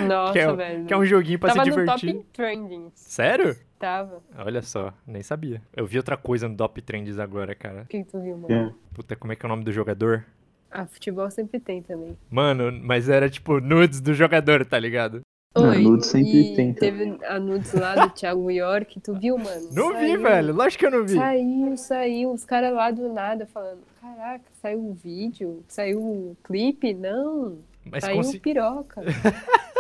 Nossa, 0.08 0.32
que, 0.34 0.40
é, 0.40 0.54
velho. 0.54 0.86
que 0.86 0.94
é 0.94 0.98
um 0.98 1.06
joguinho 1.06 1.40
pra 1.40 1.54
Tava 1.54 1.64
se 1.64 1.70
no 1.72 1.76
divertir. 1.78 2.14
top 2.14 2.26
trending. 2.32 2.92
Sério? 2.94 3.56
Tava. 3.82 4.22
Olha 4.38 4.62
só, 4.62 4.94
nem 5.06 5.24
sabia. 5.24 5.62
Eu 5.76 5.86
vi 5.88 5.98
outra 5.98 6.16
coisa 6.16 6.48
no 6.48 6.56
Top 6.56 6.80
Trends 6.82 7.18
agora, 7.20 7.54
cara. 7.56 7.82
O 7.82 7.86
que, 7.88 8.04
que 8.04 8.12
tu 8.12 8.22
viu, 8.22 8.38
mano? 8.38 8.54
É. 8.54 8.72
Puta, 8.94 9.16
como 9.16 9.34
é 9.34 9.36
que 9.36 9.44
é 9.44 9.48
o 9.48 9.50
nome 9.50 9.64
do 9.64 9.72
jogador? 9.72 10.24
Ah, 10.70 10.86
futebol 10.86 11.30
sempre 11.32 11.60
tem 11.60 11.82
também. 11.82 12.18
Mano, 12.30 12.72
mas 12.72 13.10
era 13.10 13.30
tipo 13.30 13.60
nudes 13.60 14.00
do 14.00 14.14
jogador, 14.14 14.66
tá 14.66 14.80
ligado? 14.80 15.22
Oi, 15.54 15.80
nudes 15.80 16.06
sempre 16.08 16.54
e 16.54 16.56
tem? 16.56 16.74
Teve 16.74 17.18
a 17.26 17.38
nudes 17.38 17.74
lá 17.74 18.06
do 18.06 18.10
Thiago 18.14 18.50
York, 18.50 19.02
tu 19.02 19.14
viu, 19.16 19.38
mano? 19.38 19.68
Não 19.74 19.90
vi, 20.00 20.08
Saiu- 20.12 20.22
velho. 20.22 20.54
Lógico 20.54 20.80
que 20.80 20.86
eu 20.86 20.92
não 21.00 21.06
vi. 21.06 21.16
Saiu, 21.16 21.76
saiu. 21.78 22.32
Os 22.32 22.46
caras 22.46 22.74
lá 22.74 22.90
do 22.90 23.12
nada 23.12 23.46
falando: 23.48 23.80
Caraca, 24.00 24.46
saiu 24.62 24.80
o 24.80 24.94
vídeo, 24.94 25.62
saiu 25.68 26.00
o 26.00 26.38
clipe? 26.42 26.94
Não, 26.94 27.58
Mas 27.86 28.06
saiu 28.06 28.16
consegui. 28.18 28.40
piroca. 28.40 29.02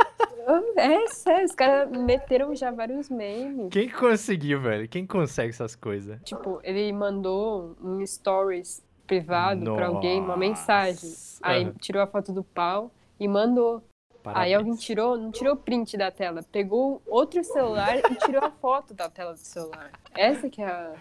é 0.77 1.07
sério, 1.07 1.45
os 1.45 1.55
caras 1.55 1.89
meteram 1.91 2.55
já 2.55 2.71
vários 2.71 3.09
memes. 3.09 3.69
Quem 3.71 3.87
que 3.87 3.93
conseguiu, 3.93 4.61
velho? 4.61 4.87
Quem 4.87 5.05
consegue 5.05 5.49
essas 5.49 5.75
coisas? 5.75 6.19
Tipo, 6.23 6.59
ele 6.63 6.91
mandou 6.91 7.75
um 7.81 8.05
stories 8.05 8.83
privado 9.05 9.73
pra 9.75 9.87
alguém, 9.87 10.21
uma 10.21 10.37
mensagem. 10.37 11.09
Nossa. 11.09 11.39
Aí 11.43 11.63
Aham. 11.63 11.73
tirou 11.79 12.01
a 12.01 12.07
foto 12.07 12.31
do 12.31 12.43
pau 12.43 12.91
e 13.19 13.27
mandou. 13.27 13.83
Parabéns. 14.23 14.45
Aí 14.45 14.53
alguém 14.53 14.75
tirou, 14.75 15.17
não 15.17 15.31
tirou 15.31 15.55
print 15.55 15.97
da 15.97 16.11
tela, 16.11 16.43
pegou 16.43 17.01
outro 17.07 17.43
celular 17.43 17.97
e 17.97 18.15
tirou 18.23 18.43
a 18.43 18.51
foto 18.51 18.93
da 18.93 19.09
tela 19.09 19.33
do 19.33 19.39
celular. 19.39 19.91
Essa 20.15 20.47
que 20.47 20.61
é 20.61 20.65
a, 20.65 20.93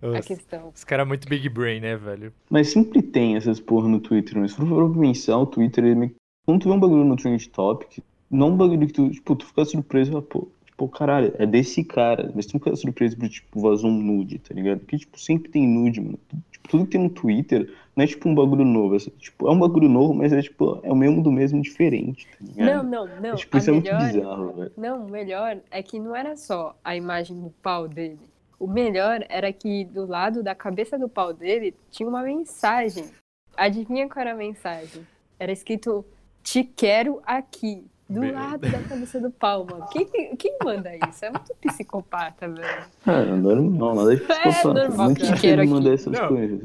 a 0.00 0.06
Nossa, 0.06 0.22
questão. 0.22 0.72
Os 0.72 0.84
caras 0.84 1.06
muito 1.06 1.28
big 1.28 1.48
brain, 1.48 1.80
né, 1.80 1.96
velho? 1.96 2.32
Mas 2.48 2.68
sempre 2.68 3.02
tem 3.02 3.36
essas 3.36 3.58
porra 3.58 3.88
no 3.88 3.98
Twitter, 3.98 4.38
mas 4.38 4.52
se 4.52 4.56
for 4.56 4.66
pra 4.92 5.00
pensar, 5.00 5.36
o 5.38 5.46
Twitter, 5.46 5.84
ele 5.84 6.14
quando 6.46 6.62
tu 6.62 6.68
vê 6.68 6.74
um 6.74 6.80
bagulho 6.80 7.04
no 7.04 7.16
Trend 7.16 7.48
Topic, 7.50 8.02
não 8.30 8.48
um 8.50 8.56
bagulho 8.56 8.86
que 8.86 8.92
tu, 8.92 9.10
tipo, 9.10 9.34
tu 9.34 9.46
fica 9.46 9.64
surpreso, 9.64 10.22
pô, 10.22 10.48
tipo, 10.64 10.88
caralho, 10.88 11.34
é 11.38 11.46
desse 11.46 11.82
cara, 11.82 12.30
mas 12.34 12.46
tu 12.46 12.54
não 12.54 12.60
fica 12.60 12.76
surpreso 12.76 13.16
por, 13.16 13.28
tipo, 13.28 13.60
vazou 13.60 13.90
um 13.90 14.00
nude, 14.00 14.38
tá 14.38 14.54
ligado? 14.54 14.80
Porque, 14.80 14.98
tipo, 14.98 15.18
sempre 15.20 15.50
tem 15.50 15.66
nude, 15.66 16.00
mano. 16.00 16.18
Tipo, 16.50 16.68
tudo 16.68 16.84
que 16.84 16.92
tem 16.92 17.02
no 17.02 17.10
Twitter 17.10 17.72
não 17.96 18.04
é, 18.04 18.06
tipo, 18.06 18.28
um 18.28 18.34
bagulho 18.34 18.64
novo, 18.64 18.96
é, 18.96 18.98
tipo, 18.98 19.48
é 19.48 19.50
um 19.50 19.58
bagulho 19.58 19.88
novo, 19.88 20.14
mas 20.14 20.32
é, 20.32 20.40
tipo, 20.40 20.78
é 20.82 20.92
o 20.92 20.96
mesmo 20.96 21.22
do 21.22 21.32
mesmo 21.32 21.60
diferente, 21.60 22.26
tá 22.26 22.36
Não, 22.40 22.64
ligado? 22.64 22.88
não, 22.88 23.20
não. 23.20 23.36
tipo, 23.36 23.56
a 23.56 23.60
isso 23.60 23.70
é 23.70 23.72
muito 23.72 23.84
melhor, 23.84 24.12
bizarro, 24.12 24.52
velho. 24.52 24.72
Não, 24.76 25.06
o 25.06 25.10
melhor 25.10 25.58
é 25.70 25.82
que 25.82 25.98
não 25.98 26.14
era 26.14 26.36
só 26.36 26.76
a 26.84 26.94
imagem 26.94 27.40
do 27.40 27.50
pau 27.62 27.88
dele. 27.88 28.18
O 28.58 28.66
melhor 28.66 29.24
era 29.28 29.52
que 29.52 29.84
do 29.86 30.06
lado 30.06 30.42
da 30.42 30.54
cabeça 30.54 30.98
do 30.98 31.08
pau 31.08 31.32
dele 31.32 31.74
tinha 31.90 32.08
uma 32.08 32.22
mensagem. 32.22 33.06
Adivinha 33.56 34.06
qual 34.06 34.20
era 34.20 34.32
a 34.32 34.36
mensagem? 34.36 35.06
Era 35.38 35.50
escrito 35.50 36.04
Te 36.42 36.62
quero 36.62 37.20
aqui. 37.24 37.84
Do 38.10 38.20
Meu 38.20 38.34
lado 38.34 38.58
da 38.68 38.78
cabeça 38.80 39.20
do 39.20 39.30
pau, 39.30 39.64
mano. 39.70 39.86
Quem, 39.92 40.04
quem 40.36 40.56
manda 40.64 40.90
isso? 41.08 41.24
É 41.24 41.30
muito 41.30 41.54
psicopata, 41.60 42.48
velho. 42.48 42.84
Cara, 43.04 43.36
normal, 43.36 43.94
nada 43.94 44.16
de 44.16 44.20
psicopata. 44.22 44.74
normal, 44.88 45.06
Muito 45.06 45.20
cara. 45.20 45.34
que 45.36 45.40
Quero 45.40 45.62
ele 45.62 45.70
manda 45.70 45.88
aqui. 45.90 45.94
essas 45.94 46.12
Não, 46.12 46.28
coisas. 46.28 46.60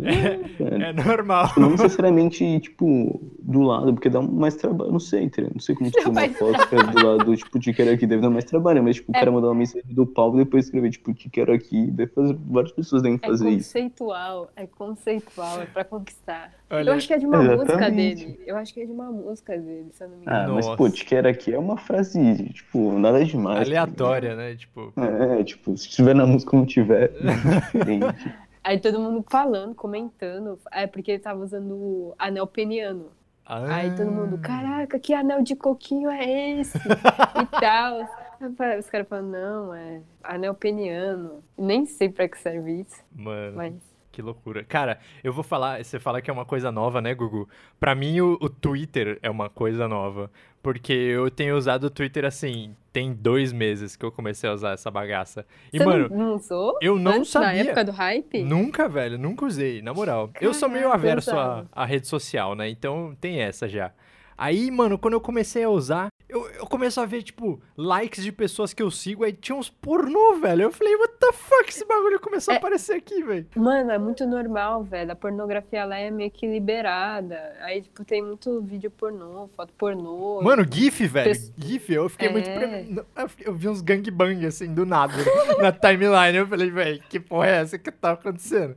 Cara, 0.57 0.83
É 0.87 0.93
normal. 0.93 1.51
Não 1.57 1.69
necessariamente, 1.69 2.59
tipo, 2.61 3.21
do 3.39 3.61
lado, 3.61 3.93
porque 3.93 4.09
dá 4.09 4.21
mais 4.23 4.55
trabalho, 4.55 4.91
não 4.91 4.99
sei, 4.99 5.23
entendeu? 5.25 5.51
Não 5.53 5.59
sei 5.61 5.75
como 5.75 5.91
tira 5.91 6.09
uma 6.09 6.27
foto 6.29 6.67
que 6.67 6.75
é 6.75 6.83
do 6.83 7.05
lado, 7.05 7.35
tipo, 7.37 7.59
te 7.59 7.73
quero 7.73 7.91
aqui, 7.91 8.07
deve 8.07 8.23
dar 8.23 8.29
mais 8.31 8.45
trabalho, 8.45 8.83
mas, 8.83 8.95
tipo, 8.95 9.11
o 9.11 9.15
É. 9.15 9.19
cara 9.19 9.31
mandar 9.31 9.47
uma 9.49 9.55
mensagem 9.55 9.93
do 9.93 10.05
pau 10.07 10.33
e 10.33 10.37
depois 10.43 10.65
escrever, 10.65 10.89
tipo, 10.89 11.13
te 11.13 11.29
quero 11.29 11.53
aqui, 11.53 11.91
deve 11.91 12.11
fazer, 12.11 12.35
várias 12.47 12.71
pessoas 12.71 13.03
devem 13.03 13.19
É 13.21 13.27
fazer 13.27 13.49
isso. 13.49 13.71
conceitual, 13.71 14.49
é 14.55 14.65
conceitual, 14.65 15.61
é 15.61 15.65
pra 15.67 15.83
conquistar. 15.83 16.51
Olha, 16.71 16.89
Eu 16.89 16.93
acho 16.95 17.05
que 17.07 17.13
é 17.13 17.17
de 17.19 17.25
uma 17.27 17.37
música 17.43 17.73
Exatamente. 17.73 18.25
dele. 18.25 18.39
Eu 18.47 18.57
acho 18.57 18.73
que 18.73 18.81
é 18.81 18.85
de 18.87 18.91
uma 18.91 19.11
música 19.11 19.55
dele, 19.55 19.89
se 19.91 20.03
eu 20.03 20.09
não 20.09 20.17
me 20.17 20.23
engano. 20.23 20.51
Ah, 20.51 20.55
mas, 20.55 20.67
pô, 20.75 20.89
te 20.89 21.05
quero 21.05 21.27
aqui 21.27 21.34
é 21.53 21.59
uma 21.59 21.77
frase, 21.77 22.49
tipo, 22.53 22.97
nada 22.99 23.23
demais. 23.23 23.67
aleatória, 23.67 24.35
né? 24.35 24.55
Tipo, 24.55 24.91
tá 24.91 25.09
ligado? 25.09 25.31
É, 25.33 25.43
tipo, 25.43 25.77
se 25.77 25.89
tiver 25.89 26.15
na 26.15 26.25
música 26.25 26.55
não 26.55 26.65
tiver, 26.65 27.11
é 27.21 27.33
diferente. 27.61 28.35
Aí 28.63 28.79
todo 28.79 28.99
mundo 28.99 29.23
falando, 29.29 29.75
comentando. 29.75 30.59
É 30.71 30.87
porque 30.87 31.11
ele 31.11 31.19
tava 31.19 31.43
usando 31.43 31.75
o 31.75 32.15
anel 32.17 32.47
peniano. 32.47 33.11
Aí 33.45 33.91
todo 33.91 34.07
ah, 34.07 34.11
mundo, 34.11 34.39
caraca, 34.39 34.97
que 34.97 35.13
anel 35.13 35.43
de 35.43 35.55
coquinho 35.55 36.09
é 36.09 36.59
esse? 36.59 36.75
e 36.79 37.59
tal. 37.59 37.99
Aí 38.41 38.79
Os 38.79 38.89
caras 38.89 39.07
falam, 39.07 39.29
não, 39.29 39.73
é 39.73 40.01
anel 40.23 40.55
peniano. 40.55 41.43
Nem 41.55 41.85
sei 41.85 42.09
pra 42.09 42.27
que 42.27 42.39
serve 42.39 42.81
isso, 42.81 43.03
Mano, 43.15 43.55
mas. 43.55 43.94
Que 44.15 44.21
loucura. 44.21 44.63
Cara, 44.63 44.97
eu 45.21 45.33
vou 45.33 45.43
falar, 45.43 45.83
você 45.83 45.99
fala 45.99 46.21
que 46.21 46.29
é 46.29 46.33
uma 46.33 46.45
coisa 46.45 46.71
nova, 46.71 47.01
né, 47.01 47.13
Gugu? 47.13 47.49
Pra 47.77 47.93
mim, 47.93 48.21
o, 48.21 48.37
o 48.39 48.49
Twitter 48.49 49.19
é 49.21 49.29
uma 49.29 49.49
coisa 49.49 49.89
nova. 49.89 50.31
Porque 50.63 50.93
eu 50.93 51.29
tenho 51.29 51.55
usado 51.57 51.83
o 51.83 51.89
Twitter 51.91 52.23
assim, 52.25 52.75
tem 52.91 53.13
dois 53.13 53.51
meses 53.53 53.95
que 53.95 54.03
eu 54.03 54.11
comecei 54.11 54.49
a 54.49 54.53
usar 54.53 54.71
essa 54.71 54.89
bagaça. 54.89 55.45
E, 55.71 55.77
Você 55.77 55.85
mano, 55.85 56.09
não, 56.09 56.35
usou? 56.35 56.77
eu 56.81 56.97
não 56.97 57.11
Antes, 57.11 57.33
Na 57.35 57.41
sabia. 57.41 57.61
época 57.63 57.83
do 57.83 57.91
hype? 57.91 58.41
Nunca, 58.43 58.87
velho, 58.89 59.19
nunca 59.19 59.45
usei, 59.45 59.81
na 59.81 59.93
moral. 59.93 60.31
eu 60.41 60.53
sou 60.53 60.67
meio 60.69 60.85
Caraca, 60.89 60.97
averso 60.97 61.31
a 61.71 61.85
rede 61.85 62.07
social, 62.07 62.55
né? 62.55 62.67
Então 62.69 63.15
tem 63.21 63.41
essa 63.41 63.67
já. 63.67 63.91
Aí, 64.37 64.71
mano, 64.71 64.97
quando 64.97 65.13
eu 65.13 65.21
comecei 65.21 65.63
a 65.63 65.69
usar, 65.69 66.07
eu, 66.27 66.49
eu 66.51 66.65
começo 66.65 66.99
a 66.99 67.05
ver, 67.05 67.21
tipo, 67.23 67.61
likes 67.77 68.23
de 68.23 68.31
pessoas 68.31 68.73
que 68.73 68.81
eu 68.81 68.89
sigo, 68.89 69.23
aí 69.23 69.31
tinha 69.33 69.55
uns 69.55 69.69
pornô, 69.69 70.35
velho. 70.39 70.63
Eu 70.63 70.71
falei, 70.71 70.95
what 70.95 71.13
the 71.19 71.31
fuck, 71.33 71.69
esse 71.69 71.85
bagulho 71.85 72.19
começou 72.19 72.51
a 72.51 72.55
É. 72.55 72.57
aparecer 72.57 72.93
aqui, 72.95 73.21
velho. 73.23 73.47
Mano, 73.55 73.91
é 73.91 73.97
muito 73.97 74.25
normal, 74.25 74.83
velho. 74.83 75.11
A 75.11 75.15
pornografia 75.15 75.85
lá 75.85 75.97
é 75.97 76.09
meio 76.09 76.31
que 76.31 76.47
liberada. 76.47 77.55
Aí, 77.61 77.81
tipo, 77.81 78.03
tem 78.03 78.21
muito 78.23 78.61
vídeo 78.61 78.89
pornô, 78.91 79.47
foto 79.55 79.71
pornô. 79.77 80.41
Mano, 80.41 80.65
GIF, 80.69 81.05
velho. 81.07 81.29
Pes- 81.29 81.53
GIF, 81.57 81.89
eu 81.93 82.09
fiquei 82.09 82.29
muito. 82.29 82.49
É. 82.49 82.57
pre- 82.57 83.05
Eu 83.15 83.29
fiquei- 83.29 83.47
Eu 83.47 83.53
vi 83.53 83.69
uns 83.69 83.81
gangbang, 83.81 84.45
assim, 84.45 84.73
do 84.73 84.85
nada, 84.85 85.13
na 85.61 85.71
timeline. 85.71 86.37
Eu 86.37 86.47
falei, 86.47 86.69
velho, 86.71 87.01
que 87.09 87.19
porra 87.19 87.47
é 87.47 87.61
essa 87.61 87.77
que 87.77 87.91
tá 87.91 88.11
acontecendo? 88.11 88.75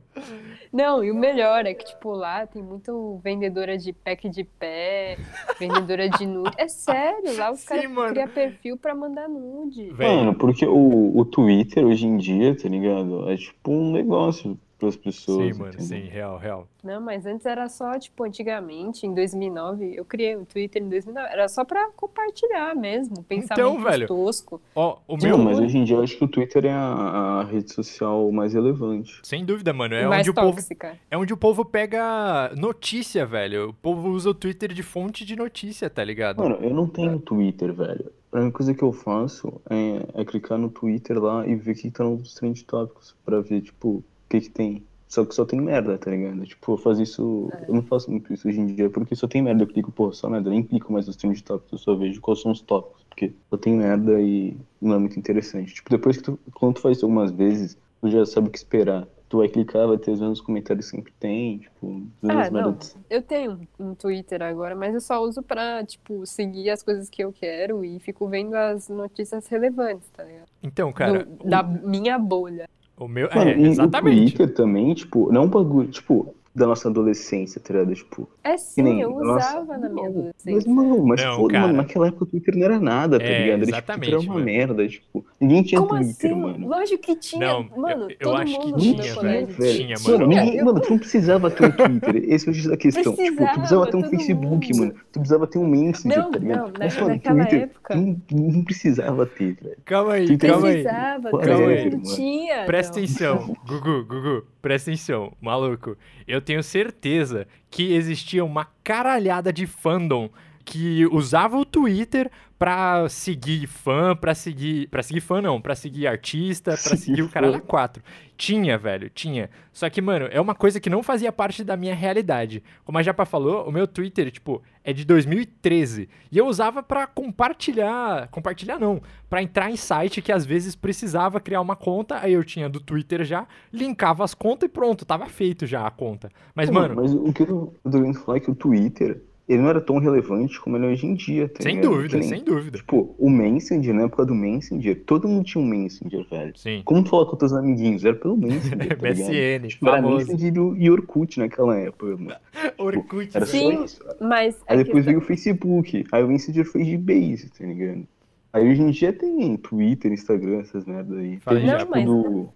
Não, 0.71 1.03
e 1.03 1.09
o 1.11 1.15
melhor 1.15 1.65
é 1.65 1.73
que, 1.73 1.83
tipo, 1.85 2.11
lá 2.11 2.45
tem 2.45 2.61
muito 2.61 3.19
vendedora 3.23 3.77
de 3.77 3.91
pack 3.91 4.29
de 4.29 4.43
pé, 4.43 5.17
vendedora 5.59 6.07
de 6.09 6.25
nude. 6.27 6.51
É 6.57 6.67
sério, 6.67 7.35
lá 7.39 7.51
os 7.51 7.59
Sim, 7.61 7.67
caras 7.67 7.91
mano. 7.91 8.09
criam 8.09 8.27
perfil 8.27 8.77
pra 8.77 8.93
mandar 8.93 9.27
nude. 9.27 9.91
Mano, 9.93 10.35
porque 10.35 10.65
o, 10.65 11.17
o 11.17 11.25
Twitter 11.25 11.85
hoje 11.85 12.05
em 12.05 12.17
dia, 12.17 12.55
tá 12.55 12.67
ligado? 12.69 13.29
É 13.29 13.37
tipo 13.37 13.71
um 13.71 13.91
negócio 13.91 14.57
pras 14.79 14.95
pessoas. 14.95 15.53
Sim, 15.53 15.59
mano, 15.59 15.73
entendeu? 15.73 15.85
sim, 15.85 16.07
real, 16.07 16.37
real. 16.37 16.67
Não, 16.83 17.01
mas 17.01 17.25
antes 17.25 17.45
era 17.45 17.67
só, 17.67 17.99
tipo, 17.99 18.23
antigamente, 18.23 19.05
em 19.05 19.13
2009, 19.13 19.93
eu 19.95 20.05
criei 20.05 20.37
o 20.37 20.45
Twitter 20.45 20.81
em 20.81 20.89
2009, 20.89 21.27
era 21.29 21.47
só 21.49 21.65
pra 21.65 21.89
compartilhar 21.91 22.73
mesmo, 22.75 23.21
pensamento 23.23 23.83
velho, 23.83 24.07
tosco. 24.07 24.61
Ó, 24.73 24.97
o 25.07 25.19
Sim, 25.19 25.27
meu. 25.27 25.37
mas 25.37 25.59
hoje 25.59 25.77
em 25.77 25.83
dia 25.83 25.97
eu 25.97 26.03
acho 26.03 26.17
que 26.17 26.23
o 26.23 26.27
Twitter 26.27 26.65
é 26.65 26.71
a, 26.71 27.41
a 27.41 27.43
rede 27.43 27.73
social 27.73 28.31
mais 28.31 28.53
relevante. 28.53 29.19
Sem 29.23 29.43
dúvida, 29.43 29.73
mano. 29.73 29.93
É 29.93 30.07
mais 30.07 30.21
onde, 30.21 30.29
o 30.29 30.33
povo, 30.33 30.53
tóxica. 30.53 30.97
é 31.11 31.17
onde 31.17 31.33
o 31.33 31.37
povo 31.37 31.65
pega 31.65 32.51
notícia, 32.55 33.25
velho. 33.25 33.69
O 33.69 33.73
povo 33.73 34.09
usa 34.09 34.29
o 34.29 34.33
Twitter 34.33 34.71
de 34.73 34.81
fonte 34.81 35.25
de 35.25 35.35
notícia, 35.35 35.89
tá 35.89 36.03
ligado? 36.03 36.41
Mano, 36.41 36.57
eu 36.61 36.73
não 36.73 36.87
tenho 36.87 37.19
Twitter, 37.19 37.73
velho. 37.73 38.11
A 38.31 38.39
única 38.39 38.57
coisa 38.57 38.73
que 38.75 38.83
eu 38.83 38.93
faço 38.93 39.59
é, 39.69 40.21
é 40.21 40.25
clicar 40.25 40.57
no 40.57 40.69
Twitter 40.69 41.21
lá 41.21 41.47
e 41.47 41.55
ver 41.55 41.71
o 41.71 41.75
que 41.75 41.89
tá 41.89 42.03
nos 42.03 42.35
trend 42.35 42.63
tópicos 42.63 43.15
pra 43.25 43.41
ver, 43.41 43.61
tipo, 43.61 44.03
que 44.29 44.41
que 44.41 44.49
tem. 44.49 44.83
Só 45.07 45.25
que 45.25 45.33
só 45.33 45.43
tem 45.43 45.59
merda, 45.59 45.97
tá 45.97 46.11
ligado? 46.11 46.45
Tipo, 46.45 46.73
eu 46.73 46.77
faço 46.77 47.01
isso. 47.01 47.49
Eu 47.67 47.73
não 47.73 47.81
faço 47.81 48.11
muito 48.11 48.31
isso 48.31 48.47
hoje 48.47 48.59
em 48.59 48.67
dia 48.67 48.89
porque 48.91 49.15
só 49.15 49.27
tem 49.27 49.41
merda. 49.41 49.63
Eu 49.63 49.67
clico, 49.67 49.91
pô, 49.91 50.11
só 50.11 50.29
merda. 50.29 50.49
Eu 50.49 50.53
nem 50.53 50.61
clico 50.61 50.93
mais 50.93 51.07
nos 51.07 51.15
trend 51.15 51.43
tópicos, 51.43 51.71
eu 51.71 51.77
só 51.79 51.95
vejo 51.95 52.21
quais 52.21 52.39
são 52.41 52.51
os 52.51 52.61
tópicos. 52.61 53.03
Porque 53.09 53.33
só 53.49 53.57
tem 53.57 53.73
merda 53.75 54.21
e 54.21 54.55
não 54.79 54.95
é 54.95 54.99
muito 54.99 55.17
interessante. 55.17 55.73
Tipo, 55.73 55.89
depois 55.89 56.17
que 56.17 56.23
tu. 56.23 56.39
Quando 56.53 56.75
tu 56.75 56.81
faz 56.81 56.97
isso 56.97 57.07
algumas 57.07 57.31
vezes, 57.31 57.75
tu 57.99 58.09
já 58.11 58.23
sabe 58.23 58.49
o 58.49 58.51
que 58.51 58.59
esperar. 58.59 59.07
Tu 59.27 59.37
vai 59.37 59.47
clicar, 59.47 59.87
vai 59.87 59.97
ter 59.97 60.11
os 60.11 60.19
mesmos 60.19 60.41
comentários 60.41 60.85
que 60.89 60.95
sempre 60.97 61.13
tem, 61.19 61.59
tipo, 61.59 62.03
as 62.23 62.29
Ah, 62.29 62.49
não. 62.51 62.51
merdas. 62.51 62.95
Eu 63.09 63.21
tenho 63.21 63.59
um 63.79 63.93
Twitter 63.95 64.41
agora, 64.41 64.75
mas 64.75 64.93
eu 64.93 65.01
só 65.01 65.21
uso 65.23 65.41
pra, 65.43 65.83
tipo, 65.85 66.25
seguir 66.25 66.69
as 66.71 66.81
coisas 66.83 67.09
que 67.09 67.23
eu 67.23 67.31
quero 67.31 67.83
e 67.85 67.99
fico 67.99 68.27
vendo 68.27 68.55
as 68.55 68.89
notícias 68.89 69.45
relevantes, 69.47 70.07
tá 70.09 70.23
ligado? 70.23 70.47
Então, 70.63 70.91
cara, 70.93 71.25
Do- 71.25 71.47
da 71.49 71.61
minha 71.61 72.17
bolha. 72.17 72.67
O 72.99 73.07
meu. 73.07 73.29
Mano, 73.33 73.49
é, 73.49 73.59
exatamente. 73.61 74.33
o 74.33 74.37
Twitter 74.37 74.53
também, 74.53 74.93
tipo, 74.93 75.31
não 75.31 75.43
é 75.43 75.45
um 75.45 75.49
bagulho, 75.49 75.87
tipo, 75.87 76.35
da 76.53 76.65
nossa 76.65 76.89
adolescência, 76.89 77.61
tá 77.61 77.73
ligado? 77.73 77.93
Tipo, 77.93 78.27
É 78.43 78.57
sim, 78.57 78.81
nem- 78.81 79.01
eu 79.01 79.11
nossa, 79.11 79.49
usava 79.61 79.77
na 79.77 79.87
minha 79.89 80.09
não, 80.09 80.19
adolescência. 80.19 80.51
Mas, 80.53 80.65
mano, 80.65 81.05
mas 81.05 81.23
Não, 81.23 81.35
foda, 81.37 81.53
cara. 81.53 81.67
mano, 81.67 81.77
naquela 81.77 82.07
época 82.07 82.23
o 82.23 82.27
Twitter 82.27 82.55
não 82.57 82.65
era 82.65 82.79
nada, 82.79 83.19
tá 83.19 83.25
É, 83.25 83.27
ligado? 83.27 83.49
Era, 83.49 83.57
tipo, 83.65 83.69
exatamente, 83.75 84.09
Twitter 84.11 84.19
era 84.19 84.27
uma 84.29 84.33
mano. 84.33 84.45
merda, 84.45 84.87
tipo, 84.87 85.25
ninguém 85.39 85.63
tinha 85.63 85.81
Como 85.81 85.93
Twitter, 86.01 86.31
assim? 86.31 86.39
mano. 86.41 86.67
Lógico 86.67 87.03
que 87.03 87.15
tinha. 87.15 87.47
Não, 87.47 87.63
mano, 87.77 88.03
eu- 88.05 88.09
eu 88.09 88.17
todo 88.19 88.35
acho 88.37 88.59
que 88.59 88.65
mundo 88.67 88.77
tinha, 88.79 89.21
velho. 89.21 89.47
Tinha, 89.47 89.95
Mano, 90.03 90.19
mano. 90.19 90.27
ninguém, 90.27 90.57
Eu- 90.57 90.65
mano, 90.65 90.81
tu 90.81 90.89
não 90.89 90.97
precisava 90.99 91.51
ter 91.51 91.65
um 91.65 91.71
Twitter. 91.71 92.23
Esse 92.33 92.49
é 92.49 92.73
a 92.73 92.77
questão. 92.77 93.03
tipo, 93.03 93.15
tu 93.15 93.15
precisava 93.15 93.53
Precisava, 93.59 93.91
ter 93.91 93.97
um 93.97 94.03
Facebook, 94.09 94.69
mundo. 94.73 94.79
mano. 94.79 94.93
Tu 95.11 95.19
precisava 95.19 95.47
ter 95.47 95.59
um 95.59 95.67
Messenger, 95.67 96.17
Não, 96.19 96.31
tá 96.31 96.39
ligado? 96.39 96.57
não, 96.57 96.67
na- 96.67 96.73
Mas, 96.79 96.95
mano, 96.97 97.09
naquela 97.09 97.35
Twitter, 97.45 97.61
época- 97.61 97.95
não, 97.95 98.21
não 98.31 98.63
precisava 98.63 99.25
ter, 99.25 99.53
velho. 99.61 99.77
Calma 99.85 100.13
aí, 100.13 100.25
Twitter- 100.25 100.49
calma 100.51 100.67
aí. 100.67 100.73
Precisava, 100.83 101.29
Calma 101.31 101.39
todo 101.47 101.69
aí, 101.69 101.83
mundo 101.85 101.97
mano. 102.03 102.15
tinha. 102.15 102.65
Presta 102.65 102.97
não. 102.97 103.03
atenção, 103.05 103.55
Gugu, 103.67 104.03
Gugu, 104.05 104.43
presta 104.61 104.89
atenção, 104.89 105.31
maluco. 105.41 105.95
Eu 106.27 106.41
tenho 106.49 106.63
certeza 106.63 107.45
que 107.69 107.93
existia 107.93 108.43
uma 108.43 108.65
caralhada 108.83 109.53
de 109.53 109.67
fandom 109.67 110.31
que 110.69 111.03
usava 111.07 111.57
o 111.57 111.65
Twitter 111.65 112.29
pra 112.59 113.09
seguir 113.09 113.65
fã, 113.65 114.15
pra 114.15 114.35
seguir. 114.35 114.87
Pra 114.89 115.01
seguir 115.01 115.19
fã, 115.19 115.41
não, 115.41 115.59
pra 115.59 115.73
seguir 115.73 116.05
artista, 116.05 116.77
pra 116.77 116.95
Seguir 116.95 117.23
o 117.23 117.29
caralho 117.29 117.55
a 117.55 117.59
quatro. 117.61 118.03
Tinha, 118.37 118.77
velho, 118.77 119.09
tinha. 119.09 119.49
Só 119.73 119.89
que, 119.89 119.99
mano, 119.99 120.27
é 120.31 120.39
uma 120.39 120.53
coisa 120.53 120.79
que 120.79 120.89
não 120.89 121.01
fazia 121.01 121.31
parte 121.31 121.63
da 121.63 121.75
minha 121.75 121.95
realidade. 121.95 122.61
Como 122.85 122.99
a 122.99 123.01
Japa 123.01 123.25
falou, 123.25 123.67
o 123.67 123.71
meu 123.71 123.87
Twitter, 123.87 124.29
tipo, 124.29 124.61
é 124.83 124.93
de 124.93 125.03
2013. 125.05 126.07
E 126.31 126.37
eu 126.37 126.45
usava 126.45 126.83
pra 126.83 127.07
compartilhar. 127.07 128.27
Compartilhar 128.27 128.77
não. 128.77 129.01
Pra 129.27 129.41
entrar 129.41 129.71
em 129.71 129.75
site 129.75 130.21
que 130.21 130.31
às 130.31 130.45
vezes 130.45 130.75
precisava 130.75 131.39
criar 131.39 131.61
uma 131.61 131.75
conta. 131.75 132.19
Aí 132.19 132.33
eu 132.33 132.43
tinha 132.43 132.69
do 132.69 132.79
Twitter 132.79 133.23
já, 133.23 133.47
linkava 133.73 134.23
as 134.23 134.35
contas 134.35 134.69
e 134.69 134.71
pronto, 134.71 135.03
tava 135.03 135.25
feito 135.25 135.65
já 135.65 135.87
a 135.87 135.91
conta. 135.91 136.29
Mas, 136.53 136.69
Pô, 136.69 136.75
mano, 136.75 136.95
Mas 136.95 137.11
o 137.11 137.33
que 137.33 137.41
eu 137.41 137.73
tô 137.83 137.89
querendo 137.89 138.19
falar 138.19 138.37
é 138.37 138.41
que 138.41 138.51
o 138.51 138.55
Twitter, 138.55 139.19
ele 139.49 139.61
não 139.63 139.69
era 139.69 139.81
tão 139.81 139.97
relevante 139.97 140.61
como 140.61 140.77
ele 140.77 140.85
é 140.85 140.89
hoje 140.91 141.07
em 141.07 141.15
dia, 141.15 141.49
tá 141.49 141.61
Sem 141.63 141.77
ligado? 141.77 141.91
dúvida, 141.91 142.17
nem- 142.19 142.27
sem 142.29 142.43
dúvida. 142.43 142.77
Tipo, 142.77 143.15
o 143.17 143.29
Messenger, 143.29 143.93
na 143.95 144.03
época 144.03 144.25
do 144.25 144.35
Messenger, 144.35 145.03
todo 145.05 145.27
mundo 145.27 145.43
tinha 145.45 145.61
um 145.61 145.67
Messenger, 145.67 146.25
velho. 146.29 146.53
Sim. 146.55 146.81
Como 146.85 147.03
tu 147.03 147.09
fala 147.09 147.25
com 147.25 147.35
teus 147.35 147.51
amiguinhos? 147.51 148.05
Era 148.05 148.15
pelo 148.15 148.37
Messenger, 148.37 148.87
tá? 148.97 149.09
MSN, 149.09 149.67
Tipo, 149.67 149.87
era 149.89 149.95
famoso. 150.01 150.17
Messenger 150.27 150.53
e 150.77 150.91
Orkut 150.91 151.39
naquela 151.39 151.77
época, 151.77 152.05
mano. 152.15 152.35
Orkut. 152.77 153.35
Era 153.35 153.45
Sim. 153.45 153.73
só 153.77 153.83
isso. 153.85 154.01
Mas 154.21 154.57
Aí 154.67 154.79
a 154.79 154.83
depois 154.83 155.03
veio 155.05 155.17
o 155.17 155.21
Facebook, 155.21 156.05
aí 156.11 156.23
o 156.23 156.27
Messenger 156.27 156.63
foi 156.65 156.83
de 156.83 156.97
base, 156.97 157.49
tá 157.49 157.65
ligado? 157.65 158.07
Aí 158.53 158.69
hoje 158.71 158.81
em 158.81 158.91
dia 158.91 159.11
tem 159.13 159.57
Twitter, 159.57 160.11
Instagram, 160.11 160.59
essas 160.61 160.85
merdas 160.85 161.17
aí. 161.17 161.39
Fala 161.39 161.59
aí, 161.59 161.65
tipo 161.77 161.91
mas- 161.91 162.05
do, 162.05 162.49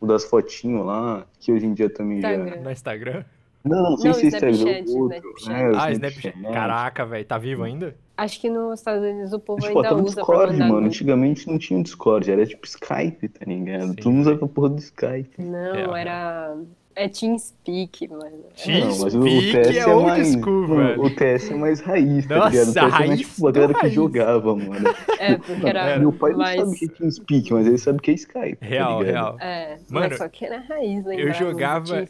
o 0.00 0.06
das 0.06 0.24
fotinhos 0.24 0.84
lá, 0.86 1.26
que 1.40 1.52
hoje 1.52 1.66
em 1.66 1.74
dia 1.74 1.90
também 1.90 2.20
já... 2.20 2.32
Instagram. 2.34 2.60
No 2.62 2.70
Instagram? 2.70 3.24
Não, 3.64 3.82
não 3.90 3.96
sei 3.98 4.10
Não, 4.10 4.14
se 4.18 4.24
é 4.24 4.28
Instagram, 4.28 4.50
Snapchat, 4.52 4.90
outro. 4.90 5.34
Snapchat. 5.38 5.52
É, 5.62 5.70
o 5.70 5.76
Ah, 5.80 5.92
Snapchat. 5.92 6.42
Caraca, 6.52 7.06
velho, 7.06 7.24
tá 7.26 7.38
vivo 7.38 7.62
ainda? 7.62 7.94
Acho 8.16 8.40
que 8.40 8.50
nos 8.50 8.78
Estados 8.80 9.02
Unidos 9.02 9.32
o 9.32 9.38
povo 9.38 9.62
Tipo, 9.62 9.78
ainda 9.80 9.94
usa 9.94 10.16
Discord, 10.16 10.56
mano. 10.58 10.86
Antigamente 10.86 11.46
não 11.48 11.58
tinha 11.58 11.82
Discord, 11.82 12.30
era 12.30 12.44
tipo 12.46 12.66
Skype, 12.66 13.28
tá 13.28 13.44
ligado? 13.46 13.88
Sim, 13.88 13.94
Todo 13.96 14.12
mundo 14.12 14.20
usava 14.22 14.44
a 14.44 14.48
porra 14.48 14.68
do 14.70 14.78
Skype. 14.78 15.40
Não, 15.42 15.96
É, 15.96 16.00
era. 16.00 16.56
É 16.96 17.08
TeamSpeak, 17.08 18.08
mano. 18.08 18.44
Team- 18.62 18.80
Não, 18.80 18.98
mas 18.98 19.12
Speak 19.12 19.52
TS 19.52 19.76
é 19.76 19.86
old 19.86 20.06
mais, 20.06 20.32
school, 20.32 20.68
mano, 20.68 20.86
velho. 20.88 21.02
O 21.02 21.10
TS 21.10 21.50
é 21.50 21.54
mais 21.54 21.80
raiz, 21.80 22.26
tá 22.26 22.36
Nossa, 22.36 22.50
ligado? 22.50 22.68
O 22.68 22.72
TS 22.72 22.76
é 22.76 22.80
mais 22.82 22.94
raiz 22.94 23.20
tipo 23.20 23.46
a 23.46 23.50
do 23.50 23.54
galera 23.54 23.74
que 23.74 23.80
raiz. 23.80 23.94
jogava, 23.94 24.56
mano. 24.56 24.94
É, 25.20 25.36
porque 25.36 25.68
era 25.68 25.98
Meu 25.98 26.12
pai 26.12 26.32
não 26.32 26.44
sabe 26.46 26.62
o 26.62 26.72
que 26.72 26.84
é 26.86 26.88
TeamSpeak, 26.88 27.52
mas 27.52 27.66
ele 27.66 27.78
sabe 27.78 27.98
o 27.98 28.02
que 28.02 28.10
é 28.10 28.14
Skype. 28.14 28.56
tá 28.56 28.66
Real, 28.66 29.02
ligado? 29.02 29.36
real. 29.36 29.36
É, 29.40 29.78
Mano, 29.90 30.08
mas 30.08 30.18
só 30.18 30.28
que 30.28 30.44
era 30.44 30.58
raiz, 30.60 31.04
lembra? 31.04 31.32
jogava- 31.34 32.04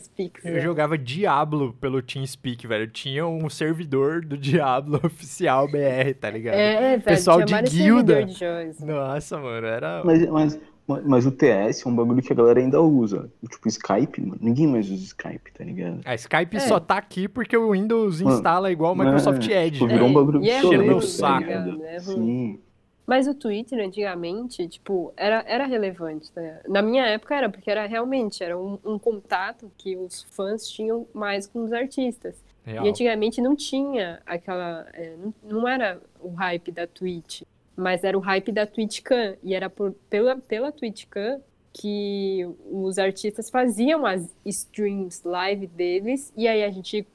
Eu 0.45 0.61
jogava 0.61 0.97
Diablo 0.99 1.73
pelo 1.81 2.01
TeamSpeak, 2.01 2.67
velho. 2.67 2.85
Eu 2.85 2.91
tinha 2.91 3.27
um 3.27 3.49
servidor 3.51 4.25
do 4.25 4.37
Diablo 4.39 5.01
oficial 5.05 5.67
BR, 5.69 6.15
tá 6.21 6.31
ligado? 6.31 6.55
É, 6.55 6.91
velho, 6.91 7.03
Pessoal 7.03 7.45
tinha 7.45 7.63
de 7.63 7.77
guilda. 7.77 8.25
de. 8.25 8.85
Nossa, 8.85 9.39
mano, 9.39 9.67
era. 9.67 10.03
Mas, 10.05 10.27
mas, 10.31 10.61
mas 11.05 11.27
o 11.27 11.31
TS 11.31 11.85
é 11.85 11.89
um 11.89 11.95
bagulho 11.95 12.23
que 12.23 12.33
a 12.33 12.37
galera 12.37 12.61
ainda 12.61 12.81
usa. 12.81 13.31
Tipo, 13.49 13.69
Skype, 13.69 14.21
mano. 14.21 14.39
Ninguém 14.41 14.67
mais 14.67 14.91
usa 14.91 15.03
Skype, 15.05 15.53
tá 15.53 15.65
ligado? 15.65 16.01
A 16.05 16.15
Skype 16.15 16.57
É. 16.57 16.61
só 16.61 16.81
tá 16.81 16.97
aqui 16.97 17.29
porque 17.29 17.57
o 17.57 17.73
Windows 17.73 18.21
Mano, 18.21 18.37
instala 18.37 18.71
igual 18.73 18.93
o 18.93 18.97
Microsoft 18.97 19.49
é, 19.49 19.67
Edge. 19.67 19.73
tipo, 19.75 19.87
né? 19.87 19.95
virou 19.95 20.09
um 20.09 20.13
bagulho 20.13 20.43
e 20.45 20.51
é 20.51 20.59
obsoleto, 20.63 21.03
saco. 21.03 21.33
tá 21.41 21.47
ligado? 21.47 21.71
ligado? 21.73 21.85
É 21.85 21.99
ruim. 21.99 22.15
Sim. 22.27 22.61
Mas 23.07 23.27
o 23.27 23.35
Twitter, 23.35 23.85
antigamente, 23.85 24.69
tipo, 24.69 25.13
era, 25.17 25.45
era 25.49 25.67
relevante, 25.67 26.31
tá 26.31 26.41
ligado? 26.41 26.69
Na 26.69 26.81
minha 26.81 27.05
época 27.07 27.35
era, 27.35 27.49
porque 27.49 27.69
era 27.69 27.85
realmente, 27.87 28.43
era 28.45 28.57
um, 28.57 28.79
um 28.85 28.99
contato 29.01 29.69
que 29.77 29.97
os 29.97 30.23
fãs 30.31 30.69
tinham 30.69 31.07
mais 31.13 31.47
com 31.47 31.65
os 31.65 31.73
artistas. 31.73 32.37
Real. 32.65 32.85
E 32.85 32.89
antigamente 32.89 33.41
não 33.41 33.57
tinha 33.57 34.21
aquela. 34.25 34.87
é, 34.93 35.15
não, 35.19 35.35
não 35.43 35.67
era 35.69 35.99
o 36.21 36.29
hype 36.35 36.71
da 36.71 36.87
Twitch, 36.87 37.43
mas 37.81 38.05
era 38.05 38.17
o 38.17 38.21
hype 38.21 38.53
da 38.53 38.67
TwitchCam. 38.67 39.37
E 39.43 39.55
era 39.55 39.69
por, 39.71 39.93
pela, 40.09 40.37
pela 40.37 40.71
TwitchCam 40.71 41.41
que 41.73 42.47
os 42.71 42.99
artistas 42.99 43.49
faziam 43.49 44.05
as 44.05 44.29
streams 44.45 45.23
live 45.25 45.67
deles, 45.69 46.33
e 46.37 46.49
aí 46.49 46.65
a 46.65 46.71
gente 46.71 47.07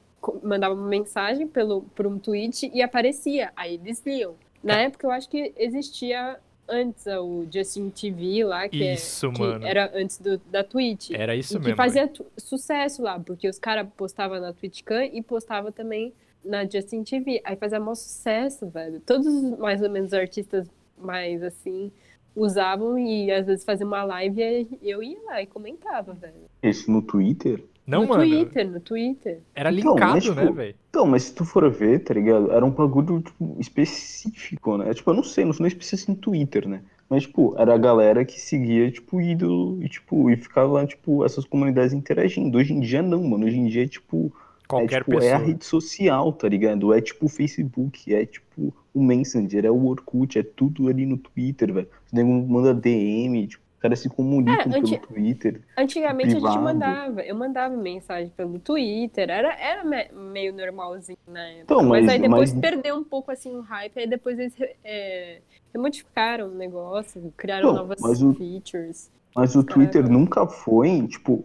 mandava 0.41 0.74
uma 0.74 0.88
mensagem 0.88 1.45
pelo, 1.47 1.82
por 1.93 2.07
um 2.07 2.18
tweet 2.18 2.72
e 2.74 2.82
aparecia. 2.82 3.51
Aí 3.55 3.76
eles 3.76 4.01
liam. 4.05 4.36
Na 4.63 4.82
época 4.82 5.05
eu 5.05 5.11
acho 5.11 5.30
que 5.30 5.53
existia 5.57 6.39
antes 6.68 7.05
o 7.05 7.45
Justin 7.53 7.89
TV 7.91 8.43
lá, 8.45 8.68
que, 8.68 8.82
é- 8.82 8.93
Isso, 8.95 9.30
que 9.32 9.39
mano. 9.39 9.68
era 9.68 9.91
antes 9.93 10.18
do, 10.20 10.38
da 10.49 10.63
Twitch. 10.63 11.11
Era 11.11 11.36
isso 11.36 11.53
E 11.53 11.57
que 11.59 11.63
mesmo. 11.66 11.76
fazia 11.78 12.07
tu- 12.07 12.26
sucesso 12.38 13.03
lá, 13.03 13.20
porque 13.20 13.47
os 13.47 13.59
caras 13.59 13.88
postavam 13.95 14.39
na 14.39 14.51
TwitchCam 14.53 15.03
e 15.13 15.22
postavam 15.22 15.72
também 15.72 16.11
na 16.45 16.65
Justin 16.65 17.03
TV. 17.03 17.41
Aí 17.43 17.55
fazia 17.55 17.79
maior 17.79 17.95
sucesso, 17.95 18.67
velho. 18.69 18.99
Todos 18.99 19.27
os, 19.27 19.57
mais 19.57 19.81
ou 19.81 19.89
menos 19.89 20.13
artistas 20.13 20.67
mais 20.97 21.43
assim 21.43 21.91
usavam 22.35 22.97
e 22.97 23.31
às 23.31 23.45
vezes 23.45 23.63
faziam 23.63 23.87
uma 23.87 24.03
live 24.03 24.67
e 24.81 24.89
eu 24.89 25.01
ia 25.01 25.17
lá 25.25 25.41
e 25.41 25.47
comentava, 25.47 26.13
velho. 26.13 26.33
Isso 26.61 26.91
no 26.91 27.01
Twitter? 27.01 27.63
Não, 27.87 28.01
no 28.01 28.09
mano. 28.09 28.23
Twitter, 28.23 28.69
no 28.69 28.79
Twitter. 28.79 29.39
Era 29.53 29.71
Então, 29.71 29.93
linkado, 29.93 30.13
mas, 30.13 30.23
tipo, 30.23 30.35
né, 30.35 30.51
velho? 30.51 30.75
Então, 30.89 31.05
mas 31.05 31.23
se 31.23 31.35
tu 31.35 31.45
for 31.45 31.69
ver, 31.69 31.99
tá 32.03 32.13
ligado? 32.13 32.51
Era 32.51 32.65
um 32.65 32.71
bagulho, 32.71 33.21
tipo, 33.21 33.55
específico, 33.59 34.77
né? 34.77 34.93
Tipo, 34.93 35.11
eu 35.11 35.15
não 35.15 35.23
sei, 35.23 35.45
não 35.45 35.53
sou 35.53 35.63
nem 35.63 35.67
específico 35.67 36.11
em 36.11 36.15
Twitter, 36.15 36.67
né? 36.67 36.81
Mas, 37.07 37.23
tipo, 37.23 37.53
era 37.57 37.75
a 37.75 37.77
galera 37.77 38.25
que 38.25 38.39
seguia, 38.41 38.89
tipo, 38.91 39.21
ídolo 39.21 39.81
e, 39.83 39.87
tipo, 39.87 40.29
e 40.31 40.35
ficava 40.35 40.73
lá, 40.73 40.87
tipo, 40.87 41.23
essas 41.23 41.45
comunidades 41.45 41.93
interagindo. 41.93 42.57
Hoje 42.57 42.73
em 42.73 42.79
dia 42.79 43.03
não, 43.03 43.23
mano. 43.23 43.45
Hoje 43.45 43.57
em 43.57 43.67
dia 43.67 43.83
é, 43.83 43.87
tipo, 43.87 44.33
Qualquer 44.68 44.95
é, 45.01 45.03
tipo, 45.03 45.13
é 45.13 45.16
a 45.16 45.20
pessoa. 45.20 45.38
rede 45.47 45.66
social, 45.66 46.34
tá 46.34 46.47
ligado? 46.49 46.93
É, 46.93 47.01
tipo, 47.01 47.26
o 47.26 47.30
Facebook, 47.30 48.13
é, 48.13 48.26
tipo, 48.26 48.74
o 48.93 49.03
Messenger, 49.03 49.66
é 49.66 49.72
o 49.72 49.86
Orkut, 49.86 50.39
é 50.39 50.43
tudo 50.43 50.88
ali 50.88 51.05
no 51.05 51.18
Twitter, 51.18 51.74
velho. 51.74 51.88
Os 52.05 52.11
nego 52.13 52.30
manda 52.32 52.74
DM, 52.74 53.47
tipo, 53.47 53.63
os 53.76 53.80
caras 53.82 53.99
se 53.99 54.09
comunicam 54.09 54.72
É, 54.74 54.78
anti- 54.80 54.97
pelo 54.97 55.07
Twitter. 55.07 55.61
Antigamente 55.78 56.28
a 56.30 56.32
gente 56.32 56.41
Privado. 56.41 56.63
mandava, 56.63 57.22
eu 57.22 57.36
mandava 57.36 57.76
mensagem 57.78 58.32
pelo 58.36 58.57
Twitter, 58.57 59.30
era, 59.30 59.53
era 59.59 59.84
me- 59.84 60.09
meio 60.32 60.51
normalzinho 60.53 61.18
na 61.28 61.41
época. 61.47 61.63
Então, 61.63 61.84
mas, 61.84 62.05
mas- 62.05 62.13
aí 62.16 62.20
depois 62.22 62.51
mas- 62.53 62.61
perdeu 62.61 62.95
um 62.95 63.03
pouco 63.03 63.32
assim 63.32 63.55
o 63.55 63.61
hype, 63.61 63.99
aí 63.99 64.07
depois 64.07 64.39
eles 64.39 64.55
é, 64.84 65.41
remodificaram 65.74 66.47
o 66.47 66.55
negócio, 66.55 67.32
criaram 67.38 67.68
Não, 67.70 67.76
novas 67.76 67.99
mas 68.01 68.22
o- 68.24 68.34
features. 68.34 69.11
Mas 69.36 69.53
o 69.55 69.63
Twitter 69.63 70.09
nunca 70.09 70.47
foi, 70.47 71.05
tipo, 71.07 71.43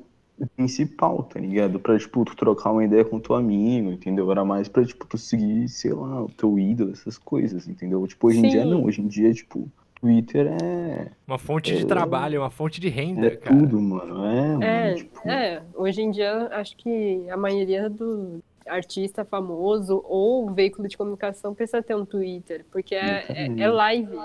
principal, 0.56 1.22
tá 1.24 1.38
ligado? 1.40 1.78
Pra, 1.80 1.98
tipo, 1.98 2.24
tu 2.24 2.34
trocar 2.36 2.72
uma 2.72 2.84
ideia 2.84 3.04
com 3.04 3.20
teu 3.20 3.34
amigo, 3.36 3.90
entendeu? 3.90 4.30
Era 4.30 4.44
mais 4.44 4.68
pra, 4.68 4.84
tipo, 4.84 5.06
tu 5.06 5.18
seguir, 5.18 5.68
sei 5.68 5.92
lá, 5.92 6.22
o 6.22 6.28
teu 6.28 6.58
ídolo, 6.58 6.92
essas 6.92 7.18
coisas, 7.18 7.66
entendeu? 7.68 8.06
Tipo, 8.06 8.28
hoje 8.28 8.38
em 8.38 8.48
dia 8.48 8.62
Sim. 8.62 8.70
não. 8.70 8.84
Hoje 8.84 9.00
em 9.02 9.06
dia, 9.06 9.32
tipo, 9.32 9.68
Twitter 10.00 10.46
é, 10.46 11.08
Uma 11.26 11.38
fonte 11.38 11.76
de 11.76 11.82
É. 11.82 11.86
trabalho, 11.86 12.40
uma 12.40 12.50
fonte 12.50 12.80
de 12.80 12.88
renda, 12.88 13.26
é 13.26 13.36
cara. 13.36 13.54
tudo, 13.56 13.80
mano. 13.80 14.24
É, 14.24 14.44
É, 14.64 14.84
mano, 14.84 14.96
tipo... 14.96 15.28
é, 15.28 15.62
hoje 15.74 16.00
em 16.02 16.10
dia 16.10 16.48
acho 16.52 16.74
que 16.76 17.28
a 17.30 17.36
maioria 17.36 17.90
do 17.90 18.42
artista 18.66 19.24
famoso 19.24 20.02
ou 20.08 20.50
veículo 20.52 20.86
de 20.88 20.96
comunicação 20.96 21.54
precisa 21.54 21.82
ter 21.82 21.94
um 21.96 22.04
Twitter, 22.04 22.64
porque 22.70 22.94
é, 22.94 23.24
é, 23.28 23.60
é 23.60 23.68
live, 23.68 24.16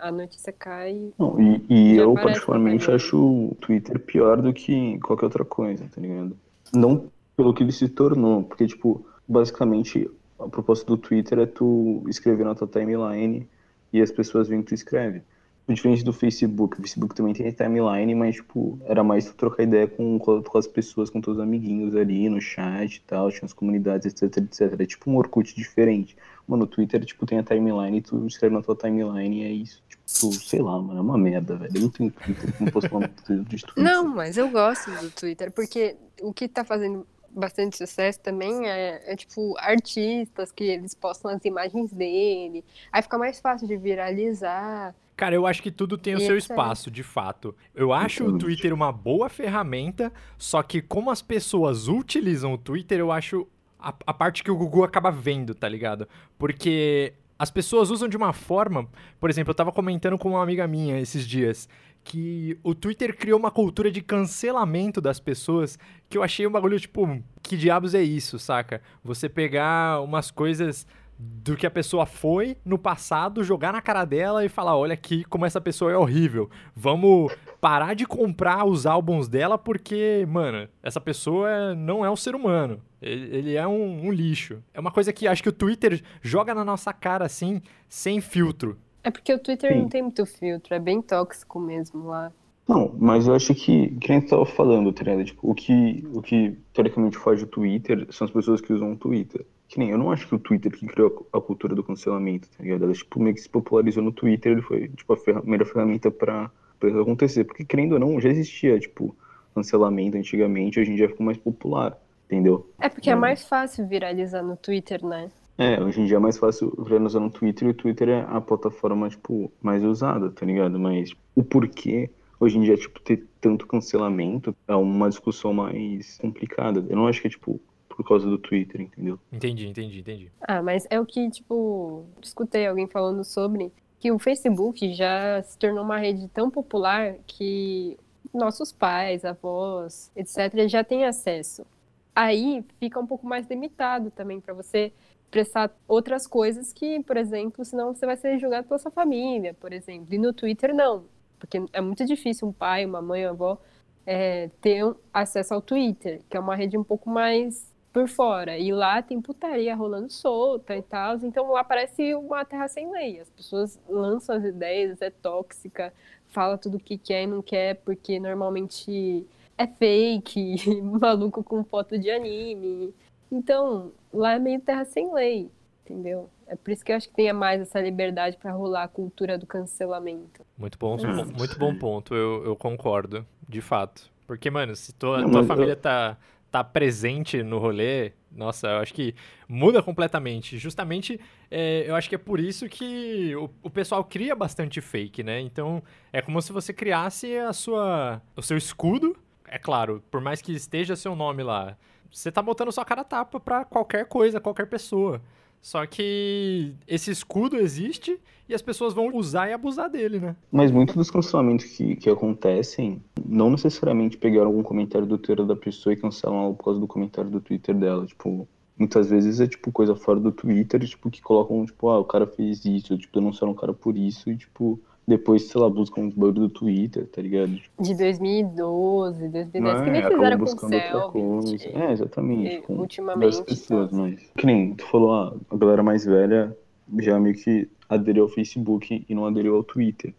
a 0.00 0.10
notícia 0.10 0.52
cai. 0.52 1.12
Não, 1.18 1.40
e, 1.40 1.64
e 1.68 1.96
eu, 1.96 2.14
particularmente, 2.14 2.90
acho 2.90 3.16
o 3.16 3.56
Twitter 3.60 3.98
pior 3.98 4.40
do 4.40 4.52
que 4.52 4.98
qualquer 5.00 5.26
outra 5.26 5.44
coisa, 5.44 5.84
tá 5.94 6.00
ligado? 6.00 6.36
Não 6.72 7.10
pelo 7.36 7.54
que 7.54 7.62
ele 7.62 7.72
se 7.72 7.88
tornou, 7.88 8.42
porque, 8.42 8.66
tipo, 8.66 9.06
basicamente, 9.26 10.10
a 10.40 10.48
proposta 10.48 10.84
do 10.84 10.96
Twitter 10.96 11.38
é 11.38 11.46
tu 11.46 12.04
escrever 12.08 12.44
na 12.44 12.54
tua 12.54 12.66
timeline 12.66 13.48
e 13.92 14.02
as 14.02 14.10
pessoas 14.10 14.48
veem 14.48 14.62
que 14.62 14.68
tu 14.68 14.74
escreve. 14.74 15.22
Diferente 15.68 16.02
do 16.02 16.14
Facebook, 16.14 16.78
o 16.78 16.80
Facebook 16.80 17.14
também 17.14 17.34
tem 17.34 17.52
timeline, 17.52 18.14
mas, 18.14 18.36
tipo, 18.36 18.78
era 18.86 19.04
mais 19.04 19.30
trocar 19.32 19.64
ideia 19.64 19.86
com, 19.86 20.18
com 20.18 20.58
as 20.58 20.66
pessoas, 20.66 21.10
com 21.10 21.20
teus 21.20 21.38
amiguinhos 21.38 21.94
ali 21.94 22.26
no 22.28 22.40
chat 22.40 22.96
e 22.96 23.00
tal, 23.02 23.30
tinha 23.30 23.44
as 23.44 23.52
comunidades, 23.52 24.06
etc, 24.06 24.38
etc. 24.38 24.80
É 24.80 24.86
tipo 24.86 25.10
um 25.10 25.16
Orkut 25.16 25.54
diferente. 25.54 26.16
Mano, 26.46 26.64
o 26.64 26.66
Twitter, 26.66 27.04
tipo, 27.04 27.26
tem 27.26 27.38
a 27.38 27.42
timeline 27.42 28.00
tu 28.00 28.26
escreve 28.26 28.54
na 28.54 28.62
tua 28.62 28.74
timeline 28.74 29.42
e 29.42 29.44
é 29.44 29.50
isso. 29.50 29.82
Tipo, 29.86 30.02
tu, 30.06 30.32
sei 30.32 30.62
lá, 30.62 30.80
mano, 30.80 30.98
é 30.98 31.02
uma 31.02 31.18
merda, 31.18 31.56
velho. 31.56 31.76
Eu 31.76 31.82
não 31.82 31.90
tenho 31.90 32.10
Twitter, 32.12 32.54
não 32.58 32.68
posso 32.68 32.88
falar 32.88 33.00
muito 33.00 33.44
de 33.44 33.44
Twitter. 33.44 33.72
Não, 33.76 34.08
mas 34.08 34.38
eu 34.38 34.48
gosto 34.48 34.90
do 34.90 35.10
Twitter, 35.10 35.52
porque 35.52 35.96
o 36.22 36.32
que 36.32 36.48
tá 36.48 36.64
fazendo 36.64 37.06
bastante 37.30 37.76
sucesso 37.76 38.18
também 38.20 38.66
é, 38.66 39.12
é, 39.12 39.14
tipo 39.14 39.54
artistas 39.58 40.50
que 40.50 40.64
eles 40.64 40.94
postam 40.94 41.30
as 41.30 41.44
imagens 41.44 41.92
dele, 41.92 42.64
aí 42.90 43.02
fica 43.02 43.18
mais 43.18 43.38
fácil 43.38 43.68
de 43.68 43.76
viralizar. 43.76 44.94
Cara, 45.18 45.34
eu 45.34 45.48
acho 45.48 45.60
que 45.60 45.72
tudo 45.72 45.98
tem 45.98 46.14
o 46.14 46.20
seu 46.20 46.38
espaço, 46.38 46.92
de 46.92 47.02
fato. 47.02 47.52
Eu 47.74 47.92
acho 47.92 48.24
o. 48.24 48.38
Twitter 48.38 48.72
uma 48.72 48.92
boa 48.92 49.28
ferramenta, 49.28 50.12
só 50.38 50.62
que 50.62 50.80
como 50.80 51.10
as 51.10 51.20
pessoas 51.20 51.88
utilizam 51.88 52.52
o 52.52 52.56
Twitter, 52.56 53.00
eu 53.00 53.10
acho 53.10 53.44
a, 53.80 53.92
a 54.06 54.14
parte 54.14 54.44
que 54.44 54.50
o 54.50 54.56
Google 54.56 54.84
acaba 54.84 55.10
vendo, 55.10 55.56
tá 55.56 55.68
ligado? 55.68 56.06
Porque 56.38 57.14
as 57.36 57.50
pessoas 57.50 57.90
usam 57.90 58.08
de 58.08 58.16
uma 58.16 58.32
forma. 58.32 58.88
Por 59.18 59.28
exemplo, 59.28 59.50
eu 59.50 59.56
tava 59.56 59.72
comentando 59.72 60.16
com 60.16 60.28
uma 60.28 60.42
amiga 60.42 60.68
minha 60.68 61.00
esses 61.00 61.26
dias 61.26 61.68
que 62.04 62.56
o 62.62 62.72
Twitter 62.72 63.16
criou 63.16 63.40
uma 63.40 63.50
cultura 63.50 63.90
de 63.90 64.00
cancelamento 64.00 65.00
das 65.00 65.18
pessoas 65.18 65.76
que 66.08 66.16
eu 66.16 66.22
achei 66.22 66.46
um 66.46 66.50
bagulho 66.52 66.78
tipo, 66.78 67.20
que 67.42 67.56
diabos 67.56 67.92
é 67.92 68.02
isso, 68.04 68.38
saca? 68.38 68.80
Você 69.02 69.28
pegar 69.28 70.00
umas 70.00 70.30
coisas 70.30 70.86
do 71.18 71.56
que 71.56 71.66
a 71.66 71.70
pessoa 71.70 72.06
foi 72.06 72.56
no 72.64 72.78
passado, 72.78 73.42
jogar 73.42 73.72
na 73.72 73.82
cara 73.82 74.04
dela 74.04 74.44
e 74.44 74.48
falar: 74.48 74.76
olha 74.76 74.94
aqui 74.94 75.24
como 75.24 75.44
essa 75.44 75.60
pessoa 75.60 75.90
é 75.90 75.96
horrível. 75.96 76.48
Vamos 76.76 77.34
parar 77.60 77.94
de 77.94 78.06
comprar 78.06 78.64
os 78.64 78.86
álbuns 78.86 79.28
dela 79.28 79.58
porque, 79.58 80.24
mano, 80.28 80.68
essa 80.82 81.00
pessoa 81.00 81.74
não 81.74 82.04
é 82.04 82.10
um 82.10 82.16
ser 82.16 82.34
humano. 82.34 82.80
Ele, 83.00 83.54
é 83.54 83.66
um, 83.66 84.06
um 84.06 84.12
lixo. 84.12 84.62
É 84.72 84.80
uma 84.80 84.90
coisa 84.90 85.12
que 85.12 85.26
acho 85.26 85.42
que 85.42 85.48
o 85.48 85.52
Twitter 85.52 86.02
joga 86.22 86.54
na 86.54 86.64
nossa 86.64 86.92
cara 86.92 87.24
assim, 87.24 87.60
sem 87.88 88.20
filtro. 88.20 88.78
É 89.02 89.10
porque 89.10 89.32
o 89.32 89.38
Twitter 89.38 89.72
Sim. 89.72 89.78
não 89.80 89.88
tem 89.88 90.02
muito 90.02 90.26
filtro, 90.26 90.74
é 90.74 90.78
bem 90.78 91.00
tóxico 91.00 91.58
mesmo 91.58 92.08
lá. 92.08 92.32
Não, 92.68 92.94
mas 92.98 93.26
eu 93.26 93.34
acho 93.34 93.54
que, 93.54 93.88
que 93.96 94.10
nem 94.10 94.20
tu 94.20 94.28
tava 94.28 94.44
falando, 94.44 94.92
tá 94.92 95.02
ligado? 95.02 95.24
Tipo, 95.24 95.50
o 95.50 95.54
que, 95.54 96.06
o 96.12 96.20
que 96.20 96.54
teoricamente 96.74 97.16
foge 97.16 97.44
do 97.46 97.50
Twitter 97.50 98.06
são 98.10 98.26
as 98.26 98.30
pessoas 98.30 98.60
que 98.60 98.72
usam 98.72 98.92
o 98.92 98.96
Twitter. 98.96 99.46
Que 99.68 99.78
nem, 99.78 99.90
eu 99.90 99.98
não 99.98 100.10
acho 100.10 100.26
que 100.26 100.34
o 100.34 100.38
Twitter 100.38 100.72
que 100.72 100.86
criou 100.86 101.28
a 101.32 101.40
cultura 101.40 101.74
do 101.74 101.84
cancelamento, 101.84 102.48
tá 102.56 102.62
ligado? 102.62 102.84
Ela, 102.84 102.92
tipo, 102.94 103.20
meio 103.20 103.34
que 103.34 103.42
se 103.42 103.48
popularizou 103.48 104.02
no 104.02 104.10
Twitter, 104.10 104.52
ele 104.52 104.62
foi, 104.62 104.88
tipo, 104.88 105.12
a 105.12 105.16
ferra 105.16 105.40
primeira 105.40 105.66
ferramenta 105.66 106.10
pra, 106.10 106.50
pra 106.80 106.88
isso 106.88 106.98
acontecer. 106.98 107.44
Porque, 107.44 107.64
querendo 107.64 107.92
ou 107.92 107.98
não, 107.98 108.18
já 108.18 108.30
existia, 108.30 108.78
tipo, 108.78 109.14
cancelamento 109.54 110.16
antigamente, 110.16 110.80
hoje 110.80 110.90
em 110.90 110.94
dia 110.94 111.08
ficou 111.08 111.26
mais 111.26 111.36
popular, 111.36 111.98
entendeu? 112.26 112.66
É 112.80 112.88
porque 112.88 113.10
é 113.10 113.14
mais 113.14 113.46
fácil 113.46 113.86
viralizar 113.86 114.42
no 114.42 114.56
Twitter, 114.56 115.04
né? 115.04 115.30
É, 115.58 115.82
hoje 115.82 116.00
em 116.00 116.06
dia 116.06 116.16
é 116.16 116.20
mais 116.20 116.38
fácil 116.38 116.72
viralizar 116.78 117.20
no 117.20 117.30
Twitter 117.30 117.66
e 117.68 117.70
o 117.72 117.74
Twitter 117.74 118.08
é 118.08 118.26
a 118.28 118.40
plataforma, 118.40 119.08
tipo, 119.10 119.52
mais 119.60 119.82
usada, 119.84 120.30
tá 120.30 120.46
ligado? 120.46 120.78
Mas 120.78 121.12
o 121.34 121.42
porquê 121.42 122.08
hoje 122.40 122.56
em 122.56 122.62
dia, 122.62 122.76
tipo, 122.76 123.00
ter 123.00 123.26
tanto 123.40 123.66
cancelamento 123.66 124.54
é 124.66 124.74
uma 124.74 125.08
discussão 125.08 125.52
mais 125.52 126.16
complicada. 126.18 126.86
Eu 126.88 126.96
não 126.96 127.08
acho 127.08 127.20
que 127.20 127.26
é, 127.26 127.30
tipo, 127.30 127.60
por 127.98 128.06
causa 128.06 128.30
do 128.30 128.38
Twitter, 128.38 128.80
entendeu? 128.80 129.18
Entendi, 129.32 129.66
entendi, 129.66 129.98
entendi. 129.98 130.30
Ah, 130.40 130.62
mas 130.62 130.86
é 130.88 131.00
o 131.00 131.04
que, 131.04 131.28
tipo, 131.28 132.04
escutei 132.22 132.64
alguém 132.64 132.86
falando 132.86 133.24
sobre 133.24 133.72
que 133.98 134.12
o 134.12 134.20
Facebook 134.20 134.94
já 134.94 135.42
se 135.42 135.58
tornou 135.58 135.82
uma 135.82 135.98
rede 135.98 136.28
tão 136.28 136.48
popular 136.48 137.16
que 137.26 137.98
nossos 138.32 138.70
pais, 138.70 139.24
avós, 139.24 140.12
etc., 140.14 140.68
já 140.68 140.84
têm 140.84 141.06
acesso. 141.06 141.66
Aí 142.14 142.64
fica 142.78 143.00
um 143.00 143.06
pouco 143.06 143.26
mais 143.26 143.48
limitado 143.48 144.12
também 144.12 144.40
para 144.40 144.54
você 144.54 144.92
prestar 145.28 145.76
outras 145.88 146.24
coisas 146.24 146.72
que, 146.72 147.02
por 147.02 147.16
exemplo, 147.16 147.64
senão 147.64 147.92
você 147.92 148.06
vai 148.06 148.16
ser 148.16 148.38
julgado 148.38 148.68
pela 148.68 148.78
sua 148.78 148.92
família, 148.92 149.54
por 149.54 149.72
exemplo. 149.72 150.14
E 150.14 150.18
no 150.18 150.32
Twitter, 150.32 150.72
não. 150.72 151.02
Porque 151.36 151.60
é 151.72 151.80
muito 151.80 152.04
difícil 152.04 152.46
um 152.46 152.52
pai, 152.52 152.86
uma 152.86 153.02
mãe, 153.02 153.24
uma 153.24 153.32
avó 153.32 153.58
é, 154.06 154.50
ter 154.60 154.84
acesso 155.12 155.52
ao 155.52 155.60
Twitter, 155.60 156.20
que 156.30 156.36
é 156.36 156.40
uma 156.40 156.54
rede 156.54 156.78
um 156.78 156.84
pouco 156.84 157.10
mais 157.10 157.76
por 157.98 158.08
fora. 158.08 158.56
E 158.56 158.72
lá 158.72 159.02
tem 159.02 159.20
putaria 159.20 159.74
rolando 159.74 160.10
solta 160.10 160.76
e 160.76 160.82
tal. 160.82 161.16
Então 161.16 161.50
lá 161.50 161.64
parece 161.64 162.14
uma 162.14 162.44
terra 162.44 162.68
sem 162.68 162.90
lei. 162.92 163.18
As 163.20 163.28
pessoas 163.30 163.78
lançam 163.88 164.36
as 164.36 164.44
ideias, 164.44 165.02
é 165.02 165.10
tóxica, 165.10 165.92
fala 166.28 166.56
tudo 166.56 166.76
o 166.76 166.80
que 166.80 166.96
quer 166.96 167.24
e 167.24 167.26
não 167.26 167.42
quer, 167.42 167.76
porque 167.84 168.20
normalmente 168.20 169.26
é 169.56 169.66
fake, 169.66 170.56
maluco 171.00 171.42
com 171.42 171.64
foto 171.64 171.98
de 171.98 172.08
anime. 172.10 172.94
Então, 173.30 173.90
lá 174.12 174.34
é 174.34 174.38
meio 174.38 174.60
terra 174.60 174.84
sem 174.84 175.12
lei, 175.12 175.50
entendeu? 175.84 176.30
É 176.46 176.54
por 176.56 176.70
isso 176.70 176.84
que 176.84 176.92
eu 176.92 176.96
acho 176.96 177.08
que 177.08 177.14
tenha 177.14 177.34
mais 177.34 177.60
essa 177.60 177.80
liberdade 177.80 178.36
para 178.38 178.52
rolar 178.52 178.84
a 178.84 178.88
cultura 178.88 179.36
do 179.36 179.46
cancelamento. 179.46 180.40
Muito 180.56 180.78
bom, 180.78 180.96
muito 181.36 181.58
bom 181.58 181.74
ponto, 181.74 182.14
eu, 182.14 182.44
eu 182.44 182.56
concordo, 182.56 183.26
de 183.46 183.60
fato. 183.60 184.10
Porque, 184.26 184.50
mano, 184.50 184.74
se 184.76 184.92
tua, 184.94 185.22
Não, 185.22 185.30
tua 185.30 185.42
família 185.44 185.72
eu- 185.72 185.76
tá, 185.76 186.16
tá 186.50 186.64
presente 186.64 187.42
no 187.42 187.58
rolê, 187.58 188.12
nossa, 188.30 188.68
eu 188.68 188.78
acho 188.78 188.94
que 188.94 189.14
muda 189.48 189.82
completamente. 189.82 190.58
Justamente, 190.58 191.20
é, 191.50 191.84
eu 191.86 191.94
acho 191.94 192.08
que 192.08 192.14
é 192.14 192.18
por 192.18 192.40
isso 192.40 192.68
que 192.68 193.34
o, 193.36 193.50
o 193.62 193.70
pessoal 193.70 194.04
cria 194.04 194.34
bastante 194.34 194.80
fake, 194.80 195.22
né? 195.22 195.40
Então, 195.40 195.82
é 196.12 196.20
como 196.22 196.40
se 196.40 196.52
você 196.52 196.72
criasse 196.72 197.36
a 197.36 197.52
sua, 197.52 198.22
o 198.36 198.42
seu 198.42 198.56
escudo. 198.56 199.16
É 199.46 199.58
claro, 199.58 200.02
por 200.10 200.20
mais 200.20 200.42
que 200.42 200.52
esteja 200.52 200.94
seu 200.94 201.16
nome 201.16 201.42
lá, 201.42 201.76
você 202.10 202.30
tá 202.30 202.42
botando 202.42 202.70
sua 202.70 202.84
cara 202.84 203.02
tapa 203.02 203.40
pra 203.40 203.64
qualquer 203.64 204.06
coisa, 204.06 204.40
qualquer 204.40 204.66
pessoa. 204.66 205.22
Só 205.60 205.84
que 205.86 206.72
esse 206.86 207.10
escudo 207.10 207.56
existe 207.56 208.18
e 208.48 208.54
as 208.54 208.62
pessoas 208.62 208.94
vão 208.94 209.14
usar 209.14 209.48
e 209.48 209.52
abusar 209.52 209.90
dele, 209.90 210.18
né? 210.18 210.36
Mas 210.50 210.70
muitos 210.70 210.96
dos 210.96 211.10
cancelamentos 211.10 211.66
que, 211.66 211.96
que 211.96 212.08
acontecem 212.08 213.02
não 213.26 213.50
necessariamente 213.50 214.16
pegaram 214.16 214.46
algum 214.46 214.62
comentário 214.62 215.06
do 215.06 215.18
Twitter 215.18 215.44
da 215.44 215.56
pessoa 215.56 215.92
e 215.92 215.96
cancelam 215.96 216.44
ela 216.44 216.54
por 216.54 216.64
causa 216.64 216.80
do 216.80 216.86
comentário 216.86 217.30
do 217.30 217.40
Twitter 217.40 217.74
dela. 217.74 218.06
Tipo, 218.06 218.48
muitas 218.78 219.10
vezes 219.10 219.40
é 219.40 219.46
tipo 219.46 219.70
coisa 219.70 219.94
fora 219.94 220.20
do 220.20 220.32
Twitter, 220.32 220.86
tipo, 220.86 221.10
que 221.10 221.20
colocam, 221.20 221.66
tipo, 221.66 221.88
ah, 221.90 221.98
o 221.98 222.04
cara 222.04 222.26
fez 222.26 222.64
isso, 222.64 222.96
tipo, 222.96 223.18
denunciaram 223.18 223.52
o 223.52 223.56
cara 223.56 223.74
por 223.74 223.96
isso, 223.96 224.30
e 224.30 224.36
tipo, 224.36 224.80
depois, 225.08 225.48
sei 225.48 225.58
lá, 225.58 225.70
buscam 225.70 226.06
os 226.06 226.14
bagulho 226.14 226.34
do 226.34 226.48
Twitter, 226.50 227.06
tá 227.06 227.22
ligado? 227.22 227.58
De 227.80 227.94
2012, 227.94 229.28
2010, 229.30 229.64
não 229.64 229.82
que 229.82 229.88
é, 229.88 229.92
nem 229.92 230.02
acabam 230.02 230.46
fizeram 230.46 231.10
com 231.10 231.30
coisa. 231.40 231.58
Selbit. 231.58 231.76
É, 231.78 231.92
exatamente. 231.92 232.62
com 232.62 232.74
ultimamente, 232.74 233.42
pessoas, 233.42 233.90
então. 233.90 234.02
mas. 234.02 234.30
Que 234.36 234.44
nem 234.44 234.74
tu 234.74 234.84
falou, 234.86 235.14
ah, 235.14 235.34
a 235.50 235.56
galera 235.56 235.82
mais 235.82 236.04
velha 236.04 236.54
já 236.98 237.18
meio 237.18 237.34
que 237.34 237.66
aderiu 237.88 238.24
ao 238.24 238.28
Facebook 238.28 239.06
e 239.08 239.14
não 239.14 239.24
aderiu 239.24 239.56
ao 239.56 239.64
Twitter. 239.64 240.12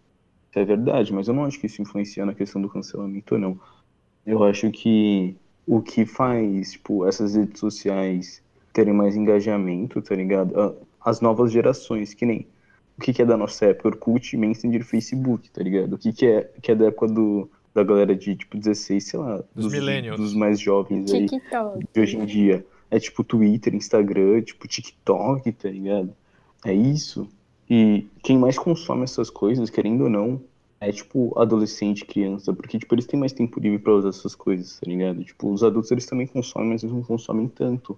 Isso 0.50 0.58
é 0.58 0.66
verdade, 0.66 1.14
mas 1.14 1.28
eu 1.28 1.36
não 1.36 1.46
acho 1.46 1.60
que 1.60 1.68
isso 1.68 1.80
influencia 1.84 2.26
na 2.26 2.34
questão 2.34 2.60
do 2.60 2.68
cancelamento, 2.68 3.38
não. 3.38 3.60
Eu 4.26 4.44
acho 4.44 4.72
que 4.72 5.36
o 5.68 5.82
que 5.84 6.04
faz, 6.04 6.72
tipo, 6.72 7.06
essas 7.06 7.36
redes 7.36 7.60
sociais 7.60 8.42
terem 8.74 8.94
mais 8.94 9.16
engajamento, 9.16 10.02
tá 10.02 10.16
ligado? 10.16 10.60
Ah, 10.60 10.74
As 11.00 11.22
novas 11.22 11.52
gerações, 11.52 12.16
que 12.16 12.26
nem 12.26 12.48
o 13.00 13.02
que, 13.02 13.14
que 13.14 13.22
é 13.22 13.26
da 13.26 13.38
nossa 13.38 13.66
época, 13.68 13.88
Orkut, 13.88 14.36
Messenger, 14.36 14.84
Facebook, 14.84 15.50
tá 15.50 15.64
ligado? 15.64 15.94
O 15.94 15.98
que, 15.98 16.12
que 16.12 16.26
é 16.26 16.52
que 16.62 16.70
é 16.72 16.76
da 16.76 16.88
época 16.88 17.08
do, 17.08 17.50
da 17.74 17.82
galera 17.82 18.14
de, 18.14 18.36
tipo, 18.36 18.58
16, 18.58 19.04
sei 19.04 19.20
lá, 19.20 19.42
Dos 19.56 19.72
millennials. 19.72 20.20
dos 20.20 20.34
mais 20.34 20.60
jovens 20.60 21.12
aí 21.14 21.26
TikTok. 21.26 21.88
de 21.94 22.02
hoje 22.02 22.18
em 22.18 22.26
dia 22.26 22.66
é 22.92 23.00
tipo 23.00 23.24
Twitter, 23.24 23.74
Instagram, 23.74 24.42
tipo 24.42 24.68
TikTok, 24.68 25.50
tá 25.54 25.70
ligado? 25.70 26.14
É 26.66 26.74
isso. 26.74 27.26
E 27.70 28.06
quem 28.22 28.38
mais 28.38 28.58
consome 28.58 29.04
essas 29.04 29.30
coisas, 29.30 29.70
querendo 29.70 30.04
ou 30.06 30.10
não, 30.10 30.42
é 30.82 30.92
tipo 30.92 31.38
adolescente, 31.40 32.04
criança, 32.04 32.52
porque 32.52 32.78
tipo 32.80 32.94
eles 32.96 33.06
têm 33.06 33.18
mais 33.20 33.32
tempo 33.32 33.60
livre 33.62 33.80
pra 33.80 33.94
usar 33.94 34.10
essas 34.10 34.36
coisas, 34.36 34.78
tá 34.80 34.90
ligado? 34.90 35.24
Tipo, 35.24 35.52
os 35.54 35.64
adultos 35.64 35.90
eles 35.92 36.06
também 36.06 36.28
consomem, 36.28 36.70
mas 36.70 36.84
eles 36.84 36.94
não 36.94 37.04
consomem 37.04 37.48
tanto. 37.48 37.98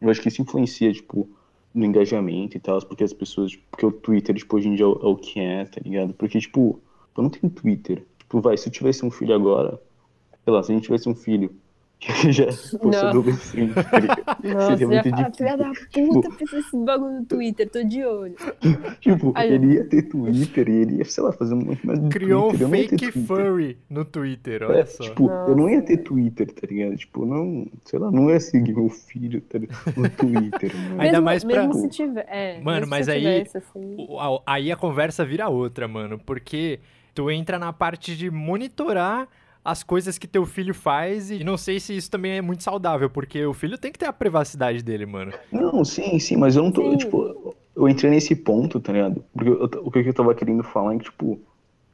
Eu 0.00 0.10
acho 0.10 0.20
que 0.20 0.28
isso 0.28 0.42
influencia, 0.42 0.92
tipo, 0.92 1.26
no 1.74 1.84
engajamento 1.84 2.56
e 2.56 2.60
tal, 2.60 2.80
porque 2.86 3.02
as 3.02 3.12
pessoas, 3.12 3.50
tipo, 3.50 3.64
porque 3.70 3.86
o 3.86 3.92
Twitter, 3.92 4.34
tipo, 4.36 4.56
hoje 4.56 4.68
em 4.68 4.74
dia 4.74 4.84
é 4.84 4.88
o, 4.88 4.92
é 4.92 5.06
o 5.06 5.16
que 5.16 5.40
é, 5.40 5.64
tá 5.64 5.80
ligado? 5.84 6.14
Porque, 6.14 6.38
tipo, 6.38 6.80
eu 7.16 7.22
não 7.22 7.30
tenho 7.30 7.52
Twitter. 7.52 8.04
Tipo, 8.18 8.40
vai, 8.40 8.56
se 8.56 8.68
eu 8.68 8.72
tivesse 8.72 9.04
um 9.04 9.10
filho 9.10 9.34
agora, 9.34 9.80
sei 10.44 10.52
lá, 10.52 10.62
se 10.62 10.70
a 10.70 10.74
gente 10.74 10.84
tivesse 10.84 11.08
um 11.08 11.14
filho 11.14 11.50
que 12.04 12.32
já 12.32 12.52
fosse 12.52 12.78
Não. 12.82 13.08
adolescente, 13.08 13.74
tá 13.74 13.98
ligado? 13.98 14.24
Nossa, 14.44 14.76
Seria 14.76 14.84
eu 14.84 14.92
ia 14.92 15.02
muito 15.02 15.10
falar, 15.16 15.32
filha 15.32 15.56
da 15.56 15.70
difícil. 15.70 16.08
puta, 16.08 16.30
pensa 16.36 16.58
esse 16.58 16.76
bagulho 16.84 17.12
no 17.20 17.24
Twitter, 17.26 17.70
tô 17.70 17.82
de 17.84 18.04
olho. 18.04 18.34
Tipo, 19.00 19.32
Aí- 19.34 19.52
ele 19.52 19.74
ia 19.74 19.84
ter 19.84 20.02
Twitter 20.02 20.68
e 20.68 20.72
ele 20.72 20.96
ia, 20.98 21.04
sei 21.04 21.24
lá, 21.24 21.32
fazer 21.32 21.54
um 21.54 21.58
monte 21.64 21.86
mais 21.86 21.98
do 21.98 22.08
Criou 22.10 22.48
um 22.52 22.56
Twitter. 22.56 22.68
ter 22.68 22.76
fake 22.98 23.12
Twitter. 23.12 23.22
furry 23.26 23.78
no 23.88 24.04
Twitter, 24.04 24.62
olha 24.62 24.78
É, 24.80 24.84
só. 24.86 25.02
tipo, 25.04 25.30
eu 25.30 25.56
não 25.56 25.68
ia 25.68 25.76
Nossa. 25.76 25.86
ter 25.88 25.96
Twitter, 25.98 26.52
tá 26.52 26.66
ligado? 26.66 26.96
Tipo, 26.96 27.24
não, 27.26 27.66
sei 27.84 27.98
lá, 27.98 28.10
não 28.10 28.30
ia 28.30 28.40
seguir 28.40 28.74
meu 28.74 28.88
filho 28.88 29.40
tá 29.40 29.58
no 29.58 30.10
Twitter, 30.10 30.74
mano. 30.76 31.00
Ainda 31.00 31.12
mesmo, 31.12 31.24
mais 31.24 31.44
pra- 31.44 31.66
Mesmo 31.66 31.74
se 31.74 31.88
tiver, 31.88 32.26
é, 32.28 32.60
Mano, 32.60 32.78
mesmo 32.80 32.90
mas 32.90 33.06
se 33.06 33.12
aí- 33.12 33.20
tivesse, 33.20 33.58
assim, 33.58 33.96
Aí 34.46 34.70
a 34.72 34.76
conversa 34.76 35.24
vira 35.24 35.48
outra, 35.48 35.86
mano, 35.88 36.18
porque 36.18 36.80
tu 37.14 37.30
entra 37.30 37.58
na 37.58 37.72
parte 37.72 38.16
de 38.16 38.30
monitorar 38.30 39.28
as 39.64 39.82
coisas 39.82 40.18
que 40.18 40.26
teu 40.26 40.44
filho 40.44 40.74
faz 40.74 41.30
e 41.30 41.42
não 41.42 41.56
sei 41.56 41.80
se 41.80 41.96
isso 41.96 42.10
também 42.10 42.32
é 42.32 42.42
muito 42.42 42.62
saudável, 42.62 43.08
porque 43.08 43.44
o 43.46 43.54
filho 43.54 43.78
tem 43.78 43.90
que 43.90 43.98
ter 43.98 44.06
a 44.06 44.12
privacidade 44.12 44.82
dele, 44.82 45.06
mano. 45.06 45.32
Não, 45.50 45.84
sim, 45.84 46.18
sim, 46.18 46.36
mas 46.36 46.54
eu 46.56 46.62
não 46.64 46.70
tô, 46.70 46.82
Sim. 46.90 46.96
tipo, 46.98 47.56
eu 47.74 47.88
entrei 47.88 48.10
nesse 48.10 48.36
ponto, 48.36 48.78
tá 48.78 48.92
ligado? 48.92 49.24
Porque 49.32 49.48
eu- 49.48 49.70
o 49.84 49.90
que 49.90 49.98
eu 50.00 50.12
tava 50.14 50.34
querendo 50.34 50.62
falar 50.62 50.94
é 50.94 50.98
que, 50.98 51.04
tipo, 51.04 51.40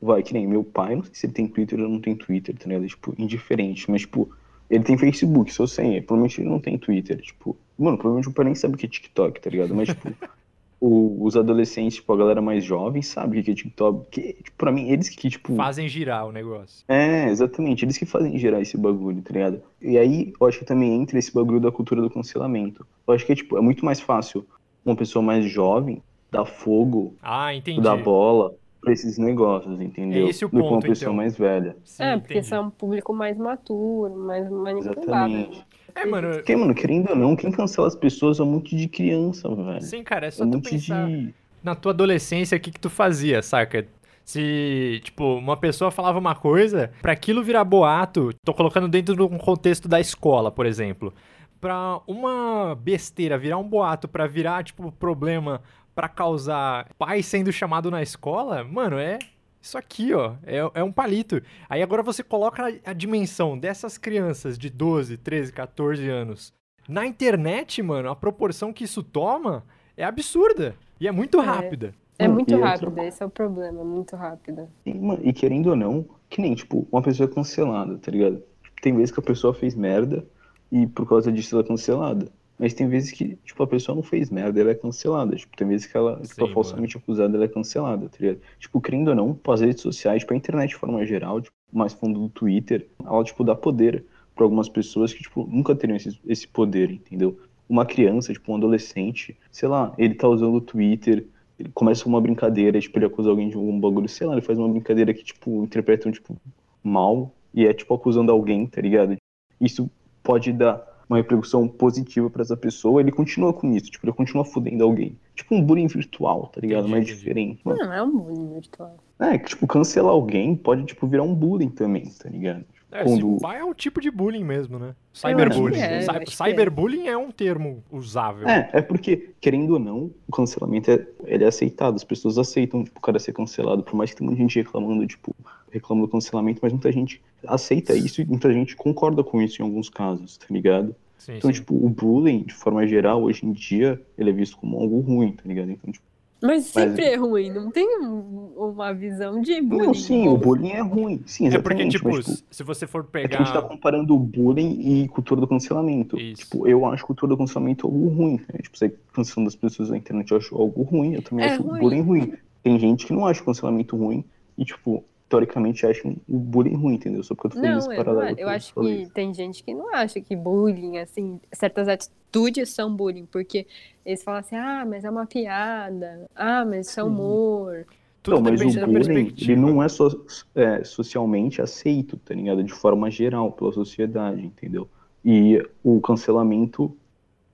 vai, 0.03 0.23
que 0.23 0.33
nem 0.33 0.47
meu 0.49 0.65
pai, 0.65 0.97
não 0.97 1.05
sei 1.05 1.15
se 1.15 1.27
ele 1.27 1.33
tem 1.33 1.47
Twitter 1.47 1.79
ou 1.81 1.89
não 1.89 2.01
tem 2.01 2.17
Twitter, 2.17 2.57
tá 2.59 2.67
ligado? 2.67 2.87
Tipo, 2.89 3.15
indiferente, 3.17 3.89
mas, 3.91 4.01
tipo, 4.01 4.29
ele 4.69 4.83
tem 4.85 4.99
Facebook, 4.99 5.53
só 5.53 5.67
sem, 5.67 6.03
provavelmente 6.03 6.41
ele 6.41 6.49
não 6.51 6.59
tem 6.61 6.77
Twitter, 6.77 7.21
tipo, 7.21 7.57
mano, 7.79 7.97
provavelmente 7.97 8.29
o 8.29 8.33
pai 8.33 8.47
nem 8.47 8.55
sabe 8.55 8.75
o 8.75 8.79
que 8.79 8.87
é 8.87 8.89
TikTok, 8.89 9.41
tá 9.41 9.49
ligado? 9.51 9.75
Mas, 9.75 9.89
tipo, 9.89 10.09
o- 10.81 11.25
os 11.25 11.37
adolescentes, 11.37 11.97
tipo, 11.97 12.13
a 12.13 12.17
galera 12.17 12.41
mais 12.41 12.65
jovem 12.65 13.03
sabe 13.03 13.39
o 13.41 13.45
que 13.45 13.51
é 13.51 13.55
TikTok, 13.55 14.07
que, 14.11 14.33
tipo, 14.43 14.57
pra 14.57 14.73
mim, 14.73 14.89
eles 14.89 15.09
que, 15.11 15.29
tipo, 15.29 15.55
Fazem 15.55 15.89
girar 15.89 16.27
o 16.27 16.33
negócio. 16.33 16.85
é, 16.89 17.29
exatamente. 17.29 17.85
Eles 17.85 17.99
que 17.99 18.07
fazem 18.07 18.39
gerar 18.39 18.61
esse 18.61 18.77
bagulho, 18.79 19.21
tá 19.23 19.33
ligado? 19.33 19.63
E 19.81 19.99
aí, 19.99 20.33
eu 20.41 20.47
acho 20.47 20.59
que 20.61 20.65
também 20.65 20.95
entra 21.01 21.19
esse 21.19 21.33
bagulho 21.33 21.61
da 21.61 21.71
cultura 21.71 22.01
do 22.01 22.09
cancelamento. 22.11 22.87
Eu 23.07 23.15
acho 23.15 23.27
que 23.27 23.33
é, 23.33 23.37
tipo, 23.37 23.59
é 23.59 23.61
muito 23.61 23.85
mais 23.85 24.01
fácil 24.01 24.47
uma 24.85 24.97
pessoa 24.97 25.23
mais 25.23 25.45
jovem 25.45 26.03
dar 26.33 26.45
fogo, 26.47 27.15
Ah, 27.23 27.55
entendi. 27.55 27.81
dar 27.83 27.97
bola 27.97 28.55
pra 28.81 28.93
esses 28.95 29.19
negócios, 29.19 29.79
entendeu? 29.81 30.27
É 30.27 30.31
esse 30.31 30.43
o 30.45 30.49
Do 30.49 30.53
que 30.57 30.57
uma 30.63 30.69
ponto, 30.71 30.87
pessoa 30.87 31.09
então. 31.09 31.15
mais 31.15 31.37
velha. 31.37 31.77
Sim, 31.85 32.03
é, 32.03 32.17
porque 32.17 32.33
entendi. 32.35 32.47
são 32.49 32.65
um 32.67 32.71
público 32.71 33.13
mais 33.13 33.37
maturo, 33.37 34.17
mais 34.17 34.49
manipulável. 34.51 34.93
Exatamente. 35.37 35.67
É, 35.95 36.07
mano, 36.07 36.31
Porque, 36.35 36.57
mano, 36.57 36.75
querendo 36.75 37.11
ou 37.11 37.17
não, 37.17 37.37
quem 37.37 37.51
cancela 37.51 37.87
as 37.89 37.95
pessoas 37.97 38.39
é 38.41 38.43
um 38.43 38.47
monte 38.47 38.77
de 38.77 38.89
criança, 38.89 39.49
velho. 39.55 39.81
sim, 39.83 40.03
cara, 40.03 40.27
é 40.27 40.29
É 40.29 40.31
só 40.31 40.45
um 40.45 40.51
tu 40.51 40.61
pensar 40.61 41.07
de. 41.09 41.35
na 41.63 41.75
tua 41.75 41.93
adolescência 41.93 42.57
o 42.57 42.61
que 42.61 42.71
que 42.71 42.81
tu 42.81 42.91
fazia, 42.91 43.43
saca? 43.43 43.87
Se, 44.25 45.01
tipo, 45.03 45.25
uma 45.39 45.57
pessoa 45.57 45.91
falava 45.91 46.19
uma 46.19 46.35
coisa, 46.35 46.93
pra 47.03 47.13
aquilo 47.13 47.43
virar 47.43 47.65
boato, 47.65 48.31
tô 48.45 48.55
colocando 48.55 48.87
dentro 48.87 49.17
de 49.17 49.23
um 49.23 49.39
contexto 49.39 49.89
da 49.89 49.99
escola, 49.99 50.51
por 50.53 50.67
exemplo. 50.67 51.13
Pra 51.61 52.01
uma 52.07 52.75
besteira 52.75 53.37
virar 53.37 53.59
um 53.59 53.69
boato, 53.69 54.07
pra 54.07 54.27
virar, 54.27 54.63
tipo, 54.63 54.93
problema 54.93 55.61
pra 55.95 56.09
causar 56.09 56.87
pai 56.99 57.23
sendo 57.23 57.53
chamado 57.53 57.91
na 57.91 58.03
escola, 58.03 58.63
mano, 58.65 58.99
é 58.99 59.19
Isso 59.61 59.77
aqui, 59.77 60.15
ó, 60.15 60.35
é, 60.45 60.59
é 60.75 60.83
um 60.83 60.93
palito. 60.93 61.41
Aí 61.69 61.83
agora 61.83 62.03
você 62.03 62.23
coloca 62.23 62.65
a, 62.67 62.91
a 62.91 62.93
dimensão 62.93 63.59
dessas 63.59 63.99
crianças 63.99 64.59
de 64.59 64.71
12, 64.71 65.17
13, 65.19 65.53
14 65.53 66.09
anos. 66.09 66.53
Na 66.89 67.07
internet, 67.07 67.83
mano, 67.83 68.09
a 68.11 68.17
proporção 68.17 68.73
que 68.73 68.85
isso 68.85 69.03
toma 69.03 69.65
é 69.97 70.05
absurda. 70.05 70.75
E 70.99 71.07
é 71.07 71.13
muito 71.13 71.41
É. 71.41 71.45
rápida. 71.45 71.95
É 72.19 72.27
Não, 72.29 72.35
muito 72.35 72.53
outra 72.55 72.69
rápido, 72.71 72.99
esse 72.99 73.23
é 73.23 73.27
o 73.27 73.31
problema, 73.31 73.83
muito 73.83 74.15
rápido. 74.15 74.69
E, 74.85 74.93
mano, 74.93 75.21
e 75.23 75.33
querendo 75.33 75.69
ou 75.71 75.77
não, 75.77 76.05
que 76.29 76.41
nem, 76.43 76.55
tipo, 76.55 76.87
uma 76.93 77.01
pessoa 77.01 77.29
é 77.31 77.33
cancelada, 77.35 77.97
tá 77.97 78.11
ligado? 78.11 78.43
Tem 78.83 78.95
vezes 78.95 79.11
que 79.11 79.21
a 79.21 79.23
pessoa 79.23 79.55
fez 79.55 79.75
merda 79.75 80.27
e 80.71 80.87
por 80.87 81.09
causa 81.09 81.33
disso 81.33 81.55
ela 81.55 81.65
é 81.65 81.67
cancelada. 81.67 82.31
Mas 82.61 82.75
tem 82.75 82.87
vezes 82.87 83.11
que, 83.11 83.37
tipo, 83.37 83.63
a 83.63 83.67
pessoa 83.67 83.97
não 83.97 84.03
fez 84.03 84.29
merda, 84.29 84.61
ela 84.61 84.73
é 84.73 84.75
cancelada. 84.75 85.35
Tipo, 85.35 85.57
tem 85.57 85.67
vezes 85.67 85.87
que 85.87 85.97
ela, 85.97 86.21
tipo, 86.21 86.45
Sim, 86.45 86.51
é 86.51 86.53
falsamente 86.53 86.95
acusada, 86.95 87.35
ela 87.35 87.47
é 87.47 87.49
cancelada, 87.49 88.07
tá 88.07 88.19
ligado? 88.21 88.41
Tipo, 88.59 88.83
querendo 88.83 89.09
ou 89.09 89.15
não, 89.15 89.41
as 89.49 89.63
redes 89.63 89.81
sociais, 89.81 90.21
tipo, 90.21 90.35
a 90.35 90.37
internet 90.37 90.69
de 90.69 90.77
forma 90.77 91.03
geral, 91.07 91.41
tipo, 91.41 91.57
mais 91.73 91.95
fundo 91.95 92.21
do 92.21 92.29
Twitter, 92.29 92.87
ela, 93.03 93.25
tipo, 93.25 93.43
dá 93.43 93.55
poder 93.55 94.05
pra 94.35 94.45
algumas 94.45 94.69
pessoas 94.69 95.11
que, 95.15 95.23
tipo, 95.23 95.49
nunca 95.51 95.75
teriam 95.75 95.97
esse, 95.97 96.21
esse 96.27 96.47
poder, 96.47 96.91
entendeu? 96.91 97.41
Uma 97.67 97.87
criança, 97.87 98.31
tipo, 98.31 98.53
um 98.53 98.57
adolescente, 98.57 99.39
sei 99.51 99.67
lá, 99.67 99.95
ele 99.97 100.15
tá 100.15 100.29
usando 100.29 100.57
o 100.57 100.61
Twitter, 100.61 101.27
ele 101.59 101.71
começa 101.73 102.07
uma 102.07 102.21
brincadeira, 102.21 102.79
tipo, 102.79 102.99
ele 102.99 103.07
acusa 103.07 103.31
alguém 103.31 103.49
de 103.49 103.57
algum 103.57 103.81
bagulho, 103.81 104.07
sei 104.07 104.27
lá, 104.27 104.35
ele 104.35 104.43
faz 104.43 104.59
uma 104.59 104.69
brincadeira 104.69 105.15
que, 105.15 105.25
tipo, 105.25 105.65
interpretam, 105.65 106.13
tipo, 106.13 106.37
mal 106.85 107.35
e 107.55 107.67
é, 107.67 107.73
tipo, 107.73 107.95
acusando 107.95 108.31
alguém, 108.31 108.67
tá 108.67 108.83
ligado? 108.83 109.17
Isso 109.59 109.91
pode 110.23 110.53
dar 110.53 110.90
uma 111.11 111.17
repercussão 111.19 111.67
positiva 111.67 112.31
pra 112.31 112.43
essa 112.43 112.57
pessoa, 112.57 113.01
ele 113.01 113.11
continua 113.11 113.53
com 113.53 113.71
isso, 113.75 113.91
tipo, 113.91 114.07
ele 114.07 114.13
continua 114.13 114.45
fudendo 114.45 114.85
alguém. 114.85 115.17
Tipo 115.35 115.57
um 115.57 115.63
bullying 115.63 115.89
virtual, 115.89 116.47
tá 116.47 116.61
ligado? 116.61 116.89
Mais 116.89 117.03
entendi. 117.03 117.19
diferente. 117.19 117.61
mano. 117.65 117.81
Não, 117.81 117.93
é 117.93 118.03
um 118.03 118.17
bullying 118.17 118.55
virtual. 118.55 118.97
É, 119.19 119.37
que, 119.37 119.49
tipo, 119.49 119.67
cancelar 119.67 120.13
alguém 120.13 120.55
pode, 120.55 120.85
tipo, 120.85 121.07
virar 121.09 121.25
um 121.25 121.35
bullying 121.35 121.69
também, 121.69 122.05
tá 122.07 122.29
ligado? 122.29 122.65
É, 122.93 123.05
Quando- 123.05 123.39
é 123.47 123.65
um 123.65 123.73
tipo 123.73 124.01
de 124.01 124.11
bullying 124.11 124.43
mesmo, 124.43 124.79
né? 124.79 124.95
Cyberbullying. 125.13 125.79
é, 125.81 126.01
que 126.25 126.37
Cyberbullying 126.37 127.07
é. 127.07 127.17
um 127.17 127.31
termo 127.31 127.85
usável. 127.91 128.49
É, 128.49 128.69
é 128.73 128.83
porque, 128.83 129.31
querendo 129.41 129.75
ou 129.75 129.79
não, 129.79 130.11
o 130.27 130.33
cancelamento 130.33 130.91
é, 130.91 131.07
ele 131.25 131.45
é 131.45 131.47
aceitado, 131.47 131.95
as 131.95 132.05
pessoas 132.05 132.37
aceitam 132.37 132.83
tipo, 132.83 132.99
o 132.99 133.03
cara 133.03 133.19
ser 133.21 133.33
cancelado, 133.33 133.83
por 133.85 133.95
mais 133.95 134.11
que 134.11 134.17
tem 134.17 134.27
muita 134.27 134.41
gente 134.43 134.59
reclamando, 134.59 135.07
tipo, 135.07 135.35
reclama 135.71 136.03
do 136.03 136.09
cancelamento, 136.09 136.61
mas 136.63 136.73
muita 136.73 136.91
gente 136.93 137.21
aceita 137.47 137.95
isso 137.95 138.21
e 138.21 138.25
muita 138.25 138.53
gente 138.53 138.77
concorda 138.77 139.23
com 139.25 139.41
isso 139.41 139.61
em 139.63 139.65
alguns 139.65 139.89
casos, 139.89 140.37
tá 140.37 140.47
ligado? 140.51 140.95
Sim, 141.19 141.35
Então, 141.37 141.51
sim. 141.53 141.61
tipo, 141.61 141.75
o 141.75 141.89
bullying, 141.89 142.43
de 142.45 142.55
forma 142.55 142.87
geral, 142.87 143.23
hoje 143.23 143.45
em 143.47 143.53
dia, 143.53 144.01
ele 144.17 144.31
é 144.31 144.33
visto 144.33 144.57
como 144.57 144.79
algo 144.79 145.01
ruim, 145.01 145.33
tá 145.33 145.43
ligado? 145.45 145.71
Então, 145.71 145.93
tipo, 145.93 146.05
Mas 146.43 146.65
sempre 146.65 147.05
é 147.05 147.17
ruim, 147.17 147.51
não 147.53 147.71
tem 147.71 147.87
um- 148.01 148.53
uma 148.57 148.95
visão 148.95 149.43
de 149.43 149.61
bullying. 149.61 149.87
não, 149.89 149.93
sim, 149.95 150.25
bom. 150.25 150.33
o 150.33 150.39
bullying 150.39 150.71
é 150.71 150.81
ruim, 150.81 151.21
sim, 151.27 151.47
É 151.49 151.51
porque, 151.59 151.83
exatamente, 151.83 151.93
tipo, 151.99 152.09
mas, 152.09 152.25
tipo, 152.25 152.39
se 152.51 152.63
você 152.63 152.87
for 152.87 153.07
É 153.13 153.29
que 153.29 153.35
a 153.35 153.39
gente 153.41 153.53
tá 153.53 153.61
pegar. 153.61 153.69
comparando 153.69 154.15
o 154.15 154.19
bullying 154.19 154.81
e 155.03 155.09
cultura 155.09 155.39
do 155.43 155.47
cancelamento. 155.47 156.19
Isso. 156.19 156.45
Tipo, 156.45 156.67
eu 156.67 156.87
acho 156.87 157.05
cultura 157.05 157.29
do 157.29 157.37
cancelamento 157.37 157.87
algo 157.87 158.09
ruim. 158.09 158.41
Né? 158.51 158.61
Tipo, 158.63 158.79
você 158.79 158.91
cancelando 159.13 159.49
as 159.49 159.55
pessoas 159.57 159.91
na 159.91 159.99
internet, 159.99 160.31
eu 160.31 160.39
acho 160.39 160.57
algo 160.57 160.83
ruim. 160.83 161.13
Eu 161.13 161.21
também 161.23 161.45
É 161.45 161.51
acho 161.51 161.63
ruim. 161.63 161.77
o 161.77 161.81
bullying 161.83 162.01
ruim. 162.01 162.33
Tem 162.63 162.79
gente 162.79 163.05
que 163.07 163.13
não 163.13 163.27
acha 163.27 163.43
o 163.43 163.45
cancelamento 163.45 163.95
ruim 163.95 164.25
e, 164.57 164.65
tipo, 164.65 165.05
teoricamente 165.31 165.87
acham 165.87 166.17
o 166.29 166.39
bullying 166.39 166.75
ruim, 166.75 166.95
entendeu? 166.97 167.23
Só 167.23 167.35
porque 167.35 167.47
eu 167.47 167.51
tô 167.53 167.57
fazendo 167.57 167.73
Não, 167.73 167.79
esse 167.79 167.89
eu, 167.89 167.97
não 167.97 168.05
paralelo. 168.05 168.27
acho. 168.27 168.41
eu 168.41 168.47
que 168.47 168.53
acho 168.53 168.75
que 169.07 169.15
tem 169.15 169.33
gente 169.33 169.63
que 169.63 169.73
não 169.73 169.95
acha 169.95 170.21
que 170.21 170.35
bullying, 170.35 170.99
assim, 170.99 171.41
certas 171.53 171.89
atitudes 171.89 172.71
são 172.71 172.95
bullying, 172.95 173.27
porque 173.27 173.67
eles 174.05 174.23
falam 174.25 174.41
assim, 174.41 174.57
ah, 174.57 174.85
mas 174.87 175.05
é 175.05 175.11
uma 175.11 175.27
piada, 175.27 176.29
ah, 176.35 176.65
mas 176.65 176.89
isso 176.89 176.99
é 177.01 177.05
humor. 177.05 177.87
Tudo 178.23 178.35
Não, 178.35 178.43
mas 178.43 178.61
o 178.61 178.87
bullying, 178.87 179.33
ele 179.41 179.57
não 179.57 179.83
é, 179.83 179.89
só, 179.89 180.09
é 180.55 180.85
socialmente 180.85 181.63
aceito, 181.63 182.19
tá 182.19 182.35
ligado? 182.35 182.63
De 182.63 182.73
forma 182.73 183.09
geral, 183.11 183.53
pela 183.53 183.73
sociedade, 183.73 184.45
entendeu? 184.45 184.89
E 185.25 185.65
o 185.83 186.01
cancelamento, 186.01 186.95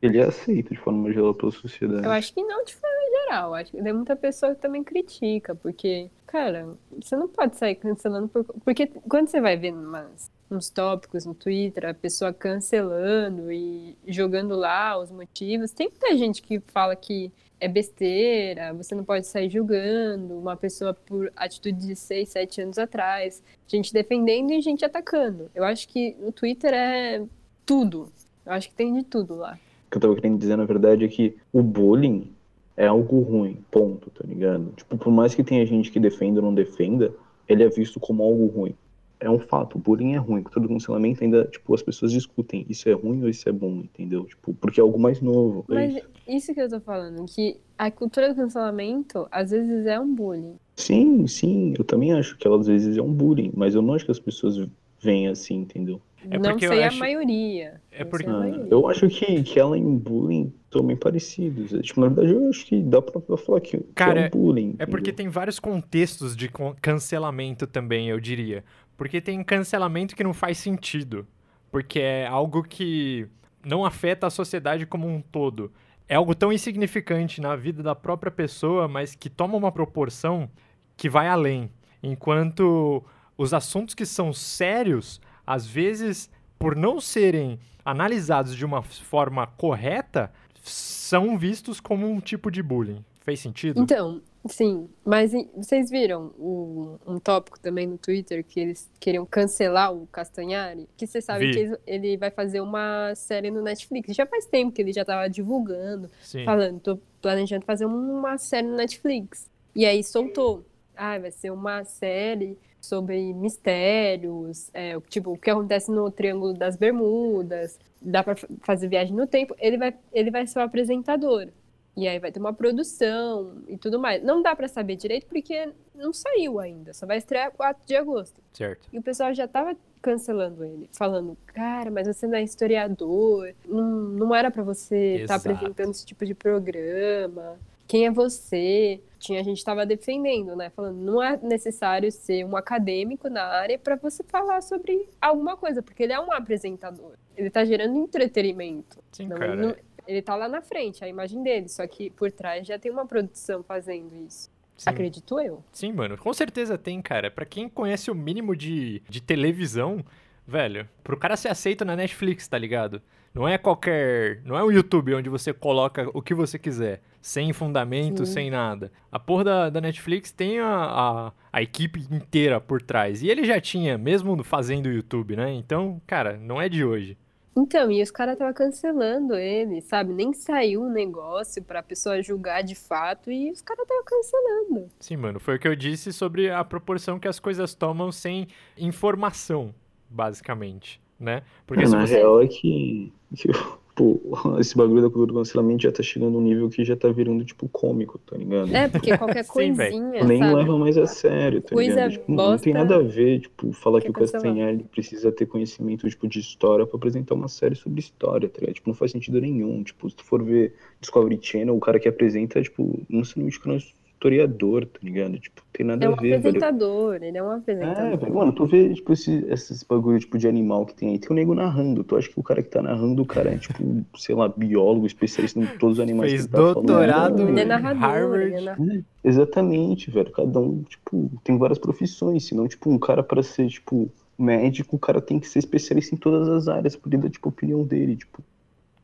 ele 0.00 0.18
é 0.18 0.24
aceito 0.24 0.72
de 0.72 0.80
forma 0.80 1.12
geral 1.12 1.34
pela 1.34 1.52
sociedade. 1.52 2.04
Eu 2.04 2.10
acho 2.10 2.32
que 2.32 2.42
não 2.42 2.64
de 2.64 2.74
forma 2.74 2.96
geral. 3.26 3.54
Acho 3.54 3.70
que 3.70 3.82
tem 3.82 3.92
muita 3.92 4.16
pessoa 4.16 4.54
que 4.54 4.60
também 4.62 4.82
critica, 4.82 5.54
porque, 5.54 6.10
cara, 6.26 6.76
você 6.90 7.16
não 7.16 7.28
pode 7.28 7.56
sair 7.56 7.76
cancelando. 7.76 8.28
Por... 8.28 8.44
Porque 8.64 8.86
quando 9.08 9.28
você 9.28 9.40
vai 9.40 9.56
ver 9.56 9.72
umas, 9.72 10.30
uns 10.50 10.68
tópicos 10.68 11.24
no 11.24 11.34
Twitter, 11.34 11.86
a 11.86 11.94
pessoa 11.94 12.32
cancelando 12.32 13.50
e 13.52 13.96
jogando 14.06 14.54
lá 14.56 14.98
os 14.98 15.10
motivos, 15.10 15.72
tem 15.72 15.88
muita 15.88 16.16
gente 16.16 16.42
que 16.42 16.60
fala 16.60 16.94
que 16.96 17.32
é 17.58 17.68
besteira, 17.68 18.74
você 18.74 18.94
não 18.94 19.02
pode 19.04 19.26
sair 19.26 19.48
julgando 19.48 20.38
uma 20.38 20.56
pessoa 20.56 20.92
por 20.92 21.32
atitude 21.34 21.86
de 21.86 21.96
6, 21.96 22.28
7 22.28 22.60
anos 22.60 22.78
atrás. 22.78 23.42
Gente 23.66 23.92
defendendo 23.92 24.52
e 24.52 24.60
gente 24.60 24.84
atacando. 24.84 25.50
Eu 25.54 25.64
acho 25.64 25.88
que 25.88 26.16
o 26.20 26.30
Twitter 26.30 26.74
é 26.74 27.24
tudo. 27.64 28.12
Eu 28.44 28.52
acho 28.52 28.68
que 28.68 28.74
tem 28.74 28.92
de 28.92 29.02
tudo 29.02 29.34
lá. 29.36 29.58
O 29.86 29.90
que 29.90 29.96
eu 29.96 30.00
tava 30.00 30.14
querendo 30.14 30.38
dizer, 30.38 30.56
na 30.56 30.64
verdade, 30.64 31.04
é 31.04 31.08
que 31.08 31.36
o 31.52 31.62
bullying 31.62 32.35
é 32.76 32.86
algo 32.86 33.20
ruim, 33.20 33.58
ponto, 33.70 34.10
tá 34.10 34.24
ligado? 34.26 34.72
Tipo, 34.76 34.98
por 34.98 35.10
mais 35.10 35.34
que 35.34 35.42
tenha 35.42 35.64
gente 35.64 35.90
que 35.90 35.98
defenda 35.98 36.40
ou 36.40 36.46
não 36.46 36.54
defenda, 36.54 37.12
ele 37.48 37.62
é 37.62 37.68
visto 37.68 37.98
como 37.98 38.22
algo 38.22 38.46
ruim. 38.46 38.74
É 39.18 39.30
um 39.30 39.38
fato, 39.38 39.76
o 39.76 39.78
bullying 39.78 40.12
é 40.12 40.18
ruim. 40.18 40.42
Todo 40.42 40.68
cancelamento 40.68 41.24
ainda, 41.24 41.46
tipo, 41.46 41.74
as 41.74 41.82
pessoas 41.82 42.12
discutem 42.12 42.66
isso 42.68 42.86
é 42.88 42.92
ruim 42.92 43.22
ou 43.22 43.30
isso 43.30 43.48
é 43.48 43.52
bom, 43.52 43.80
entendeu? 43.80 44.24
Tipo, 44.24 44.52
porque 44.54 44.78
é 44.78 44.82
algo 44.82 44.98
mais 44.98 45.22
novo. 45.22 45.64
é 45.70 45.74
Mas 45.74 45.96
isso. 45.96 46.06
isso 46.28 46.54
que 46.54 46.60
eu 46.60 46.68
tô 46.68 46.80
falando, 46.80 47.24
que 47.24 47.56
a 47.78 47.90
cultura 47.90 48.28
do 48.28 48.36
cancelamento 48.36 49.26
às 49.30 49.50
vezes 49.52 49.86
é 49.86 49.98
um 49.98 50.14
bullying. 50.14 50.56
Sim, 50.76 51.26
sim, 51.26 51.72
eu 51.78 51.84
também 51.84 52.12
acho 52.12 52.36
que 52.36 52.46
ela 52.46 52.60
às 52.60 52.66
vezes 52.66 52.98
é 52.98 53.02
um 53.02 53.12
bullying, 53.12 53.50
mas 53.56 53.74
eu 53.74 53.80
não 53.80 53.94
acho 53.94 54.04
que 54.04 54.10
as 54.10 54.20
pessoas 54.20 54.68
veem 55.00 55.28
assim, 55.28 55.54
entendeu? 55.56 55.98
É 56.30 56.38
não 56.38 56.50
porque 56.50 56.66
eu 56.66 56.70
sei 56.70 56.82
acho- 56.84 56.96
a 56.96 57.00
maioria. 57.00 57.80
É 57.90 58.02
não 58.04 58.10
porque- 58.10 58.26
Ah, 58.28 58.66
eu 58.70 58.88
acho 58.88 59.08
que, 59.08 59.42
que 59.42 59.58
ela 59.60 59.76
e 59.78 59.82
o 59.82 59.90
bullying 59.92 60.52
são 60.72 60.82
bem 60.82 60.96
parecidos. 60.96 61.70
Tipo, 61.86 62.00
na 62.00 62.08
verdade, 62.08 62.32
eu 62.34 62.48
acho 62.48 62.66
que 62.66 62.82
dá 62.82 63.00
pra, 63.02 63.20
pra 63.20 63.36
falar 63.36 63.60
que, 63.60 63.76
que 63.78 63.84
Cara, 63.94 64.20
é 64.20 64.26
um 64.26 64.30
bullying. 64.30 64.74
É 64.78 64.86
porque 64.86 65.10
entendeu? 65.10 65.16
tem 65.16 65.28
vários 65.28 65.58
contextos 65.58 66.36
de 66.36 66.50
cancelamento 66.80 67.66
também, 67.66 68.08
eu 68.08 68.18
diria. 68.20 68.64
Porque 68.96 69.20
tem 69.20 69.42
cancelamento 69.44 70.14
que 70.16 70.24
não 70.24 70.32
faz 70.34 70.58
sentido. 70.58 71.26
Porque 71.70 71.98
é 72.00 72.26
algo 72.26 72.62
que 72.62 73.26
não 73.64 73.84
afeta 73.84 74.26
a 74.26 74.30
sociedade 74.30 74.86
como 74.86 75.06
um 75.08 75.20
todo. 75.20 75.70
É 76.08 76.14
algo 76.14 76.34
tão 76.34 76.52
insignificante 76.52 77.40
na 77.40 77.56
vida 77.56 77.82
da 77.82 77.94
própria 77.94 78.30
pessoa, 78.30 78.86
mas 78.86 79.14
que 79.14 79.28
toma 79.28 79.56
uma 79.56 79.72
proporção 79.72 80.48
que 80.96 81.10
vai 81.10 81.26
além. 81.28 81.68
Enquanto 82.02 83.04
os 83.36 83.52
assuntos 83.52 83.94
que 83.94 84.06
são 84.06 84.32
sérios, 84.32 85.20
às 85.46 85.66
vezes, 85.66 86.28
por 86.58 86.74
não 86.74 87.00
serem 87.00 87.58
analisados 87.84 88.56
de 88.56 88.64
uma 88.64 88.82
forma 88.82 89.46
correta, 89.46 90.32
são 90.62 91.38
vistos 91.38 91.80
como 91.80 92.06
um 92.08 92.20
tipo 92.20 92.50
de 92.50 92.62
bullying. 92.62 93.04
Fez 93.20 93.40
sentido? 93.40 93.80
Então, 93.80 94.20
sim, 94.48 94.88
mas 95.04 95.32
vocês 95.56 95.90
viram 95.90 96.32
o- 96.38 96.96
um 97.06 97.18
tópico 97.18 97.58
também 97.58 97.84
no 97.86 97.98
Twitter 97.98 98.44
que 98.44 98.60
eles 98.60 98.88
queriam 99.00 99.26
cancelar 99.26 99.92
o 99.92 100.06
Castanhari? 100.06 100.88
Que 100.96 101.06
você 101.08 101.20
sabe 101.20 101.46
Vi. 101.46 101.52
que 101.52 101.78
ele- 101.86 102.16
vai 102.16 102.30
fazer 102.30 102.60
uma 102.60 103.12
série 103.16 103.50
no 103.50 103.62
Netflix. 103.62 104.14
Já 104.14 104.26
faz 104.26 104.46
tempo 104.46 104.70
que 104.72 104.80
ele 104.80 104.92
já 104.92 105.04
tava 105.04 105.28
divulgando, 105.28 106.08
Sim. 106.22 106.44
falando, 106.44 106.78
tô 106.80 106.98
planejando 107.20 107.64
fazer 107.64 107.84
uma 107.86 108.38
série 108.38 108.66
no 108.68 108.76
Netflix. 108.76 109.50
E 109.74 109.84
aí 109.84 110.02
soltou. 110.04 110.64
Ah, 110.96 111.18
vai 111.18 111.30
ser 111.32 111.50
uma 111.50 111.82
série 111.84 112.56
sobre 112.86 113.32
mistérios, 113.34 114.70
é, 114.72 114.98
tipo, 115.08 115.32
o 115.32 115.38
que 115.38 115.50
acontece 115.50 115.90
no 115.90 116.10
Triângulo 116.10 116.54
das 116.54 116.76
Bermudas, 116.76 117.78
dá 118.00 118.22
pra 118.22 118.34
fa- 118.36 118.46
fazer 118.62 118.88
viagem 118.88 119.14
no 119.14 119.26
tempo. 119.26 119.54
Ele 119.58 119.76
vai, 119.76 119.94
ele 120.12 120.30
vai 120.30 120.46
ser 120.46 120.58
o 120.58 120.62
apresentador. 120.62 121.48
E 121.96 122.06
aí 122.06 122.18
vai 122.18 122.30
ter 122.30 122.38
uma 122.38 122.52
produção 122.52 123.54
e 123.66 123.76
tudo 123.78 123.98
mais. 123.98 124.22
Não 124.22 124.42
dá 124.42 124.54
pra 124.54 124.68
saber 124.68 124.96
direito 124.96 125.26
porque 125.26 125.70
não 125.94 126.12
saiu 126.12 126.60
ainda. 126.60 126.92
Só 126.92 127.06
vai 127.06 127.16
estrear 127.16 127.50
4 127.52 127.82
de 127.86 127.96
agosto. 127.96 128.40
Certo. 128.52 128.86
E 128.92 128.98
o 128.98 129.02
pessoal 129.02 129.32
já 129.32 129.48
tava 129.48 129.74
cancelando 130.02 130.62
ele, 130.62 130.88
falando, 130.92 131.36
cara, 131.46 131.90
mas 131.90 132.06
você 132.06 132.26
não 132.28 132.36
é 132.36 132.42
historiador, 132.42 133.52
não, 133.66 133.82
não 133.90 134.34
era 134.34 134.50
pra 134.52 134.62
você 134.62 135.16
estar 135.22 135.34
Exato. 135.36 135.48
apresentando 135.54 135.90
esse 135.90 136.04
tipo 136.06 136.24
de 136.26 136.34
programa. 136.34 137.56
Quem 137.86 138.06
é 138.06 138.10
você? 138.10 139.00
Tinha 139.18 139.42
gente 139.42 139.58
que 139.58 139.64
tava 139.64 139.86
defendendo, 139.86 140.54
né? 140.56 140.70
Falando, 140.70 140.96
não 140.98 141.22
é 141.22 141.36
necessário 141.42 142.10
ser 142.12 142.44
um 142.44 142.56
acadêmico 142.56 143.28
na 143.28 143.42
área 143.44 143.78
pra 143.78 143.96
você 143.96 144.22
falar 144.24 144.60
sobre 144.62 145.08
alguma 145.20 145.56
coisa, 145.56 145.82
porque 145.82 146.02
ele 146.02 146.12
é 146.12 146.20
um 146.20 146.32
apresentador. 146.32 147.12
Ele 147.36 147.48
tá 147.50 147.64
gerando 147.64 147.96
entretenimento. 147.96 148.98
Sim, 149.12 149.28
Não, 149.28 149.36
cara. 149.36 149.52
ele, 149.52 149.62
não- 149.62 149.76
ele 150.06 150.22
tá 150.22 150.34
lá 150.36 150.48
na 150.48 150.60
frente, 150.60 151.04
a 151.04 151.08
imagem 151.08 151.42
dele, 151.42 151.68
só 151.68 151.86
que 151.86 152.10
por 152.10 152.30
trás 152.30 152.66
já 152.66 152.78
tem 152.78 152.90
uma 152.92 153.06
produção 153.06 153.62
fazendo 153.62 154.14
isso. 154.26 154.50
Sim. 154.76 154.90
Acredito 154.90 155.40
eu. 155.40 155.64
Sim, 155.72 155.92
mano. 155.92 156.18
Com 156.18 156.32
certeza 156.34 156.76
tem, 156.76 157.00
cara. 157.00 157.30
Pra 157.30 157.46
quem 157.46 157.68
conhece 157.68 158.10
o 158.10 158.14
mínimo 158.14 158.54
de, 158.54 159.00
de 159.08 159.22
televisão, 159.22 160.04
velho, 160.46 160.86
pro 161.02 161.16
cara 161.16 161.34
ser 161.36 161.48
aceito 161.48 161.84
na 161.84 161.96
Netflix, 161.96 162.46
tá 162.46 162.58
ligado? 162.58 163.00
Não 163.32 163.48
é 163.48 163.56
qualquer. 163.58 164.40
Não 164.44 164.56
é 164.56 164.62
um 164.64 164.70
YouTube 164.70 165.14
onde 165.14 165.28
você 165.28 165.52
coloca 165.52 166.08
o 166.14 166.20
que 166.22 166.34
você 166.34 166.58
quiser. 166.58 167.00
Sem 167.26 167.52
fundamento, 167.52 168.24
Sim. 168.24 168.32
sem 168.32 168.50
nada. 168.50 168.92
A 169.10 169.18
porra 169.18 169.42
da, 169.42 169.68
da 169.70 169.80
Netflix 169.80 170.30
tem 170.30 170.60
a, 170.60 170.68
a, 170.68 171.32
a 171.52 171.60
equipe 171.60 171.98
inteira 172.08 172.60
por 172.60 172.80
trás. 172.80 173.20
E 173.20 173.28
ele 173.28 173.42
já 173.44 173.60
tinha, 173.60 173.98
mesmo 173.98 174.44
fazendo 174.44 174.88
YouTube, 174.88 175.34
né? 175.34 175.52
Então, 175.52 176.00
cara, 176.06 176.36
não 176.36 176.62
é 176.62 176.68
de 176.68 176.84
hoje. 176.84 177.18
Então, 177.56 177.90
e 177.90 178.00
os 178.00 178.12
caras 178.12 178.34
estavam 178.34 178.54
cancelando 178.54 179.34
ele, 179.34 179.80
sabe? 179.80 180.12
Nem 180.12 180.32
saiu 180.32 180.84
um 180.84 180.88
negócio 180.92 181.60
pra 181.64 181.82
pessoa 181.82 182.22
julgar 182.22 182.62
de 182.62 182.76
fato 182.76 183.28
e 183.28 183.50
os 183.50 183.60
caras 183.60 183.82
estavam 183.82 184.04
cancelando. 184.04 184.88
Sim, 185.00 185.16
mano, 185.16 185.40
foi 185.40 185.56
o 185.56 185.58
que 185.58 185.66
eu 185.66 185.74
disse 185.74 186.12
sobre 186.12 186.48
a 186.48 186.62
proporção 186.62 187.18
que 187.18 187.26
as 187.26 187.40
coisas 187.40 187.74
tomam 187.74 188.12
sem 188.12 188.46
informação, 188.78 189.74
basicamente, 190.08 191.00
né? 191.18 191.42
Porque 191.66 191.82
É, 191.82 191.86
se 191.86 191.92
na 191.92 192.06
você. 192.06 192.18
real 192.18 192.40
é 192.40 192.46
que, 192.46 193.12
que, 193.96 194.20
pô, 194.42 194.58
esse 194.60 194.76
bagulho 194.76 195.02
da 195.02 195.08
cultura 195.08 195.28
do 195.28 195.34
cancelamento 195.38 195.82
já 195.82 195.90
tá 195.90 196.02
chegando 196.02 196.32
num 196.32 196.42
nível 196.42 196.68
que 196.68 196.84
já 196.84 196.94
tá 196.94 197.08
virando, 197.08 197.44
tipo, 197.44 197.68
cômico, 197.68 198.18
tá 198.18 198.36
ligado? 198.36 198.74
É, 198.74 198.88
porque 198.88 199.16
qualquer 199.18 199.44
Sim, 199.44 199.52
coisinha, 199.52 200.24
Nem 200.24 200.38
sabe? 200.38 200.54
leva 200.54 200.78
mais 200.78 200.98
a 200.98 201.06
sério, 201.06 201.62
tá 201.62 201.74
Coisa 201.74 201.94
ligado? 201.94 202.12
Tipo, 202.12 202.32
não 202.32 202.58
tem 202.58 202.74
nada 202.74 202.96
a 202.96 203.02
ver, 203.02 203.40
tipo, 203.40 203.72
falar 203.72 204.00
que 204.00 204.06
quer 204.06 204.10
o. 204.10 204.14
Castanhari 204.14 204.84
precisa 204.90 205.32
ter 205.32 205.46
conhecimento, 205.46 206.08
tipo, 206.08 206.28
de 206.28 206.38
história 206.38 206.86
pra 206.86 206.96
apresentar 206.96 207.34
uma 207.34 207.48
série 207.48 207.74
sobre 207.74 208.00
história, 208.00 208.48
tá 208.48 208.60
ligado? 208.60 208.74
Tipo, 208.74 208.90
não 208.90 208.94
faz 208.94 209.12
sentido 209.12 209.40
nenhum. 209.40 209.82
Tipo, 209.82 210.08
se 210.08 210.16
tu 210.16 210.24
for 210.24 210.42
ver 210.42 210.74
Discovery 211.00 211.38
Channel, 211.40 211.74
o 211.74 211.80
cara 211.80 211.98
que 211.98 212.08
apresenta, 212.08 212.62
tipo, 212.62 213.00
não 213.08 213.22
que 213.22 213.68
não 213.68 213.74
é 213.74 213.78
historiador, 214.16 214.86
tá 214.86 214.98
ligado? 215.02 215.38
Tipo, 215.38 215.62
tem 215.72 215.86
nada 215.86 216.04
É 216.04 216.08
um 216.08 216.12
a 216.14 216.16
ver, 216.16 216.22
velho. 216.22 216.38
apresentador, 216.38 217.22
ele 217.22 217.36
é 217.36 217.42
um 217.42 217.52
É, 217.52 217.56
apresentador. 217.56 218.18
velho, 218.18 218.34
mano, 218.34 218.52
tu 218.52 218.66
vê, 218.66 218.92
tipo, 218.94 219.12
esse, 219.12 219.44
esses 219.48 219.82
bagulho, 219.82 220.18
tipo, 220.18 220.38
de 220.38 220.48
animal 220.48 220.86
que 220.86 220.94
tem 220.94 221.10
aí, 221.10 221.18
tem 221.18 221.30
o 221.30 221.34
nego 221.34 221.54
narrando, 221.54 222.02
tu 222.02 222.16
acha 222.16 222.28
que 222.28 222.40
o 222.40 222.42
cara 222.42 222.62
que 222.62 222.70
tá 222.70 222.82
narrando, 222.82 223.22
o 223.22 223.26
cara 223.26 223.50
é, 223.52 223.58
tipo, 223.58 223.76
sei 224.16 224.34
lá, 224.34 224.48
biólogo, 224.48 225.06
especialista 225.06 225.60
em 225.60 225.66
todos 225.78 225.98
os 225.98 226.02
animais 226.02 226.30
Fez 226.32 226.46
que 226.46 226.52
tá 226.52 226.56
falando. 226.58 226.74
doutorado 226.74 227.38
Não, 227.42 227.48
Ele 227.50 227.60
é 227.60 227.64
narrador, 227.64 228.00
Harvard. 228.02 228.44
ele 228.46 228.54
é 228.56 228.60
narrador. 228.62 228.94
É, 228.96 229.00
exatamente, 229.28 230.10
velho, 230.10 230.30
cada 230.32 230.60
um, 230.60 230.82
tipo, 230.82 231.30
tem 231.44 231.58
várias 231.58 231.78
profissões, 231.78 232.44
senão, 232.46 232.66
tipo, 232.66 232.90
um 232.90 232.98
cara 232.98 233.22
pra 233.22 233.42
ser, 233.42 233.68
tipo, 233.68 234.10
médico, 234.38 234.96
o 234.96 234.98
cara 234.98 235.20
tem 235.20 235.38
que 235.38 235.48
ser 235.48 235.58
especialista 235.58 236.14
em 236.14 236.18
todas 236.18 236.48
as 236.48 236.68
áreas, 236.68 236.96
por 236.96 237.08
dar, 237.10 237.28
tipo, 237.30 237.48
a 237.48 237.52
opinião 237.52 237.84
dele, 237.84 238.16
tipo, 238.16 238.42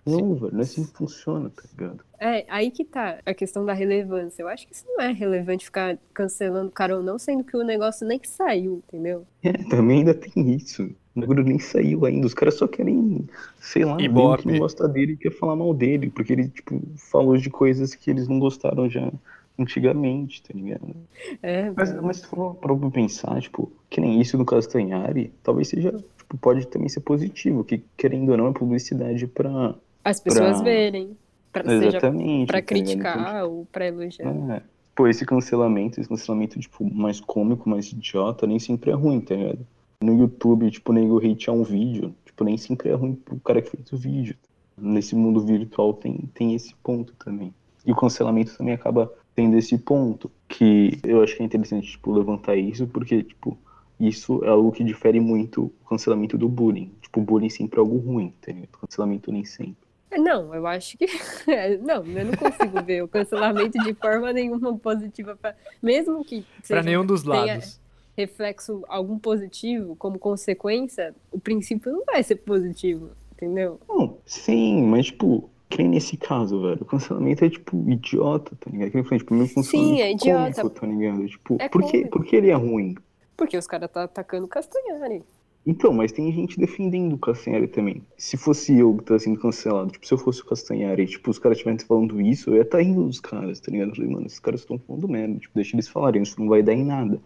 não, 0.07 0.35
velho, 0.35 0.53
não 0.53 0.61
é 0.61 0.63
assim 0.63 0.85
que 0.85 0.93
funciona, 0.93 1.51
tá 1.51 1.63
ligado? 1.71 2.01
É, 2.19 2.45
aí 2.49 2.71
que 2.71 2.85
tá 2.85 3.19
a 3.25 3.35
questão 3.35 3.65
da 3.65 3.73
relevância. 3.73 4.43
Eu 4.43 4.49
acho 4.49 4.67
que 4.67 4.75
isso 4.75 4.85
não 4.89 5.01
é 5.05 5.13
relevante 5.13 5.65
ficar 5.65 5.99
cancelando 6.15 6.69
o 6.69 6.73
cara 6.73 6.97
ou 6.97 7.03
não, 7.03 7.19
sendo 7.19 7.43
que 7.45 7.57
o 7.57 7.65
negócio 7.65 8.07
nem 8.07 8.19
que 8.19 8.29
saiu, 8.29 8.83
entendeu? 8.89 9.27
É, 9.43 9.53
também 9.53 9.99
ainda 9.99 10.15
tem 10.15 10.55
isso. 10.55 10.85
O 11.15 11.21
bagulho 11.21 11.43
nem 11.45 11.59
saiu 11.59 12.05
ainda. 12.07 12.27
Os 12.27 12.35
caras 12.35 12.55
só 12.55 12.67
querem, 12.67 13.29
sei 13.61 13.85
lá, 13.85 14.01
Ibope. 14.01 14.43
que 14.43 14.53
não 14.53 14.59
gosta 14.61 14.89
dele 14.89 15.13
e 15.13 15.17
quer 15.17 15.31
falar 15.33 15.57
mal 15.57 15.75
dele. 15.75 16.11
Porque 16.11 16.33
ele, 16.33 16.49
tipo, 16.49 16.81
falou 16.97 17.37
de 17.37 17.51
coisas 17.51 17.95
que 17.95 18.11
eles 18.11 18.29
não 18.29 18.39
gostaram 18.39 18.89
já 18.89 19.13
antigamente, 19.59 20.43
tá 20.43 20.55
ligado? 20.55 20.95
É, 21.43 21.71
Mas, 21.71 21.93
mas 22.01 22.17
se 22.19 22.27
for 22.27 22.55
pra 22.57 22.75
pra 22.75 22.91
pensar, 22.91 23.41
tipo, 23.41 23.71
que 23.91 24.01
nem 24.01 24.21
isso 24.21 24.39
do 24.39 24.45
Castanhari, 24.45 25.33
talvez 25.43 25.69
seja, 25.69 25.93
tipo, 26.19 26.39
pode 26.39 26.67
também 26.69 26.89
ser 26.89 27.01
positivo, 27.01 27.63
que 27.65 27.83
querendo 27.97 28.31
ou 28.31 28.37
não 28.39 28.49
é 28.49 28.53
publicidade 28.53 29.27
pra. 29.27 29.75
As 30.05 30.21
pessoas 30.21 30.57
pra- 30.57 30.63
verem. 30.65 31.17
Pra, 31.53 31.63
Exatamente. 31.71 32.47
pra 32.47 32.63
tá 32.63 32.75
ligado? 32.75 32.87
criticar 32.87 33.45
ou 33.45 33.67
pra 33.71 33.87
elogiar. 33.87 34.31
Então, 34.31 34.53
é. 34.55 34.63
Pô, 34.95 35.07
esse 35.07 35.25
cancelamento, 35.27 36.01
esse 36.01 36.09
cancelamento, 36.09 36.59
tipo, 36.59 36.85
mais 36.95 37.21
cômico, 37.21 37.69
mais 37.69 37.91
idiota, 37.93 38.47
nem 38.47 38.59
sempre 38.59 38.91
é 38.91 38.95
ruim, 38.95 39.21
tá 39.21 39.35
ligado? 39.35 39.67
No 40.03 40.19
YouTube, 40.19 40.71
tipo, 40.71 40.93
o 40.93 40.95
nego 40.95 41.19
hatear 41.19 41.55
um 41.57 41.63
vídeo, 41.63 42.15
tipo, 42.25 42.43
nem 42.45 42.57
sempre 42.57 42.89
é 42.89 42.95
ruim 42.95 43.15
pro 43.15 43.39
cara 43.41 43.61
que 43.63 43.71
fez 43.71 43.93
o 43.93 43.97
vídeo. 43.97 44.35
Nesse 44.77 45.15
mundo 45.15 45.41
virtual 45.41 45.93
tem, 45.95 46.19
tem 46.35 46.55
esse 46.55 46.75
ponto 46.83 47.13
também. 47.23 47.55
E 47.87 47.93
o 47.93 47.97
cancelamento 47.97 48.57
também 48.57 48.75
acaba 48.75 49.13
tendo 49.35 49.57
esse 49.57 49.77
ponto, 49.79 50.31
que 50.49 50.99
eu 51.05 51.23
acho 51.23 51.37
que 51.37 51.43
é 51.43 51.47
interessante, 51.47 51.87
tipo, 51.93 52.13
levantar 52.13 52.57
isso, 52.57 52.87
porque, 52.87 53.23
tipo, 53.23 53.57
isso 54.01 54.43
é 54.45 54.49
algo 54.49 54.73
que 54.73 54.83
difere 54.85 55.21
muito 55.21 55.65
o 55.85 55.89
cancelamento 55.89 56.37
do 56.37 56.49
bullying. 56.49 56.91
Tipo, 57.03 57.21
o 57.21 57.23
bullying 57.23 57.49
sempre 57.51 57.79
é 57.79 57.81
algo 57.81 57.97
ruim, 57.99 58.33
tá 58.41 58.53
ligado? 58.53 58.69
O 58.75 58.79
cancelamento 58.79 59.31
nem 59.33 59.45
sempre. 59.45 59.77
Não, 60.19 60.55
eu 60.55 60.67
acho 60.67 60.97
que. 60.99 61.07
é, 61.51 61.77
Não, 61.79 62.05
eu 62.05 62.25
não 62.27 62.33
consigo 62.33 62.83
ver 62.83 63.03
o 63.03 63.09
cancelamento 63.09 63.79
de 63.83 63.95
forma 63.95 64.33
nenhuma 64.33 64.77
positiva. 64.79 65.37
Pra... 65.37 65.55
Mesmo 65.83 66.25
que 66.25 66.45
seja, 66.63 66.83
nenhum 66.83 67.05
dos 67.05 67.23
tenha 67.23 67.35
lados. 67.45 67.81
reflexo 68.17 68.85
algum 68.89 69.19
positivo 69.19 69.97
como 69.97 70.19
consequência, 70.19 71.15
o 71.31 71.41
princípio 71.41 71.93
não 71.93 72.05
vai 72.05 72.23
ser 72.23 72.37
positivo, 72.37 73.11
entendeu? 73.33 73.81
Não, 73.89 74.19
sim, 74.27 74.83
mas 74.83 75.07
tipo, 75.07 75.49
que 75.69 75.79
nem 75.79 75.89
nesse 75.89 76.17
caso, 76.17 76.61
velho. 76.61 76.83
O 76.83 76.85
cancelamento 76.85 77.45
é 77.45 77.51
tipo 77.51 77.77
idiota, 77.91 78.55
tá 78.61 78.71
ligado? 78.71 78.91
Que 78.91 78.97
nem 78.97 79.03
eu 79.03 79.09
falei, 79.09 79.19
tipo, 79.19 79.35
meio 79.35 79.55
cancelamento 79.55 79.95
Sim, 79.95 80.03
é 80.03 80.13
idiota. 80.13 80.63
cômico, 80.63 80.81
tá 80.81 80.87
ligado? 80.87 81.27
Tipo, 81.27 81.57
É 81.59 81.69
por, 81.69 81.83
que, 81.91 82.07
por 82.07 82.25
que 82.25 82.37
ele 82.37 82.51
é 82.51 82.55
ruim? 82.55 82.95
Porque 83.37 83.57
os 83.57 83.67
caras 83.67 83.91
tá 83.91 84.05
atacando 84.05 84.45
o 84.45 84.49
Castanhari. 84.49 85.23
Então, 85.65 85.93
mas 85.93 86.11
tem 86.11 86.33
gente 86.33 86.59
defendendo 86.59 87.13
o 87.13 87.19
Castanhari 87.19 87.69
também. 87.69 88.03
Se 88.17 88.37
fosse 88.37 88.77
eu 88.77 88.97
que 88.97 89.05
tá 89.05 89.17
sendo 89.19 89.39
cancelado, 89.39 89.93
tipo, 89.93 90.05
se 90.05 90.13
eu 90.13 90.19
fosse 90.19 90.43
o 90.43 90.45
Castanhari, 90.45 91.07
tipo, 91.07 91.31
os 91.31 91.39
caras 91.39 91.59
estivessem 91.59 91.87
falando 91.87 92.21
isso, 92.21 92.51
eu 92.51 92.57
ia 92.57 92.63
estar 92.63 92.81
rindo 92.83 93.05
dos 93.05 93.21
caras, 93.21 93.61
tá 93.61 93.71
ligado? 93.71 93.91
Eu 93.91 93.95
falei, 93.95 94.11
mano, 94.11 94.27
esses 94.27 94.41
caras 94.41 94.61
estão 94.61 94.79
falando 94.79 95.09
merda, 95.09 95.39
tipo, 95.39 95.55
deixa 95.55 95.77
eles 95.77 95.87
falarem, 95.87 96.23
isso 96.23 96.41
não 96.41 96.49
vai 96.49 96.63
dar 96.63 96.73
em 96.73 96.85
nada. 96.85 97.21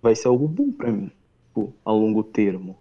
Vai 0.00 0.14
ser 0.14 0.28
algo 0.28 0.46
bom 0.46 0.70
pra 0.70 0.92
mim, 0.92 1.10
tipo, 1.48 1.74
a 1.84 1.90
longo 1.90 2.22
termo, 2.22 2.76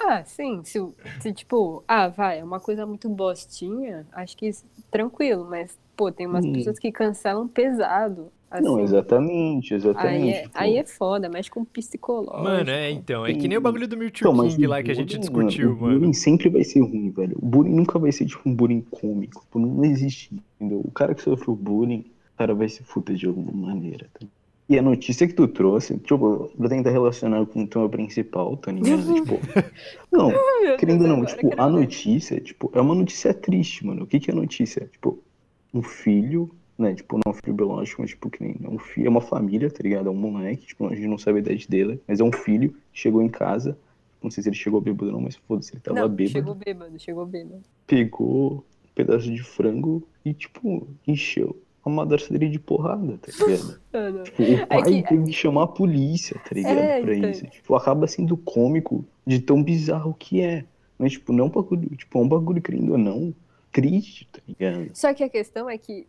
Ah, 0.00 0.22
sim, 0.24 0.60
se, 0.64 0.78
o- 0.78 0.94
se 1.20 1.32
tipo, 1.32 1.82
ah, 1.88 2.08
vai, 2.08 2.38
é 2.40 2.44
uma 2.44 2.60
coisa 2.60 2.86
muito 2.86 3.08
bostinha, 3.08 4.06
acho 4.12 4.36
que 4.36 4.46
isso- 4.46 4.64
tranquilo, 4.90 5.46
mas, 5.48 5.76
pô, 5.96 6.12
tem 6.12 6.26
umas 6.26 6.44
Hum. 6.44 6.52
pessoas 6.52 6.78
que 6.78 6.92
cancelam 6.92 7.48
pesado. 7.48 8.28
Não, 8.62 8.74
assim. 8.76 8.82
exatamente, 8.84 9.74
Aí 9.74 9.78
exatamente. 9.80 10.30
é, 10.36 10.44
aí 10.54 10.76
é 10.76 10.84
foda, 10.84 11.28
mexe 11.28 11.50
com 11.50 11.64
psicológico. 11.64 12.40
Mano, 12.40 12.70
é 12.70 12.88
então. 12.92 13.26
É 13.26 13.34
que 13.34 13.48
nem 13.48 13.58
o 13.58 13.60
bagulho 13.60 13.88
do 13.88 13.96
Mewtwo 13.96 14.28
Então, 14.28 14.32
mas 14.32 14.54
King 14.54 14.66
o 14.66 14.70
lá 14.70 14.80
que 14.80 14.92
a 14.92 14.94
gente 14.94 15.18
discutiu, 15.18 15.72
o 15.72 15.76
mano. 15.80 15.98
bullying 15.98 16.12
sempre 16.12 16.48
vai 16.48 16.62
ser 16.62 16.78
ruim, 16.80 17.10
velho. 17.10 17.36
O 17.42 17.44
bullying 17.44 17.74
nunca 17.74 17.98
vai 17.98 18.12
ser 18.12 18.26
tipo 18.26 18.48
um 18.48 18.54
bullying 18.54 18.82
cômico. 18.82 19.44
Não 19.56 19.84
existe, 19.84 20.40
entendeu? 20.54 20.80
O 20.84 20.90
cara 20.92 21.16
que 21.16 21.22
sofreu 21.22 21.56
bullying, 21.56 22.04
o 22.32 22.38
cara 22.38 22.54
vai 22.54 22.68
se 22.68 22.84
fuder 22.84 23.16
de 23.16 23.26
alguma 23.26 23.50
maneira. 23.66 24.06
Tá? 24.20 24.24
E 24.68 24.78
a 24.78 24.82
notícia 24.82 25.26
que 25.26 25.34
tu 25.34 25.46
trouxe, 25.46 25.98
tipo, 25.98 26.50
pra 26.56 26.68
tentar 26.70 26.90
relacionar 26.90 27.44
com 27.46 27.64
o 27.64 27.66
tema 27.66 27.88
principal, 27.88 28.56
tá 28.56 28.72
ligado? 28.72 29.14
tipo, 29.14 29.38
não, 30.10 30.32
querendo 30.78 31.06
não, 31.06 31.22
tipo, 31.24 31.50
a 31.58 31.68
notícia, 31.68 32.40
tipo, 32.40 32.70
é 32.74 32.80
uma 32.80 32.94
notícia 32.94 33.34
triste, 33.34 33.84
mano. 33.84 34.04
O 34.04 34.06
que 34.06 34.18
que 34.18 34.30
é 34.30 34.34
notícia? 34.34 34.88
Tipo, 34.90 35.22
um 35.72 35.82
filho, 35.82 36.50
né, 36.78 36.94
tipo, 36.94 37.20
não 37.22 37.32
um 37.32 37.34
filho 37.34 37.52
biológico, 37.52 38.00
mas 38.00 38.10
tipo, 38.12 38.30
que 38.30 38.42
nem, 38.42 38.56
é 38.64 38.68
um 38.68 38.78
filho, 38.78 39.06
é 39.06 39.10
uma 39.10 39.20
família, 39.20 39.70
tá 39.70 39.82
ligado? 39.82 40.08
É 40.08 40.10
um 40.10 40.14
moleque, 40.14 40.66
tipo, 40.66 40.86
a 40.86 40.94
gente 40.94 41.08
não 41.08 41.18
sabe 41.18 41.38
a 41.38 41.40
idade 41.42 41.68
dele, 41.68 42.00
mas 42.08 42.20
é 42.20 42.24
um 42.24 42.32
filho, 42.32 42.74
chegou 42.92 43.20
em 43.20 43.28
casa, 43.28 43.76
não 44.22 44.30
sei 44.30 44.42
se 44.42 44.48
ele 44.48 44.56
chegou 44.56 44.80
bêbado 44.80 45.06
ou 45.06 45.12
não, 45.12 45.20
mas 45.20 45.36
foda-se, 45.36 45.74
ele 45.74 45.80
tava 45.80 46.00
Não, 46.00 46.08
bêbado, 46.08 46.32
chegou 46.32 46.54
bêbado, 46.54 46.98
chegou 46.98 47.26
bêbado. 47.26 47.62
pegou 47.86 48.64
um 48.84 48.94
pedaço 48.94 49.30
de 49.30 49.42
frango 49.42 50.02
e, 50.24 50.32
tipo, 50.32 50.88
encheu 51.06 51.54
a 51.84 51.90
madrasta 51.90 52.32
dele 52.32 52.48
de 52.48 52.58
porrada, 52.58 53.18
tá 53.18 53.46
ligado? 53.46 53.80
Não. 53.92 54.22
Tipo, 54.22 54.42
o 54.42 54.66
pai 54.66 54.82
que- 54.82 55.02
teve 55.08 55.24
que 55.24 55.32
chamar 55.32 55.64
a 55.64 55.66
polícia, 55.66 56.36
tá 56.38 56.54
ligado? 56.54 56.78
É, 56.78 57.02
pra 57.02 57.14
então. 57.14 57.30
isso. 57.30 57.46
Tipo, 57.46 57.74
acaba 57.74 58.06
sendo 58.06 58.36
cômico 58.36 59.04
de 59.26 59.38
tão 59.40 59.62
bizarro 59.62 60.14
que 60.18 60.40
é. 60.40 60.64
Mas, 60.98 61.12
tipo, 61.12 61.32
não 61.32 61.44
é 61.44 61.46
um 61.48 61.50
bagulho, 61.50 61.88
tipo, 61.96 62.18
é 62.18 62.22
um 62.22 62.28
bagulho, 62.28 62.62
querendo 62.62 62.92
ou 62.92 62.98
não, 62.98 63.34
triste, 63.72 64.28
tá 64.32 64.40
ligado? 64.46 64.90
Só 64.94 65.12
que 65.12 65.24
a 65.24 65.28
questão 65.28 65.68
é 65.68 65.76
que 65.76 65.92
é, 66.02 66.04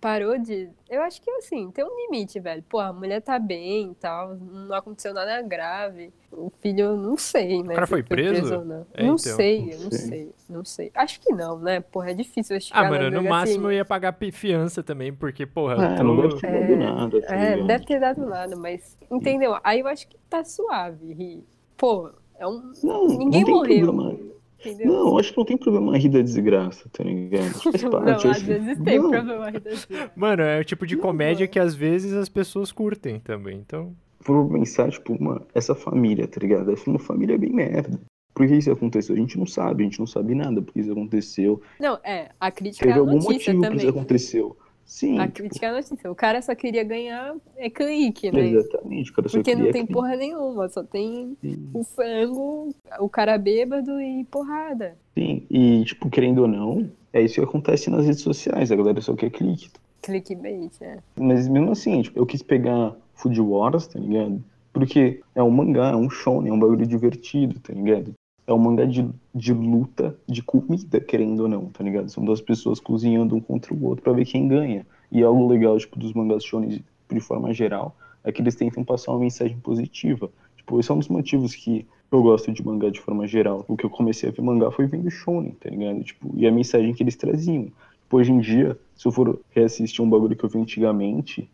parou 0.00 0.36
de. 0.38 0.68
Eu 0.90 1.02
acho 1.02 1.20
que 1.22 1.30
assim, 1.32 1.70
tem 1.70 1.84
um 1.84 1.96
limite, 2.06 2.40
velho. 2.40 2.62
Pô, 2.68 2.78
a 2.80 2.92
mulher 2.92 3.20
tá 3.22 3.38
bem 3.38 3.92
e 3.92 3.94
tal, 3.94 4.34
não 4.36 4.74
aconteceu 4.74 5.14
nada 5.14 5.40
grave. 5.42 6.12
O 6.30 6.50
filho, 6.60 6.80
eu 6.80 6.96
não 6.96 7.16
sei, 7.16 7.62
né? 7.62 7.74
cara 7.74 7.86
se 7.86 7.90
foi 7.90 8.02
preso? 8.02 8.64
não. 8.64 8.86
É, 8.94 9.02
não 9.02 9.14
então. 9.14 9.18
sei, 9.18 9.74
eu 9.74 9.80
não 9.80 9.90
sei. 9.90 9.98
sei. 10.08 10.32
não 10.48 10.64
sei. 10.64 10.90
Acho 10.94 11.20
que 11.20 11.32
não, 11.32 11.58
né? 11.58 11.80
Porra, 11.80 12.10
é 12.10 12.14
difícil 12.14 12.56
eu 12.56 12.60
Ah, 12.72 12.84
mano, 12.84 13.04
no 13.04 13.10
delegacia. 13.10 13.30
máximo 13.30 13.66
eu 13.68 13.72
ia 13.72 13.84
pagar 13.84 14.12
fiança 14.32 14.82
também, 14.82 15.12
porque, 15.12 15.46
porra, 15.46 15.92
Ah, 15.92 15.96
tu- 15.96 16.04
não 16.04 16.16
deve 16.16 16.40
ter 16.40 16.46
É, 16.46 16.60
dado 16.60 16.76
nada, 16.76 17.20
tá 17.22 17.34
É, 17.34 17.38
não 17.38 17.52
ligado? 17.54 17.66
deve 17.66 17.84
ter 17.86 18.00
dado 18.00 18.26
nada, 18.26 18.56
mas. 18.56 18.96
Entendeu? 19.10 19.56
Aí 19.62 19.80
eu 19.80 19.86
acho 19.86 20.08
que 20.08 20.16
tá 20.28 20.42
suave. 20.44 21.44
Pô, 21.76 22.10
é 22.38 22.46
um. 22.46 22.72
Não, 22.82 23.06
Ninguém 23.06 23.40
não 23.40 23.44
tem 23.44 23.54
morreu. 23.54 23.86
problema. 23.86 24.32
Entendeu? 24.64 24.86
Não, 24.92 25.18
acho 25.18 25.32
que 25.32 25.38
não 25.38 25.44
tem 25.44 25.56
problema 25.56 25.96
rir 25.98 26.08
da 26.08 26.22
desgraça, 26.22 26.88
tá 26.92 27.02
ligado? 27.04 27.50
Faz 27.62 27.82
Não, 27.82 27.90
parte. 27.90 28.24
eu 28.24 28.30
às 28.30 28.36
acho- 28.38 28.46
vezes 28.46 28.78
tem 28.82 28.98
Não, 28.98 29.10
problema 29.10 29.46
aí 29.46 29.60
desse. 29.60 29.86
Mano, 30.16 30.42
é 30.42 30.60
o 30.60 30.64
tipo 30.64 30.86
de 30.86 30.94
Não, 30.96 31.02
comédia 31.02 31.44
mano. 31.44 31.52
que 31.52 31.58
às 31.58 31.74
vezes 31.74 32.12
as 32.12 32.28
pessoas 32.28 32.70
curtem 32.72 33.18
também, 33.20 33.58
então... 33.58 33.94
for 34.20 34.48
pensar, 34.52 34.90
tipo, 34.90 35.20
mano, 35.22 35.42
essa 35.54 35.74
família, 35.74 36.26
tá 36.28 36.38
ligado? 36.40 36.70
Essa 36.70 36.88
é 36.88 36.92
uma 36.92 36.98
família 37.00 37.36
bem 37.36 37.52
merda. 37.52 37.98
Por 38.34 38.46
que 38.46 38.54
isso 38.54 38.70
aconteceu? 38.72 39.14
A 39.14 39.18
gente 39.18 39.36
não 39.38 39.44
sabe, 39.46 39.82
a 39.82 39.84
gente 39.84 39.98
não 39.98 40.06
sabe 40.06 40.34
nada 40.34 40.62
por 40.62 40.72
que 40.72 40.80
isso 40.80 40.90
aconteceu. 40.92 41.60
Não, 41.78 41.98
é, 42.02 42.30
a 42.40 42.50
crítica 42.50 42.86
é 42.86 42.88
Teve 42.88 42.98
a 42.98 43.00
algum 43.02 43.12
notícia 43.16 43.52
motivo 43.52 43.58
por 43.58 43.62
também. 43.64 43.78
isso 43.78 43.88
aconteceu. 43.90 44.56
Sim, 44.84 45.18
A 45.18 45.26
tipo, 45.26 45.38
crítica 45.38 45.68
à 45.70 45.72
notícia. 45.72 46.10
O 46.10 46.14
cara 46.14 46.42
só 46.42 46.54
queria 46.54 46.84
ganhar 46.84 47.34
é 47.56 47.70
clique, 47.70 48.30
né? 48.30 48.48
exatamente. 48.48 49.10
O 49.10 49.14
cara 49.14 49.28
só 49.28 49.38
Porque 49.38 49.54
não 49.54 49.64
tem 49.64 49.72
clique. 49.86 49.92
porra 49.92 50.16
nenhuma, 50.16 50.68
só 50.68 50.82
tem 50.82 51.36
Sim. 51.40 51.70
o 51.72 51.82
frango, 51.84 52.74
o 53.00 53.08
cara 53.08 53.38
bêbado 53.38 54.00
e 54.00 54.24
porrada. 54.24 54.96
Sim, 55.16 55.46
e, 55.50 55.84
tipo, 55.84 56.10
querendo 56.10 56.42
ou 56.42 56.48
não, 56.48 56.90
é 57.12 57.22
isso 57.22 57.34
que 57.36 57.40
acontece 57.40 57.88
nas 57.90 58.04
redes 58.04 58.20
sociais, 58.20 58.70
a 58.70 58.76
galera 58.76 59.00
só 59.00 59.14
quer 59.14 59.30
clique. 59.30 59.70
Clickbait, 60.02 60.72
é. 60.80 60.98
Mas 61.16 61.48
mesmo 61.48 61.70
assim, 61.70 62.02
tipo, 62.02 62.18
eu 62.18 62.26
quis 62.26 62.42
pegar 62.42 62.94
Food 63.14 63.40
Wars, 63.40 63.86
tá 63.86 63.98
ligado? 64.00 64.42
Porque 64.72 65.20
é 65.34 65.42
um 65.42 65.50
mangá, 65.50 65.90
é 65.90 65.96
um 65.96 66.10
shonen, 66.10 66.50
é 66.50 66.52
um 66.54 66.58
bagulho 66.58 66.86
divertido, 66.86 67.60
tá 67.60 67.72
ligado? 67.72 68.12
É 68.46 68.52
um 68.52 68.58
mangá 68.58 68.84
de, 68.84 69.08
de 69.34 69.52
luta, 69.52 70.16
de 70.28 70.42
comida, 70.42 71.00
querendo 71.00 71.40
ou 71.40 71.48
não, 71.48 71.66
tá 71.66 71.84
ligado? 71.84 72.08
São 72.10 72.24
duas 72.24 72.40
pessoas 72.40 72.80
cozinhando 72.80 73.36
um 73.36 73.40
contra 73.40 73.72
o 73.72 73.84
outro 73.84 74.02
pra 74.02 74.12
ver 74.12 74.24
quem 74.24 74.48
ganha. 74.48 74.86
E 75.10 75.22
algo 75.22 75.46
legal, 75.46 75.78
tipo, 75.78 75.98
dos 75.98 76.12
mangás 76.12 76.44
shonen 76.44 76.84
de 77.08 77.20
forma 77.20 77.52
geral, 77.52 77.94
é 78.24 78.32
que 78.32 78.40
eles 78.40 78.54
tentam 78.54 78.84
passar 78.84 79.12
uma 79.12 79.20
mensagem 79.20 79.58
positiva. 79.58 80.30
Tipo, 80.56 80.80
esse 80.80 80.90
é 80.90 80.94
um 80.94 80.98
dos 80.98 81.08
motivos 81.08 81.54
que 81.54 81.86
eu 82.10 82.22
gosto 82.22 82.52
de 82.52 82.64
mangá 82.64 82.90
de 82.90 83.00
forma 83.00 83.26
geral. 83.26 83.64
O 83.68 83.76
que 83.76 83.84
eu 83.84 83.90
comecei 83.90 84.28
a 84.28 84.32
ver 84.32 84.42
mangá 84.42 84.70
foi 84.70 84.86
vendo 84.86 85.10
shonen, 85.10 85.52
tá 85.52 85.70
ligado? 85.70 86.02
Tipo, 86.02 86.30
e 86.36 86.46
a 86.46 86.52
mensagem 86.52 86.94
que 86.94 87.02
eles 87.02 87.16
traziam. 87.16 87.64
Tipo, 87.64 88.16
hoje 88.16 88.32
em 88.32 88.40
dia, 88.40 88.78
se 88.94 89.06
eu 89.06 89.12
for 89.12 89.40
reassistir 89.50 90.04
um 90.04 90.10
bagulho 90.10 90.36
que 90.36 90.44
eu 90.44 90.48
vi 90.48 90.58
antigamente, 90.58 91.50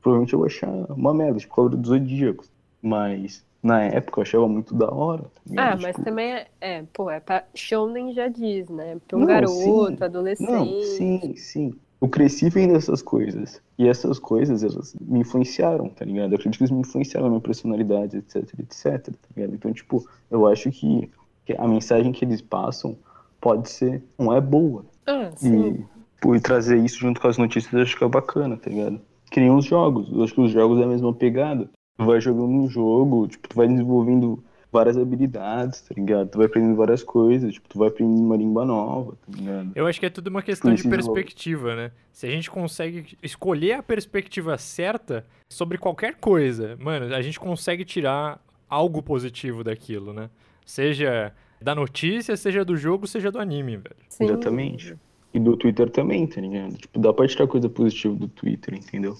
provavelmente 0.00 0.32
eu 0.32 0.38
vou 0.38 0.46
achar 0.46 0.70
uma 0.90 1.12
merda, 1.12 1.38
tipo, 1.38 1.54
Cavaleiro 1.54 1.80
dos 1.82 1.90
Zodíacos. 1.90 2.50
Mas, 2.80 3.44
na 3.66 3.82
época, 3.82 4.20
eu 4.20 4.22
achava 4.22 4.48
muito 4.48 4.74
da 4.74 4.88
hora? 4.88 5.24
Ah, 5.56 5.76
mas 5.76 5.96
também 5.96 6.34
é, 6.34 6.46
é, 6.60 6.84
pô, 6.92 7.10
é 7.10 7.18
pra 7.18 7.44
shounen 7.52 8.12
já 8.12 8.28
diz, 8.28 8.68
né? 8.68 8.96
Pra 9.08 9.16
um 9.18 9.20
Não, 9.20 9.26
garoto, 9.26 9.98
sim. 9.98 10.04
adolescente. 10.04 10.50
Não, 10.50 10.82
sim, 10.82 11.36
sim. 11.36 11.74
Eu 12.00 12.08
cresci 12.08 12.48
vendo 12.48 12.76
essas 12.76 13.02
coisas. 13.02 13.60
E 13.76 13.88
essas 13.88 14.20
coisas, 14.20 14.62
elas 14.62 14.94
me 15.00 15.20
influenciaram, 15.20 15.88
tá 15.88 16.04
ligado? 16.04 16.32
Eu 16.32 16.36
acredito 16.36 16.58
que 16.58 16.64
eles 16.64 16.70
me 16.70 16.80
influenciaram 16.80 17.26
na 17.26 17.30
minha 17.30 17.40
personalidade, 17.40 18.18
etc, 18.18 18.36
etc, 18.60 19.02
tá 19.06 19.28
ligado? 19.36 19.54
Então, 19.54 19.72
tipo, 19.72 20.06
eu 20.30 20.46
acho 20.46 20.70
que, 20.70 21.10
que 21.44 21.54
a 21.58 21.66
mensagem 21.66 22.12
que 22.12 22.24
eles 22.24 22.40
passam 22.40 22.96
pode 23.40 23.68
ser, 23.68 24.02
não 24.16 24.32
é 24.32 24.40
boa. 24.40 24.84
Ah, 25.06 25.30
sim. 25.34 25.70
E, 25.70 25.84
pô, 26.20 26.36
e 26.36 26.40
trazer 26.40 26.78
isso 26.78 26.98
junto 26.98 27.20
com 27.20 27.26
as 27.26 27.38
notícias 27.38 27.72
eu 27.72 27.82
acho 27.82 27.96
que 27.96 28.04
é 28.04 28.08
bacana, 28.08 28.56
tá 28.56 28.70
ligado? 28.70 29.00
Nem 29.36 29.50
os 29.50 29.64
jogos. 29.64 30.10
Eu 30.12 30.22
acho 30.22 30.34
que 30.34 30.40
os 30.40 30.52
jogos 30.52 30.80
é 30.80 30.84
a 30.84 30.88
mesma 30.88 31.12
pegada. 31.12 31.68
Tu 31.96 32.04
vai 32.04 32.20
jogando 32.20 32.48
um 32.48 32.68
jogo, 32.68 33.26
tipo, 33.26 33.48
tu 33.48 33.56
vai 33.56 33.66
desenvolvendo 33.66 34.42
várias 34.70 34.98
habilidades, 34.98 35.80
tá 35.80 35.94
ligado? 35.94 36.28
Tu 36.28 36.36
vai 36.36 36.46
aprendendo 36.46 36.76
várias 36.76 37.02
coisas, 37.02 37.54
tipo, 37.54 37.68
tu 37.68 37.78
vai 37.78 37.88
aprendendo 37.88 38.20
uma 38.20 38.36
língua 38.36 38.64
nova, 38.64 39.12
tá 39.12 39.32
ligado? 39.34 39.72
Eu 39.74 39.86
acho 39.86 39.98
que 39.98 40.06
é 40.06 40.10
tudo 40.10 40.28
uma 40.28 40.42
questão 40.42 40.74
de 40.74 40.86
perspectiva, 40.86 41.74
né? 41.74 41.90
Se 42.12 42.26
a 42.26 42.30
gente 42.30 42.50
consegue 42.50 43.16
escolher 43.22 43.74
a 43.74 43.82
perspectiva 43.82 44.58
certa 44.58 45.24
sobre 45.50 45.78
qualquer 45.78 46.16
coisa, 46.16 46.76
mano, 46.78 47.14
a 47.14 47.22
gente 47.22 47.40
consegue 47.40 47.84
tirar 47.84 48.44
algo 48.68 49.02
positivo 49.02 49.64
daquilo, 49.64 50.12
né? 50.12 50.28
Seja 50.64 51.32
da 51.62 51.74
notícia, 51.74 52.36
seja 52.36 52.64
do 52.64 52.76
jogo, 52.76 53.06
seja 53.06 53.30
do 53.30 53.38
anime, 53.38 53.76
velho. 53.76 53.96
sim. 54.08 54.24
Exatamente. 54.24 54.94
E 55.32 55.38
do 55.38 55.56
Twitter 55.56 55.88
também, 55.90 56.26
tá 56.26 56.40
ligado? 56.40 56.76
Tipo, 56.76 56.98
dá 56.98 57.12
pra 57.12 57.26
tirar 57.26 57.46
coisa 57.46 57.68
positiva 57.68 58.14
do 58.14 58.28
Twitter, 58.28 58.74
entendeu? 58.74 59.16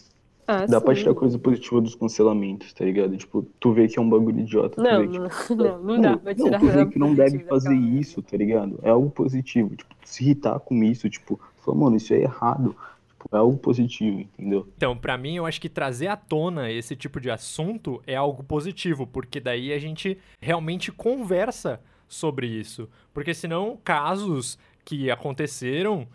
Ah, 0.46 0.64
Dá 0.66 0.80
pra 0.80 0.94
sim. 0.94 1.00
tirar 1.02 1.14
coisa 1.14 1.38
positiva 1.38 1.80
dos 1.80 1.94
cancelamentos, 1.96 2.72
tá 2.72 2.84
ligado? 2.84 3.16
Tipo, 3.16 3.42
tu 3.58 3.72
vê 3.72 3.88
que 3.88 3.98
é 3.98 4.02
um 4.02 4.08
bagulho 4.08 4.38
idiota. 4.40 4.76
tu 4.76 4.82
Não, 4.82 5.00
vê 5.00 5.18
não, 5.18 5.28
não, 5.82 5.82
não 5.82 6.00
dá 6.00 6.16
pra 6.16 6.34
tirar 6.34 6.60
tu 6.60 6.66
vê 6.66 6.86
que 6.86 6.98
não 6.98 7.14
deve 7.14 7.38
fazer 7.40 7.70
daquela- 7.70 8.00
isso, 8.00 8.22
tá 8.22 8.36
ligado? 8.36 8.78
É 8.82 8.90
algo 8.90 9.10
positivo. 9.10 9.74
Tipo, 9.74 9.94
se 10.04 10.22
irritar 10.24 10.58
com 10.60 10.82
isso, 10.84 11.08
tipo, 11.10 11.40
falar, 11.64 11.76
mano, 11.78 11.96
isso 11.96 12.14
é 12.14 12.20
errado. 12.20 12.76
Tipo, 13.08 13.28
é 13.36 13.38
algo 13.38 13.58
positivo, 13.58 14.20
entendeu? 14.20 14.68
Então, 14.76 14.96
pra 14.96 15.18
mim, 15.18 15.34
eu 15.36 15.46
acho 15.46 15.60
que 15.60 15.68
trazer 15.68 16.06
à 16.06 16.16
tona 16.16 16.70
esse 16.70 16.94
tipo 16.94 17.20
de 17.20 17.28
assunto 17.30 18.00
é 18.06 18.14
algo 18.14 18.44
positivo, 18.44 19.04
porque 19.06 19.40
daí 19.40 19.72
a 19.72 19.78
gente 19.80 20.16
realmente 20.40 20.92
conversa 20.92 21.80
sobre 22.06 22.46
isso. 22.46 22.88
Porque 23.12 23.34
senão, 23.34 23.76
casos 23.82 24.56
que 24.84 25.10
aconteceram 25.10 26.06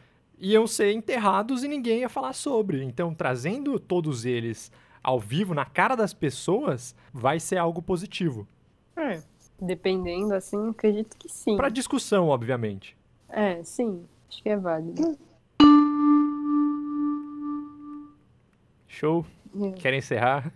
iam 0.42 0.66
ser 0.68 0.92
enterrados 0.92 1.64
e 1.64 1.68
ninguém 1.68 2.00
ia 2.00 2.10
falar 2.10 2.34
sobre. 2.34 2.84
Então, 2.84 3.14
trazendo 3.14 3.80
todos 3.80 4.26
eles 4.26 4.72
ao 5.04 5.20
vivo, 5.20 5.54
na 5.54 5.66
cara 5.66 5.96
das 5.96 6.14
pessoas, 6.14 6.96
vai 7.14 7.40
ser 7.40 7.58
algo 7.58 7.82
positivo. 7.82 8.48
É, 8.98 9.22
dependendo, 9.62 10.34
assim, 10.34 10.70
acredito 10.70 11.16
que 11.18 11.30
sim. 11.30 11.56
Pra 11.56 11.70
discussão, 11.70 12.28
obviamente. 12.30 12.98
É, 13.30 13.64
sim, 13.64 14.04
acho 14.30 14.42
que 14.44 14.50
é 14.50 14.58
válido. 14.58 15.18
Show? 18.88 19.26
É. 19.62 19.72
Quer 19.72 19.94
encerrar? 19.94 20.52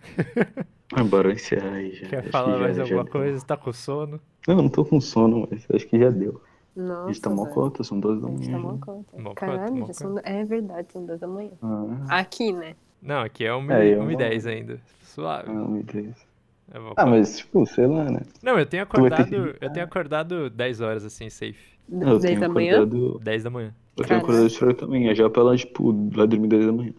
Ah, 0.94 1.04
bora 1.04 1.32
encerrar 1.34 1.74
aí 1.74 1.94
já. 1.96 2.08
Quer 2.08 2.20
Acho 2.20 2.30
falar 2.30 2.46
que 2.54 2.58
já- 2.58 2.64
mais 2.64 2.76
já 2.78 2.84
alguma 2.84 3.04
deu. 3.04 3.12
coisa? 3.12 3.46
Tá 3.46 3.58
com 3.58 3.74
sono? 3.74 4.20
Não, 4.48 4.56
não 4.58 4.70
tô 4.70 4.86
com 4.86 5.00
sono, 5.02 5.48
mas 5.50 5.66
acho 5.74 5.88
que 5.88 5.98
já 6.00 6.10
deu. 6.10 6.42
A 6.78 6.82
Nossa, 6.82 7.08
gente 7.14 7.22
tá 7.22 7.30
velho. 7.30 7.46
cota, 7.54 7.84
são 7.84 8.00
duas 8.00 8.22
da 8.22 8.28
A 8.28 8.32
gente 8.32 8.50
manhã. 8.50 8.60
mó 8.60 8.72
já. 8.74 8.78
cota. 8.80 9.18
Mó 9.18 9.30
cota, 9.30 9.36
Caralho, 9.46 9.94
são... 9.94 10.20
é 10.24 10.44
verdade, 10.44 10.92
são 10.92 11.06
duas 11.06 11.20
da 11.20 11.28
manhã. 11.28 11.52
Ah, 11.62 12.20
Aqui, 12.20 12.52
né? 12.52 12.76
Não, 13.02 13.22
aqui 13.22 13.46
é 13.46 13.54
1 13.56 13.72
É, 13.72 13.88
eu 13.96 14.04
e 14.04 14.12
não- 14.12 14.18
10 14.18 14.46
ainda. 14.48 14.80
Suave. 15.04 15.50
ah, 15.52 15.84
Deus. 15.94 16.16
Eu 16.74 16.82
vou 16.82 16.94
Ah, 16.98 17.06
mas, 17.06 17.38
tipo, 17.38 17.66
sei 17.66 17.86
lá, 17.88 18.06
né? 18.10 18.22
Não, 18.42 18.58
eu 18.60 18.66
tenho 18.66 18.86
ter 18.86 18.98
acordado. 18.98 19.28
que- 19.30 19.36
Eu 19.62 19.70
tenho 19.72 19.86
acordado 19.86 20.50
10 20.50 20.82
horas 20.82 21.06
assim, 21.06 21.30
safe. 21.30 21.78
Eu 21.90 22.20
Dez 22.20 22.22
tenho 22.24 22.40
da 22.42 22.50
manhã? 22.50 22.74
acordado. 22.82 23.20
10 23.20 23.44
da 23.44 23.50
manhã. 23.50 23.68
Eu 23.96 24.04
tenho 24.04 24.08
Caralho. 24.08 24.24
acordado 24.24 24.46
esse 24.48 24.58
horário 24.64 24.80
também. 24.80 25.08
É 25.08 25.16
já 25.16 25.30
pra 25.30 25.42
ela, 25.44 25.56
tipo, 25.56 25.94
vai 26.10 26.28
dormir 26.28 26.48
10 26.50 26.66
da 26.66 26.72
manhã. 26.74 26.94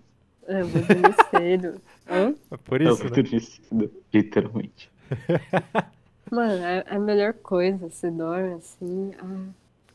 Ah, 0.48 0.52
Eu 0.60 0.68
vou 0.68 0.82
dormir 0.82 1.14
cedo. 1.30 1.80
Hã? 2.08 2.34
É 2.52 2.56
por 2.56 2.80
Eu 2.80 2.92
isso, 2.92 3.02
vou 3.02 3.10
né? 3.10 3.22
dormir 3.22 3.40
cedo, 3.40 3.90
literalmente. 4.14 4.90
Mano, 6.30 6.64
é 6.64 6.84
é 6.86 6.94
a 6.96 6.98
melhor 6.98 7.34
coisa. 7.34 7.88
Você 7.88 8.10
dorme 8.10 8.54
assim. 8.54 9.10
Ah, 9.18 9.46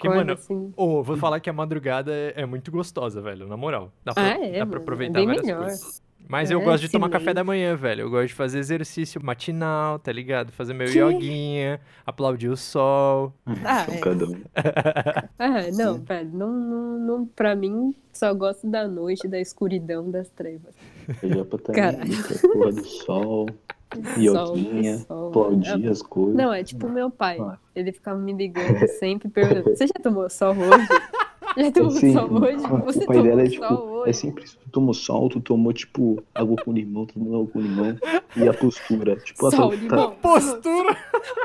Porque, 0.02 0.08
acorda 0.08 0.26
mano, 0.26 0.34
assim. 0.34 0.74
Ô, 0.76 1.04
vou 1.04 1.16
falar 1.18 1.40
que 1.40 1.50
a 1.50 1.54
madrugada 1.54 2.12
é, 2.12 2.34
é 2.42 2.46
muito 2.46 2.72
gostosa, 2.72 3.22
velho, 3.22 3.48
na 3.48 3.56
moral. 3.56 3.92
Dá 4.04 4.14
pra, 4.14 4.24
Ah, 4.24 4.46
é, 4.46 4.60
dá 4.60 4.66
pra 4.66 4.80
aproveitar 4.80 5.20
é 5.20 5.22
bem 5.22 5.28
várias 5.28 5.46
melhor. 5.46 5.62
coisas. 5.64 6.02
Mas 6.28 6.50
eu 6.50 6.62
É, 6.62 6.64
gosto 6.64 6.84
de 6.84 6.90
tomar 6.90 7.10
café 7.10 7.20
silêncio. 7.24 7.36
da 7.36 7.44
manhã, 7.44 7.76
velho. 7.76 8.02
Eu 8.04 8.10
gosto 8.10 8.28
de 8.28 8.34
fazer 8.34 8.60
exercício 8.60 9.22
matinal, 9.24 10.00
tá 10.00 10.12
ligado? 10.14 10.52
Fazer 10.54 10.74
meu 10.74 10.88
Que? 10.88 10.98
yoguinha, 11.00 11.82
aplaudir 12.06 12.48
o 12.48 12.56
sol. 12.56 13.34
Ah, 13.66 13.86
é. 13.92 14.00
Ah, 15.38 15.62
não, 15.74 15.98
velho, 16.00 16.30
não, 16.34 16.52
não, 16.54 17.00
não, 17.00 17.26
pra 17.26 17.54
mim, 17.56 17.94
só 18.14 18.34
gosto 18.34 18.66
da 18.70 18.88
noite, 18.88 19.28
da 19.28 19.40
escuridão, 19.42 20.10
das 20.10 20.30
trevas. 20.30 20.74
É 21.22 21.28
já 21.28 21.46
Caralho. 21.74 22.12
porra 22.54 22.72
do 22.72 22.86
Sol, 22.86 23.50
ioguinha, 24.18 25.00
sol. 25.00 25.30
aplaudir 25.30 25.88
as 25.90 26.02
coisas. 26.02 26.36
Não, 26.36 26.54
é 26.54 26.64
tipo 26.64 26.90
meu 26.90 27.10
pai. 27.10 27.38
Ah. 27.40 27.58
Ele 27.76 27.92
ficava 27.92 28.20
me 28.20 28.34
ligando 28.34 28.88
sempre 29.00 29.30
perguntando: 29.30 29.76
Você 29.76 29.88
já 29.88 29.94
tomou 30.02 30.30
sol 30.30 30.56
hoje? 30.56 30.88
Já 31.58 31.72
tomou 31.72 31.88
Assim, 31.90 32.14
sol 32.14 32.32
hoje? 32.42 32.66
o 32.66 32.78
Você 32.86 33.06
pai 33.06 33.18
tomou 33.18 33.24
dela 33.24 33.42
é 33.42 33.46
sol 33.50 33.52
tipo, 33.52 33.74
hoje? 33.74 34.10
é 34.10 34.14
sempre 34.14 34.44
isso. 34.46 34.58
Tu 34.64 34.70
tomou 34.72 34.94
sol, 34.94 35.30
tu 35.30 35.42
tomou 35.42 35.74
tipo 35.74 36.24
água 36.34 36.56
com 36.64 36.72
limão, 36.72 37.06
tu 37.06 37.16
tomou 37.16 37.36
água 37.42 37.48
com 37.52 37.60
limão. 37.60 37.98
E 38.38 38.48
a 38.48 38.54
postura, 38.54 39.18
tipo, 39.18 39.52
Sol, 39.52 39.70
tá, 39.72 39.76
limão. 39.76 40.16
Postura! 40.22 40.96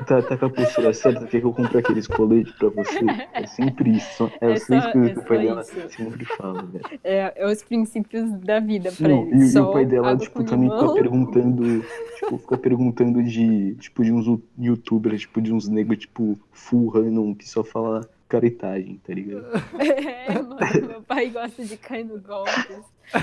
tá, 0.07 0.23
tá 0.23 0.37
com 0.37 0.47
a 0.47 0.51
postura 0.51 0.93
certa, 0.95 1.27
quer 1.27 1.41
que 1.41 1.47
eu 1.47 1.53
compre 1.53 1.79
aqueles 1.79 2.07
coletes 2.07 2.53
pra 2.53 2.69
você? 2.69 3.01
É 3.35 3.47
sempre 3.47 3.91
isso. 3.97 4.31
É, 4.41 4.51
É 4.51 4.53
as 4.53 4.65
três 4.67 4.87
coisas 4.93 5.11
é 5.11 5.15
que 5.15 5.19
o 5.19 5.25
pai 5.25 5.39
dela 5.39 5.63
isso. 5.63 5.89
sempre 5.97 6.25
fala, 6.25 6.63
velho. 6.63 6.85
É, 7.03 7.33
é 7.37 7.47
os 7.51 7.63
princípios 7.65 8.31
da 8.41 8.61
vida 8.61 8.93
pra 8.93 9.09
Não, 9.09 9.23
ele. 9.27 9.35
e, 9.35 9.39
e 9.47 9.49
Sol, 9.49 9.71
o 9.71 9.73
pai 9.73 9.85
dela, 9.85 10.17
tipo, 10.17 10.45
também 10.45 10.71
fica 10.71 10.81
limão. 10.83 10.95
perguntando, 10.95 11.85
tipo, 12.21 12.39
fica 12.39 12.57
perguntando 12.59 13.23
de, 13.25 13.75
tipo, 13.77 14.05
de 14.05 14.13
uns 14.13 14.27
youtubers, 14.57 15.23
tipo, 15.23 15.41
de 15.43 15.53
uns 15.53 15.67
negros, 15.69 15.99
tipo, 15.99 16.39
full 16.53 16.89
random, 16.89 17.35
que 17.35 17.49
só 17.49 17.65
fala 17.65 18.09
caretagem, 18.29 19.01
tá 19.07 19.13
ligado? 19.15 19.47
É, 20.29 20.33
mano, 20.43 20.89
meu 20.89 21.03
pai 21.03 21.31
gosta 21.31 21.65
de 21.65 21.77
cair 21.77 22.05
no 22.05 22.21
golpe. 22.21 22.51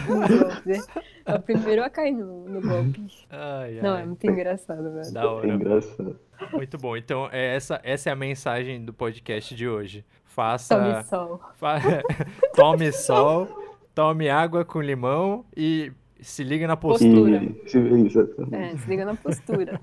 Golpe. 0.07 0.81
É 1.25 1.35
o 1.35 1.39
primeiro 1.41 1.83
a 1.83 1.89
cair 1.89 2.13
no, 2.13 2.47
no 2.47 2.61
golpe. 2.61 3.05
Ai, 3.29 3.79
Não, 3.81 3.95
é 3.95 3.99
ai. 3.99 4.05
muito 4.05 4.25
engraçado, 4.25 4.93
velho. 4.93 5.13
Da 5.13 5.21
É 5.21 5.25
hora. 5.25 5.47
engraçado. 5.47 6.19
Muito 6.53 6.77
bom. 6.77 6.95
Então, 6.97 7.27
é 7.31 7.55
essa, 7.55 7.79
essa 7.83 8.09
é 8.09 8.13
a 8.13 8.15
mensagem 8.15 8.83
do 8.83 8.93
podcast 8.93 9.53
de 9.55 9.67
hoje. 9.67 10.05
Faça. 10.25 10.75
Tome 10.77 11.03
sol. 11.03 11.41
fa- 11.55 11.79
tome 12.55 12.91
sol, 12.91 13.47
tome 13.93 14.29
água 14.29 14.63
com 14.65 14.81
limão 14.81 15.45
e 15.55 15.91
se 16.19 16.43
liga 16.43 16.65
na 16.65 16.75
postura. 16.77 17.39
Postura. 17.39 17.43
E, 17.65 17.69
se- 17.69 17.77
exatamente. 18.17 18.55
É, 18.55 18.77
se 18.77 18.89
liga 18.89 19.05
na 19.05 19.15
postura. 19.15 19.81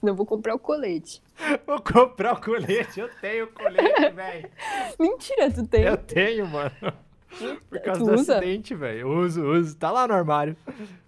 Senão 0.00 0.12
eu 0.12 0.16
vou 0.16 0.26
comprar 0.26 0.54
o 0.54 0.58
colete. 0.58 1.22
Vou 1.66 1.80
comprar 1.80 2.34
o 2.34 2.40
colete. 2.40 3.00
Eu 3.00 3.08
tenho 3.20 3.46
colete, 3.48 4.10
velho. 4.14 4.50
Mentira, 4.98 5.50
tu 5.50 5.66
tem. 5.66 5.82
Eu 5.84 5.96
tenho, 5.96 6.46
mano. 6.46 6.70
Por 7.68 7.80
causa 7.80 8.00
Tu 8.00 8.06
do 8.06 8.14
usa? 8.14 8.36
acidente, 8.38 8.74
velho. 8.74 9.08
Uso, 9.08 9.42
uso. 9.46 9.76
Tá 9.76 9.90
lá 9.90 10.06
no 10.08 10.14
armário. 10.14 10.56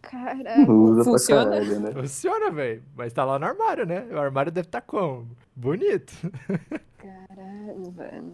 Caralho. 0.01 0.71
Usa 0.73 1.03
pra 1.03 1.13
Funciona? 1.13 1.51
caralho, 1.51 1.81
né? 1.81 1.93
Funciona, 1.93 2.51
velho. 2.51 2.83
Mas 2.97 3.13
tá 3.13 3.25
lá 3.25 3.39
no 3.39 3.47
armário, 3.47 3.85
né? 3.87 4.07
O 4.11 4.19
armário 4.19 4.53
deve 4.53 4.69
estar 4.69 4.81
como? 4.83 5.27
Bonito. 5.57 6.13
Caralho, 6.97 7.91
velho. 7.91 8.33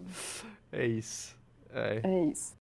É 0.71 0.85
isso. 0.85 1.35
É. 1.73 2.01
É 2.03 2.25
isso. 2.25 2.53